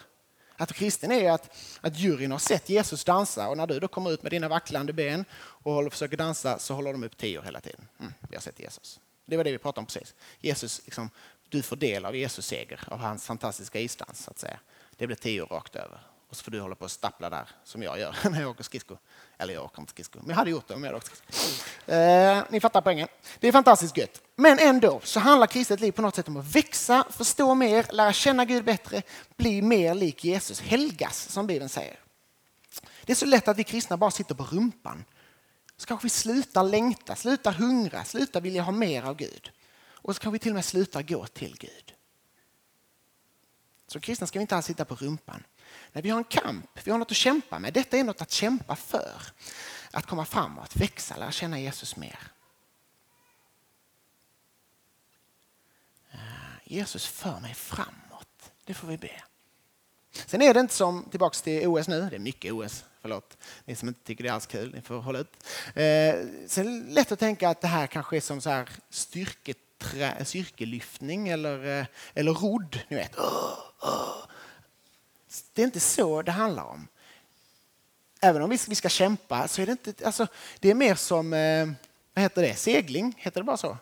Att 0.56 0.72
kristen 0.72 1.12
är 1.12 1.30
att, 1.30 1.56
att 1.80 1.98
juryn 1.98 2.30
har 2.30 2.38
sett 2.38 2.68
Jesus 2.68 3.04
dansa 3.04 3.48
och 3.48 3.56
när 3.56 3.66
du 3.66 3.80
då 3.80 3.88
kommer 3.88 4.12
ut 4.12 4.22
med 4.22 4.32
dina 4.32 4.48
vacklande 4.48 4.92
ben 4.92 5.24
och 5.32 5.72
håller, 5.72 5.90
försöker 5.90 6.16
dansa 6.16 6.58
så 6.58 6.74
håller 6.74 6.92
de 6.92 7.04
upp 7.04 7.16
tio 7.16 7.42
hela 7.42 7.60
tiden. 7.60 7.88
Mm, 8.00 8.12
vi 8.30 8.36
har 8.36 8.42
sett 8.42 8.60
Jesus. 8.60 9.00
Det 9.26 9.36
var 9.36 9.44
det 9.44 9.52
vi 9.52 9.58
pratade 9.58 9.80
om 9.80 9.86
precis. 9.86 10.14
Jesus, 10.38 10.80
liksom, 10.84 11.10
du 11.48 11.62
får 11.62 11.76
del 11.76 12.04
av 12.04 12.16
Jesus 12.16 12.46
seger, 12.46 12.80
av 12.86 12.98
hans 12.98 13.26
fantastiska 13.26 13.80
isdans. 13.80 14.24
Så 14.24 14.30
att 14.30 14.38
säga. 14.38 14.60
Det 14.96 15.06
blir 15.06 15.16
tio 15.16 15.44
rakt 15.44 15.76
över. 15.76 16.00
Och 16.30 16.36
så 16.36 16.44
får 16.44 16.50
du 16.50 16.60
hålla 16.60 16.74
på 16.74 16.84
och 16.84 16.90
stappla 16.90 17.30
där 17.30 17.48
som 17.64 17.82
jag 17.82 17.98
gör 17.98 18.16
när 18.30 18.40
jag 18.40 18.50
åker 18.50 18.64
skridskor. 18.64 18.98
Eller 19.38 19.54
jag 19.54 19.64
åker 19.64 19.80
inte 19.80 19.90
skridskor, 19.90 20.20
men 20.20 20.28
jag 20.28 20.36
hade 20.36 20.50
gjort 20.50 20.68
det 20.68 20.74
om 20.74 20.84
jag 20.84 20.88
hade 20.88 20.96
åkt 20.96 21.06
skridskor. 21.06 21.94
Eh, 21.94 22.44
ni 22.50 22.60
fattar 22.60 22.80
poängen. 22.80 23.08
Det 23.40 23.48
är 23.48 23.52
fantastiskt 23.52 23.96
gött. 23.96 24.22
Men 24.36 24.58
ändå 24.58 25.00
så 25.04 25.20
handlar 25.20 25.46
kristet 25.46 25.80
liv 25.80 25.92
på 25.92 26.02
något 26.02 26.14
sätt 26.14 26.28
om 26.28 26.36
att 26.36 26.54
växa, 26.54 27.04
förstå 27.10 27.54
mer, 27.54 27.86
lära 27.92 28.12
känna 28.12 28.44
Gud 28.44 28.64
bättre, 28.64 29.02
bli 29.36 29.62
mer 29.62 29.94
lik 29.94 30.24
Jesus, 30.24 30.60
helgas 30.60 31.28
som 31.28 31.46
Bibeln 31.46 31.68
säger. 31.68 31.98
Det 33.04 33.12
är 33.12 33.16
så 33.16 33.26
lätt 33.26 33.48
att 33.48 33.56
vi 33.56 33.64
kristna 33.64 33.96
bara 33.96 34.10
sitter 34.10 34.34
på 34.34 34.44
rumpan. 34.44 35.04
Så 35.76 35.86
kanske 35.86 36.04
vi 36.04 36.10
slutar 36.10 36.62
längta, 36.62 37.16
slutar 37.16 37.52
hungra, 37.52 38.04
slutar 38.04 38.40
vilja 38.40 38.62
ha 38.62 38.72
mer 38.72 39.02
av 39.02 39.16
Gud. 39.16 39.50
Och 40.02 40.14
så 40.14 40.20
kanske 40.20 40.32
vi 40.32 40.38
till 40.38 40.52
och 40.52 40.54
med 40.54 40.64
slutar 40.64 41.02
gå 41.02 41.26
till 41.26 41.56
Gud. 41.58 41.94
Så 43.86 44.00
kristna 44.00 44.26
ska 44.26 44.38
vi 44.38 44.40
inte 44.40 44.56
alls 44.56 44.66
sitta 44.66 44.84
på 44.84 44.94
rumpan. 44.94 45.42
Nej, 45.92 46.02
vi 46.02 46.10
har 46.10 46.18
en 46.18 46.24
kamp, 46.24 46.78
vi 46.84 46.90
har 46.90 46.98
något 46.98 47.10
att 47.10 47.16
kämpa 47.16 47.58
med. 47.58 47.72
Detta 47.72 47.96
är 47.96 48.04
något 48.04 48.22
att 48.22 48.30
kämpa 48.30 48.76
för. 48.76 49.22
Att 49.90 50.06
komma 50.06 50.24
framåt, 50.24 50.76
växa, 50.76 51.16
lära 51.16 51.32
känna 51.32 51.60
Jesus 51.60 51.96
mer. 51.96 52.18
Eh, 56.12 56.18
Jesus 56.64 57.06
för 57.06 57.40
mig 57.40 57.54
framåt. 57.54 58.52
Det 58.64 58.74
får 58.74 58.88
vi 58.88 58.96
be. 58.96 59.22
Sen 60.12 60.42
är 60.42 60.54
det 60.54 60.60
inte 60.60 60.74
som, 60.74 61.04
tillbaka 61.10 61.34
till 61.34 61.66
OS 61.66 61.88
nu, 61.88 62.06
det 62.10 62.16
är 62.16 62.20
mycket 62.20 62.52
OS, 62.52 62.84
förlåt, 63.02 63.36
ni 63.64 63.76
som 63.76 63.88
inte 63.88 64.00
tycker 64.04 64.24
det 64.24 64.30
är 64.30 64.34
alls 64.34 64.46
kul, 64.46 64.74
ni 64.74 64.82
får 64.82 65.00
hålla 65.00 65.18
ut. 65.18 65.32
Eh, 65.66 66.14
sen 66.46 66.68
är 66.68 66.86
det 66.86 66.92
lätt 66.92 67.12
att 67.12 67.18
tänka 67.18 67.48
att 67.48 67.60
det 67.60 67.68
här 67.68 67.86
kanske 67.86 68.16
är 68.16 68.20
som 68.20 68.40
så 68.40 68.50
här 68.50 68.68
styrketrä, 68.90 70.24
styrkelyftning 70.24 71.28
eller, 71.28 71.80
eh, 71.80 71.86
eller 72.14 72.32
rodd, 72.32 72.80
ni 72.88 72.96
vet. 72.96 73.18
Oh, 73.18 73.58
oh. 73.80 74.24
Det 75.52 75.62
är 75.62 75.66
inte 75.66 75.80
så 75.80 76.22
det 76.22 76.32
handlar 76.32 76.64
om. 76.64 76.88
Även 78.20 78.42
om 78.42 78.50
vi 78.50 78.58
ska 78.58 78.88
kämpa 78.88 79.48
så 79.48 79.62
är 79.62 79.66
det 79.66 79.72
inte, 79.72 80.06
alltså, 80.06 80.26
det 80.58 80.70
är 80.70 80.74
mer 80.74 80.94
som, 80.94 81.32
eh, 81.32 81.66
vad 82.14 82.22
heter 82.22 82.42
det, 82.42 82.54
segling, 82.54 83.14
heter 83.18 83.40
det 83.40 83.44
bara 83.44 83.56
så? 83.56 83.78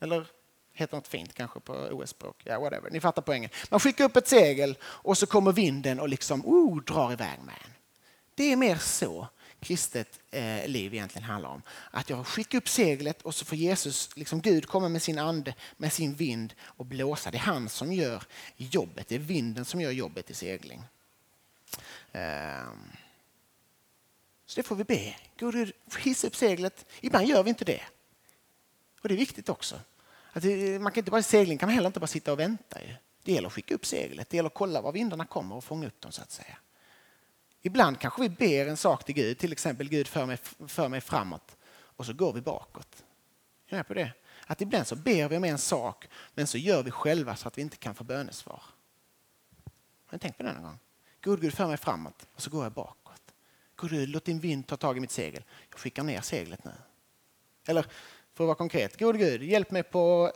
Eller 0.00 0.26
heter 0.72 0.96
något 0.96 1.08
fint 1.08 1.34
kanske 1.34 1.60
på 1.60 1.72
OS-språk, 1.72 2.42
ja 2.44 2.60
whatever, 2.60 2.90
ni 2.90 3.00
fattar 3.00 3.22
poängen. 3.22 3.50
Man 3.70 3.80
skickar 3.80 4.04
upp 4.04 4.16
ett 4.16 4.28
segel 4.28 4.78
och 4.82 5.18
så 5.18 5.26
kommer 5.26 5.52
vinden 5.52 6.00
och 6.00 6.08
liksom 6.08 6.46
oh, 6.46 6.82
drar 6.82 7.12
iväg 7.12 7.38
med 7.44 7.54
en. 7.64 7.70
Det 8.34 8.52
är 8.52 8.56
mer 8.56 8.76
så 8.76 9.28
kristet 9.60 10.20
eh, 10.30 10.68
liv 10.68 10.94
egentligen 10.94 11.28
handlar 11.28 11.50
om. 11.50 11.62
Att 11.90 12.10
jag 12.10 12.26
skickar 12.26 12.58
upp 12.58 12.68
seglet 12.68 13.22
och 13.22 13.34
så 13.34 13.44
får 13.44 13.58
Jesus, 13.58 14.16
liksom 14.16 14.40
Gud 14.40 14.66
komma 14.66 14.88
med 14.88 15.02
sin 15.02 15.18
ande, 15.18 15.54
med 15.76 15.92
sin 15.92 16.14
vind 16.14 16.54
och 16.62 16.86
blåsa. 16.86 17.30
Det 17.30 17.36
är 17.36 17.42
han 17.42 17.68
som 17.68 17.92
gör 17.92 18.22
jobbet, 18.56 19.08
det 19.08 19.14
är 19.14 19.18
vinden 19.18 19.64
som 19.64 19.80
gör 19.80 19.90
jobbet 19.90 20.30
i 20.30 20.34
segling. 20.34 20.82
Eh, 22.12 22.72
så 24.46 24.60
det 24.60 24.62
får 24.62 24.76
vi 24.76 24.84
be. 24.84 25.16
Gud, 25.36 25.72
hissa 25.98 26.26
upp 26.26 26.36
seglet. 26.36 26.86
Ibland 27.00 27.26
gör 27.26 27.42
vi 27.42 27.48
inte 27.48 27.64
det. 27.64 27.82
Och 29.02 29.08
det 29.08 29.14
är 29.14 29.18
viktigt 29.18 29.48
också. 29.48 29.80
Att 30.32 30.44
man 30.80 30.92
kan 30.92 31.00
inte 31.00 31.10
bara 31.10 31.22
segling 31.22 31.58
kan 31.58 31.66
man 31.66 31.74
heller 31.74 31.86
inte 31.86 32.00
bara 32.00 32.06
sitta 32.06 32.32
och 32.32 32.38
vänta. 32.38 32.78
Det 33.22 33.32
gäller 33.32 33.46
att 33.46 33.54
skicka 33.54 33.74
upp 33.74 33.86
seglet, 33.86 34.30
det 34.30 34.36
gäller 34.36 34.46
att 34.46 34.54
kolla 34.54 34.80
var 34.80 34.92
vindarna 34.92 35.26
kommer 35.26 35.54
och 35.56 35.64
fånga 35.64 35.86
upp 35.86 36.00
dem 36.00 36.12
så 36.12 36.22
att 36.22 36.30
säga. 36.30 36.58
Ibland 37.62 38.00
kanske 38.00 38.22
vi 38.22 38.28
ber 38.28 38.66
en 38.66 38.76
sak 38.76 39.04
till 39.04 39.14
Gud, 39.14 39.38
till 39.38 39.52
exempel 39.52 39.88
Gud 39.88 40.08
för 40.08 40.26
mig, 40.26 40.38
för 40.66 40.88
mig 40.88 41.00
framåt 41.00 41.56
och 41.72 42.06
så 42.06 42.12
går 42.12 42.32
vi 42.32 42.40
bakåt. 42.40 43.04
Är 43.68 43.82
på 43.82 43.94
det? 43.94 44.12
att 44.50 44.60
ibland 44.60 44.86
så 44.86 44.96
ber 44.96 45.28
vi 45.28 45.36
om 45.36 45.44
en 45.44 45.58
sak 45.58 46.08
men 46.34 46.46
så 46.46 46.58
gör 46.58 46.82
vi 46.82 46.90
själva 46.90 47.36
så 47.36 47.48
att 47.48 47.58
vi 47.58 47.62
inte 47.62 47.76
kan 47.76 47.94
få 47.94 48.04
bönesvar. 48.04 48.62
Har 50.06 50.12
ni 50.12 50.18
tänkt 50.18 50.36
på 50.36 50.42
det 50.42 50.52
någon 50.52 50.62
gång? 50.62 50.78
God 51.22 51.40
Gud 51.40 51.54
för 51.54 51.66
mig 51.66 51.76
framåt 51.76 52.26
och 52.34 52.42
så 52.42 52.50
går 52.50 52.62
jag 52.62 52.72
bakåt. 52.72 53.22
God 53.76 53.90
Gud 53.90 54.08
låt 54.08 54.24
din 54.24 54.40
vind 54.40 54.66
ta 54.66 54.76
tag 54.76 54.96
i 54.96 55.00
mitt 55.00 55.10
segel. 55.10 55.44
Jag 55.70 55.80
skickar 55.80 56.02
ner 56.02 56.20
seglet 56.20 56.64
nu. 56.64 56.72
Eller 57.66 57.82
för 58.34 58.44
att 58.44 58.46
vara 58.46 58.54
konkret. 58.54 58.98
God 58.98 59.18
Gud 59.18 59.42
hjälp 59.42 59.70
mig 59.70 59.82
på 59.82 60.32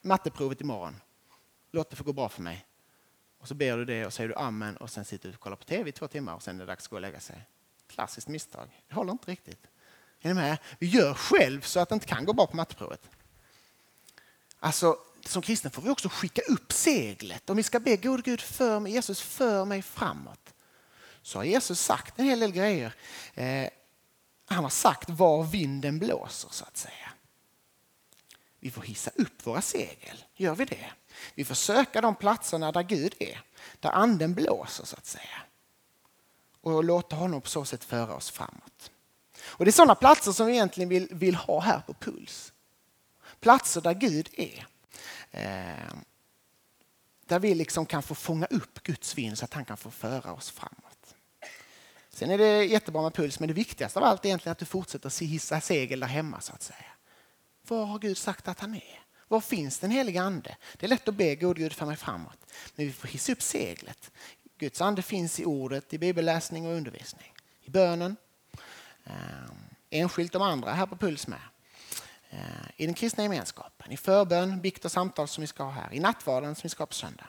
matteprovet 0.00 0.60
imorgon. 0.60 0.96
Låt 1.70 1.90
det 1.90 1.96
få 1.96 2.04
gå 2.04 2.12
bra 2.12 2.28
för 2.28 2.42
mig. 2.42 2.66
Och 3.38 3.48
så 3.48 3.54
ber 3.54 3.76
du 3.76 3.84
det 3.84 4.06
och 4.06 4.12
säger 4.12 4.28
du 4.28 4.34
amen 4.34 4.76
och 4.76 4.90
sen 4.90 5.04
sitter 5.04 5.28
du 5.28 5.34
och 5.34 5.40
kollar 5.40 5.56
på 5.56 5.64
tv 5.64 5.88
i 5.88 5.92
två 5.92 6.08
timmar 6.08 6.34
och 6.34 6.42
sen 6.42 6.56
är 6.56 6.60
det 6.60 6.66
dags 6.66 6.84
att 6.84 6.90
gå 6.90 6.96
och 6.96 7.02
lägga 7.02 7.20
sig. 7.20 7.46
Klassiskt 7.86 8.28
misstag. 8.28 8.82
Det 8.88 8.94
håller 8.94 9.12
inte 9.12 9.30
riktigt. 9.30 9.66
Är 10.20 10.28
ni 10.28 10.34
med? 10.34 10.58
Vi 10.78 10.86
gör 10.86 11.14
själv 11.14 11.60
så 11.60 11.80
att 11.80 11.88
det 11.88 11.94
inte 11.94 12.06
kan 12.06 12.24
gå 12.24 12.32
bra 12.32 12.46
på 12.46 12.56
matteprovet. 12.56 13.08
Alltså, 14.60 14.98
som 15.24 15.42
kristna 15.42 15.70
får 15.70 15.82
vi 15.82 15.90
också 15.90 16.08
skicka 16.08 16.42
upp 16.42 16.72
seglet. 16.72 17.50
Om 17.50 17.56
vi 17.56 17.62
ska 17.62 17.80
be 17.80 17.96
God 17.96 18.24
Gud 18.24 18.40
för 18.40 18.80
mig, 18.80 18.92
Jesus 18.92 19.20
för 19.20 19.64
mig 19.64 19.82
framåt. 19.82 20.54
Så 21.22 21.38
har 21.38 21.44
Jesus 21.44 21.80
sagt 21.80 22.18
en 22.18 22.24
hel 22.24 22.40
del 22.40 22.52
grejer. 22.52 22.94
Eh, 23.34 23.68
han 24.44 24.64
har 24.64 24.70
sagt 24.70 25.10
var 25.10 25.44
vinden 25.44 25.98
blåser 25.98 26.48
så 26.50 26.64
att 26.64 26.76
säga. 26.76 27.12
Vi 28.60 28.70
får 28.70 28.82
hissa 28.82 29.10
upp 29.14 29.46
våra 29.46 29.62
segel. 29.62 30.24
Gör 30.34 30.54
vi 30.54 30.64
det? 30.64 30.90
Vi 31.34 31.44
får 31.44 31.54
söka 31.54 32.00
de 32.00 32.14
platserna 32.14 32.72
där 32.72 32.82
Gud 32.82 33.14
är, 33.18 33.42
där 33.80 33.90
anden 33.90 34.34
blåser 34.34 34.84
så 34.84 34.96
att 34.96 35.06
säga. 35.06 35.42
Och 36.60 36.84
låta 36.84 37.16
honom 37.16 37.40
på 37.40 37.48
så 37.48 37.64
sätt 37.64 37.84
föra 37.84 38.14
oss 38.14 38.30
framåt. 38.30 38.90
Och 39.42 39.64
Det 39.64 39.70
är 39.70 39.72
sådana 39.72 39.94
platser 39.94 40.32
som 40.32 40.46
vi 40.46 40.52
egentligen 40.52 40.88
vill, 40.88 41.08
vill 41.10 41.34
ha 41.34 41.60
här 41.60 41.80
på 41.80 41.94
Puls. 41.94 42.52
Platser 43.40 43.80
där 43.80 43.94
Gud 43.94 44.28
är. 44.32 44.66
Eh, 45.30 45.94
där 47.26 47.38
vi 47.38 47.54
liksom 47.54 47.86
kan 47.86 48.02
få 48.02 48.14
fånga 48.14 48.46
upp 48.46 48.82
Guds 48.82 49.14
vind 49.18 49.38
så 49.38 49.44
att 49.44 49.54
han 49.54 49.64
kan 49.64 49.76
få 49.76 49.90
föra 49.90 50.32
oss 50.32 50.50
framåt. 50.50 51.14
Sen 52.10 52.30
är 52.30 52.38
det 52.38 52.64
jättebra 52.64 53.02
med 53.02 53.14
Puls, 53.14 53.40
men 53.40 53.48
det 53.48 53.54
viktigaste 53.54 53.98
av 53.98 54.04
allt 54.04 54.24
är 54.24 54.28
egentligen 54.28 54.52
att 54.52 54.58
du 54.58 54.64
fortsätter 54.64 55.24
hissa 55.24 55.60
segel 55.60 56.00
där 56.00 56.06
hemma 56.06 56.40
så 56.40 56.52
att 56.52 56.62
säga. 56.62 56.86
Var 57.68 57.84
har 57.84 57.98
Gud 57.98 58.18
sagt 58.18 58.48
att 58.48 58.60
han 58.60 58.74
är? 58.74 59.00
Var 59.28 59.40
finns 59.40 59.78
den 59.78 59.90
heliga 59.90 60.22
ande? 60.22 60.56
Det 60.76 60.86
är 60.86 60.88
lätt 60.88 61.08
att 61.08 61.14
be 61.14 61.34
God 61.34 61.56
Gud 61.56 61.72
för 61.72 61.86
mig 61.86 61.96
framåt, 61.96 62.38
men 62.74 62.86
vi 62.86 62.92
får 62.92 63.08
hissa 63.08 63.32
upp 63.32 63.42
seglet. 63.42 64.10
Guds 64.58 64.80
ande 64.80 65.02
finns 65.02 65.40
i 65.40 65.44
ordet, 65.44 65.94
i 65.94 65.98
bibelläsning 65.98 66.66
och 66.66 66.72
undervisning, 66.72 67.32
i 67.62 67.70
bönen, 67.70 68.16
ehm, 69.04 69.56
enskilt 69.90 70.32
de 70.32 70.42
andra 70.42 70.72
här 70.72 70.86
på 70.86 70.96
Puls 70.96 71.26
med. 71.26 71.40
Ehm, 72.30 72.40
I 72.76 72.86
den 72.86 72.94
kristna 72.94 73.22
gemenskapen, 73.22 73.92
i 73.92 73.96
förbön, 73.96 74.60
bikt 74.60 74.84
och 74.84 74.92
samtal 74.92 75.28
som 75.28 75.40
vi 75.40 75.46
ska 75.46 75.62
ha 75.62 75.70
här, 75.70 75.94
i 75.94 76.00
nattvarden 76.00 76.54
som 76.54 76.62
vi 76.62 76.68
ska 76.68 76.82
ha 76.82 76.86
på 76.86 76.94
söndag. 76.94 77.26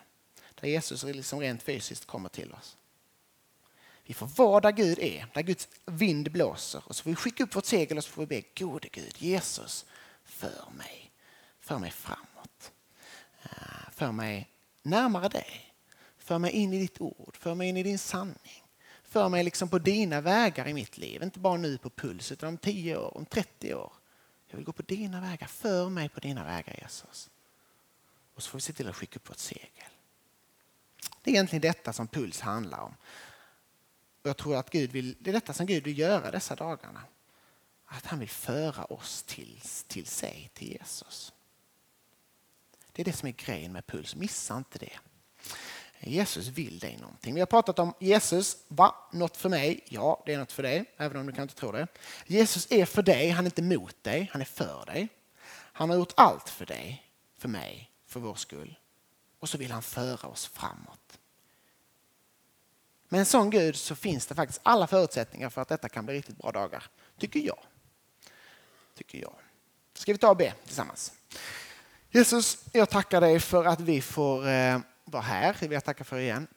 Där 0.55 0.67
Jesus 0.67 1.03
liksom 1.03 1.39
rent 1.39 1.63
fysiskt 1.63 2.05
kommer 2.05 2.29
till 2.29 2.53
oss. 2.53 2.77
Vi 4.03 4.13
får 4.13 4.27
vara 4.27 4.59
där 4.59 4.71
Gud 4.71 4.99
är, 4.99 5.27
där 5.33 5.41
Guds 5.41 5.67
vind 5.85 6.31
blåser. 6.31 6.83
Och 6.85 6.95
så 6.95 7.03
får 7.03 7.09
vi 7.09 7.15
skicka 7.15 7.43
upp 7.43 7.55
vårt 7.55 7.65
segel 7.65 7.97
och 7.97 8.03
så 8.03 8.09
får 8.09 8.21
vi 8.21 8.27
be 8.27 8.43
gode 8.57 8.87
Gud, 8.91 9.15
Jesus, 9.17 9.85
för 10.25 10.71
mig. 10.77 11.08
För 11.69 11.79
mig 11.79 11.91
framåt. 11.91 12.71
Eh, 13.43 13.91
för 13.91 14.11
mig 14.11 14.49
närmare 14.81 15.29
dig. 15.29 15.73
För 16.17 16.39
mig 16.39 16.51
in 16.51 16.73
i 16.73 16.79
ditt 16.79 17.01
ord, 17.01 17.37
för 17.37 17.55
mig 17.55 17.69
in 17.69 17.77
i 17.77 17.83
din 17.83 17.99
sanning. 17.99 18.63
För 19.03 19.29
mig 19.29 19.43
liksom 19.43 19.69
på 19.69 19.79
dina 19.79 20.21
vägar 20.21 20.67
i 20.67 20.73
mitt 20.73 20.97
liv, 20.97 21.23
inte 21.23 21.39
bara 21.39 21.57
nu 21.57 21.77
på 21.77 21.89
puls 21.89 22.31
utan 22.31 22.49
om 22.49 22.57
10 22.57 22.97
år, 22.97 23.17
om 23.17 23.25
30 23.25 23.73
år. 23.73 23.93
Jag 24.47 24.57
vill 24.57 24.65
gå 24.65 24.71
på 24.71 24.81
dina 24.81 25.21
vägar, 25.21 25.47
för 25.47 25.89
mig 25.89 26.09
på 26.09 26.19
dina 26.19 26.43
vägar 26.43 26.79
Jesus. 26.81 27.29
Och 28.33 28.43
så 28.43 28.49
får 28.49 28.57
vi 28.57 28.61
se 28.61 28.73
till 28.73 28.89
att 28.89 28.95
skicka 28.95 29.15
upp 29.15 29.29
vårt 29.29 29.37
segel. 29.37 29.91
Det 31.23 31.31
är 31.31 31.33
egentligen 31.33 31.61
detta 31.61 31.93
som 31.93 32.07
puls 32.07 32.41
handlar 32.41 32.79
om. 32.79 32.95
Och 34.21 34.29
jag 34.29 34.37
tror 34.37 34.55
att 34.55 34.69
Gud 34.69 34.91
vill, 34.91 35.15
det 35.19 35.29
är 35.29 35.33
detta 35.33 35.53
som 35.53 35.65
Gud 35.65 35.83
vill 35.83 35.99
göra 35.99 36.31
dessa 36.31 36.55
dagarna. 36.55 37.01
Att 37.85 38.05
han 38.05 38.19
vill 38.19 38.29
föra 38.29 38.83
oss 38.83 39.23
till, 39.23 39.61
till 39.87 40.05
sig, 40.05 40.49
till 40.53 40.71
Jesus. 40.71 41.33
Det 42.99 43.03
är 43.03 43.05
det 43.05 43.13
som 43.13 43.27
är 43.27 43.31
grejen 43.31 43.71
med 43.71 43.87
puls, 43.87 44.15
missa 44.15 44.57
inte 44.57 44.79
det. 44.79 44.99
Jesus 45.99 46.47
vill 46.47 46.79
dig 46.79 46.97
någonting. 46.97 47.33
Vi 47.33 47.39
har 47.39 47.45
pratat 47.45 47.79
om 47.79 47.93
Jesus, 47.99 48.57
va? 48.67 48.95
Något 49.11 49.37
för 49.37 49.49
mig? 49.49 49.83
Ja, 49.89 50.23
det 50.25 50.33
är 50.33 50.37
något 50.37 50.51
för 50.51 50.63
dig, 50.63 50.85
även 50.97 51.17
om 51.17 51.25
du 51.25 51.33
kan 51.33 51.41
inte 51.41 51.55
tro 51.55 51.71
det. 51.71 51.87
Jesus 52.25 52.71
är 52.71 52.85
för 52.85 53.01
dig, 53.01 53.29
han 53.29 53.45
är 53.45 53.47
inte 53.47 53.61
mot 53.61 54.03
dig, 54.03 54.29
han 54.31 54.41
är 54.41 54.45
för 54.45 54.85
dig. 54.85 55.07
Han 55.51 55.89
har 55.89 55.97
gjort 55.97 56.13
allt 56.15 56.49
för 56.49 56.65
dig, 56.65 57.09
för 57.37 57.47
mig, 57.47 57.91
för 58.05 58.19
vår 58.19 58.35
skull. 58.35 58.79
Och 59.39 59.49
så 59.49 59.57
vill 59.57 59.71
han 59.71 59.81
föra 59.81 60.27
oss 60.27 60.47
framåt. 60.47 61.19
Med 63.09 63.19
en 63.19 63.25
sån 63.25 63.49
Gud 63.49 63.75
så 63.75 63.95
finns 63.95 64.27
det 64.27 64.35
faktiskt 64.35 64.59
alla 64.63 64.87
förutsättningar 64.87 65.49
för 65.49 65.61
att 65.61 65.69
detta 65.69 65.89
kan 65.89 66.05
bli 66.05 66.15
riktigt 66.15 66.37
bra 66.37 66.51
dagar, 66.51 66.83
tycker 67.17 67.39
jag. 67.39 67.59
Tycker 68.95 69.21
jag. 69.21 69.35
Ska 69.93 70.11
vi 70.11 70.17
ta 70.17 70.29
och 70.29 70.37
be 70.37 70.53
tillsammans? 70.65 71.13
Jesus, 72.11 72.65
jag 72.71 72.89
tackar 72.89 73.21
dig 73.21 73.39
för 73.39 73.65
att 73.65 73.79
vi 73.79 74.01
får 74.01 74.47
eh, 74.47 74.79
vara 75.05 75.23
här. 75.23 75.57
Det 75.59 75.67
vill 75.67 75.71
jag 75.71 75.83
tacka 75.83 76.03
för 76.03 76.19
igen. 76.19 76.47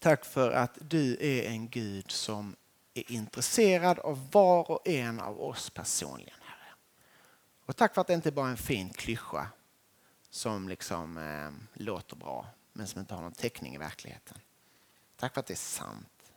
Tack 0.00 0.24
för 0.24 0.50
att 0.50 0.78
du 0.80 1.16
är 1.20 1.42
en 1.42 1.68
Gud 1.68 2.10
som 2.10 2.56
är 2.94 3.12
intresserad 3.12 3.98
av 3.98 4.30
var 4.30 4.70
och 4.70 4.88
en 4.88 5.20
av 5.20 5.40
oss 5.40 5.70
personligen. 5.70 6.34
Herre. 6.40 6.74
Och 7.66 7.76
tack 7.76 7.94
för 7.94 8.00
att 8.00 8.06
det 8.06 8.14
inte 8.14 8.32
bara 8.32 8.46
är 8.46 8.50
en 8.50 8.56
fin 8.56 8.90
klyscha 8.90 9.46
som 10.30 10.68
liksom 10.68 11.18
eh, 11.18 11.82
låter 11.82 12.16
bra 12.16 12.46
men 12.72 12.86
som 12.86 13.00
inte 13.00 13.14
har 13.14 13.22
någon 13.22 13.32
täckning 13.32 13.74
i 13.74 13.78
verkligheten. 13.78 14.38
Tack 15.16 15.34
för 15.34 15.40
att 15.40 15.46
det 15.46 15.54
är 15.54 15.56
sant. 15.56 16.32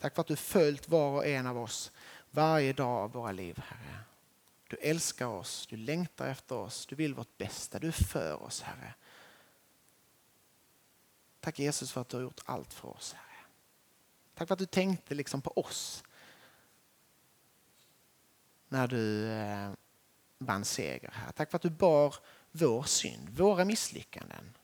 Tack 0.00 0.14
för 0.14 0.20
att 0.20 0.26
du 0.26 0.36
följt 0.36 0.88
var 0.88 1.10
och 1.10 1.26
en 1.26 1.46
av 1.46 1.58
oss 1.58 1.92
varje 2.30 2.72
dag 2.72 2.98
av 2.98 3.12
våra 3.12 3.32
liv, 3.32 3.62
Herre. 3.68 3.98
Du 4.68 4.76
älskar 4.76 5.26
oss, 5.26 5.66
du 5.66 5.76
längtar 5.76 6.26
efter 6.26 6.54
oss, 6.54 6.86
du 6.86 6.96
vill 6.96 7.14
vårt 7.14 7.38
bästa, 7.38 7.78
du 7.78 7.88
är 7.88 7.92
för 7.92 8.42
oss, 8.42 8.62
Herre. 8.62 8.94
Tack 11.40 11.58
Jesus 11.58 11.92
för 11.92 12.00
att 12.00 12.08
du 12.08 12.16
har 12.16 12.22
gjort 12.22 12.40
allt 12.44 12.74
för 12.74 12.88
oss, 12.88 13.12
Herre. 13.12 13.44
Tack 14.34 14.48
för 14.48 14.52
att 14.52 14.58
du 14.58 14.66
tänkte 14.66 15.14
liksom 15.14 15.42
på 15.42 15.58
oss 15.58 16.04
när 18.68 18.88
du 18.88 19.30
eh, 19.30 19.70
vann 20.38 20.64
seger 20.64 21.10
här. 21.14 21.32
Tack 21.32 21.50
för 21.50 21.56
att 21.56 21.62
du 21.62 21.70
bar 21.70 22.14
vår 22.52 22.82
synd, 22.82 23.28
våra 23.28 23.64
misslyckanden, 23.64 24.56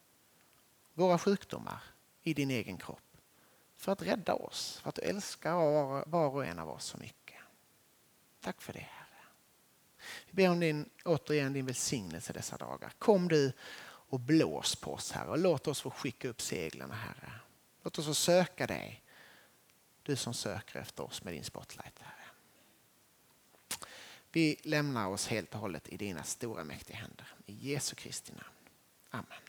våra 0.95 1.19
sjukdomar 1.19 1.83
i 2.23 2.35
din 2.35 2.51
egen 2.51 2.79
kropp. 2.79 3.01
För 3.75 3.93
att 3.93 4.03
rädda 4.03 4.35
oss, 4.35 4.79
för 4.83 4.89
att 4.89 4.95
du 4.95 5.03
älskar 5.03 5.55
var, 6.07 6.29
och 6.29 6.47
en 6.47 6.59
av 6.59 6.69
oss 6.69 6.85
så 6.85 6.99
mycket. 6.99 7.41
Tack 8.41 8.63
för 8.63 8.73
det 8.73 8.79
Herre 8.79 9.04
ber 10.35 10.51
om 10.51 10.61
din, 10.61 10.91
återigen 11.05 11.53
din 11.53 11.66
välsignelse 11.66 12.32
dessa 12.32 12.57
dagar. 12.57 12.93
Kom 12.99 13.28
du 13.28 13.53
och 13.85 14.20
blås 14.20 14.76
på 14.76 14.93
oss 14.93 15.12
Herre 15.12 15.30
och 15.30 15.39
låt 15.39 15.66
oss 15.66 15.80
få 15.80 15.91
skicka 15.91 16.28
upp 16.28 16.41
seglen 16.41 16.91
Herre. 16.91 17.32
Låt 17.82 17.99
oss 17.99 18.07
få 18.07 18.14
söka 18.14 18.66
dig. 18.66 19.03
Du 20.03 20.16
som 20.16 20.35
söker 20.35 20.80
efter 20.80 21.05
oss 21.05 21.24
med 21.24 21.35
din 21.35 21.45
spotlight 21.45 21.99
Herre. 21.99 22.24
Vi 24.32 24.57
lämnar 24.62 25.09
oss 25.09 25.26
helt 25.28 25.55
och 25.55 25.61
hållet 25.61 25.89
i 25.89 25.97
dina 25.97 26.22
stora 26.22 26.64
mäktiga 26.64 26.97
händer. 26.97 27.26
I 27.47 27.72
Jesu 27.72 27.95
Kristi 27.95 28.32
namn. 28.32 28.70
Amen. 29.11 29.44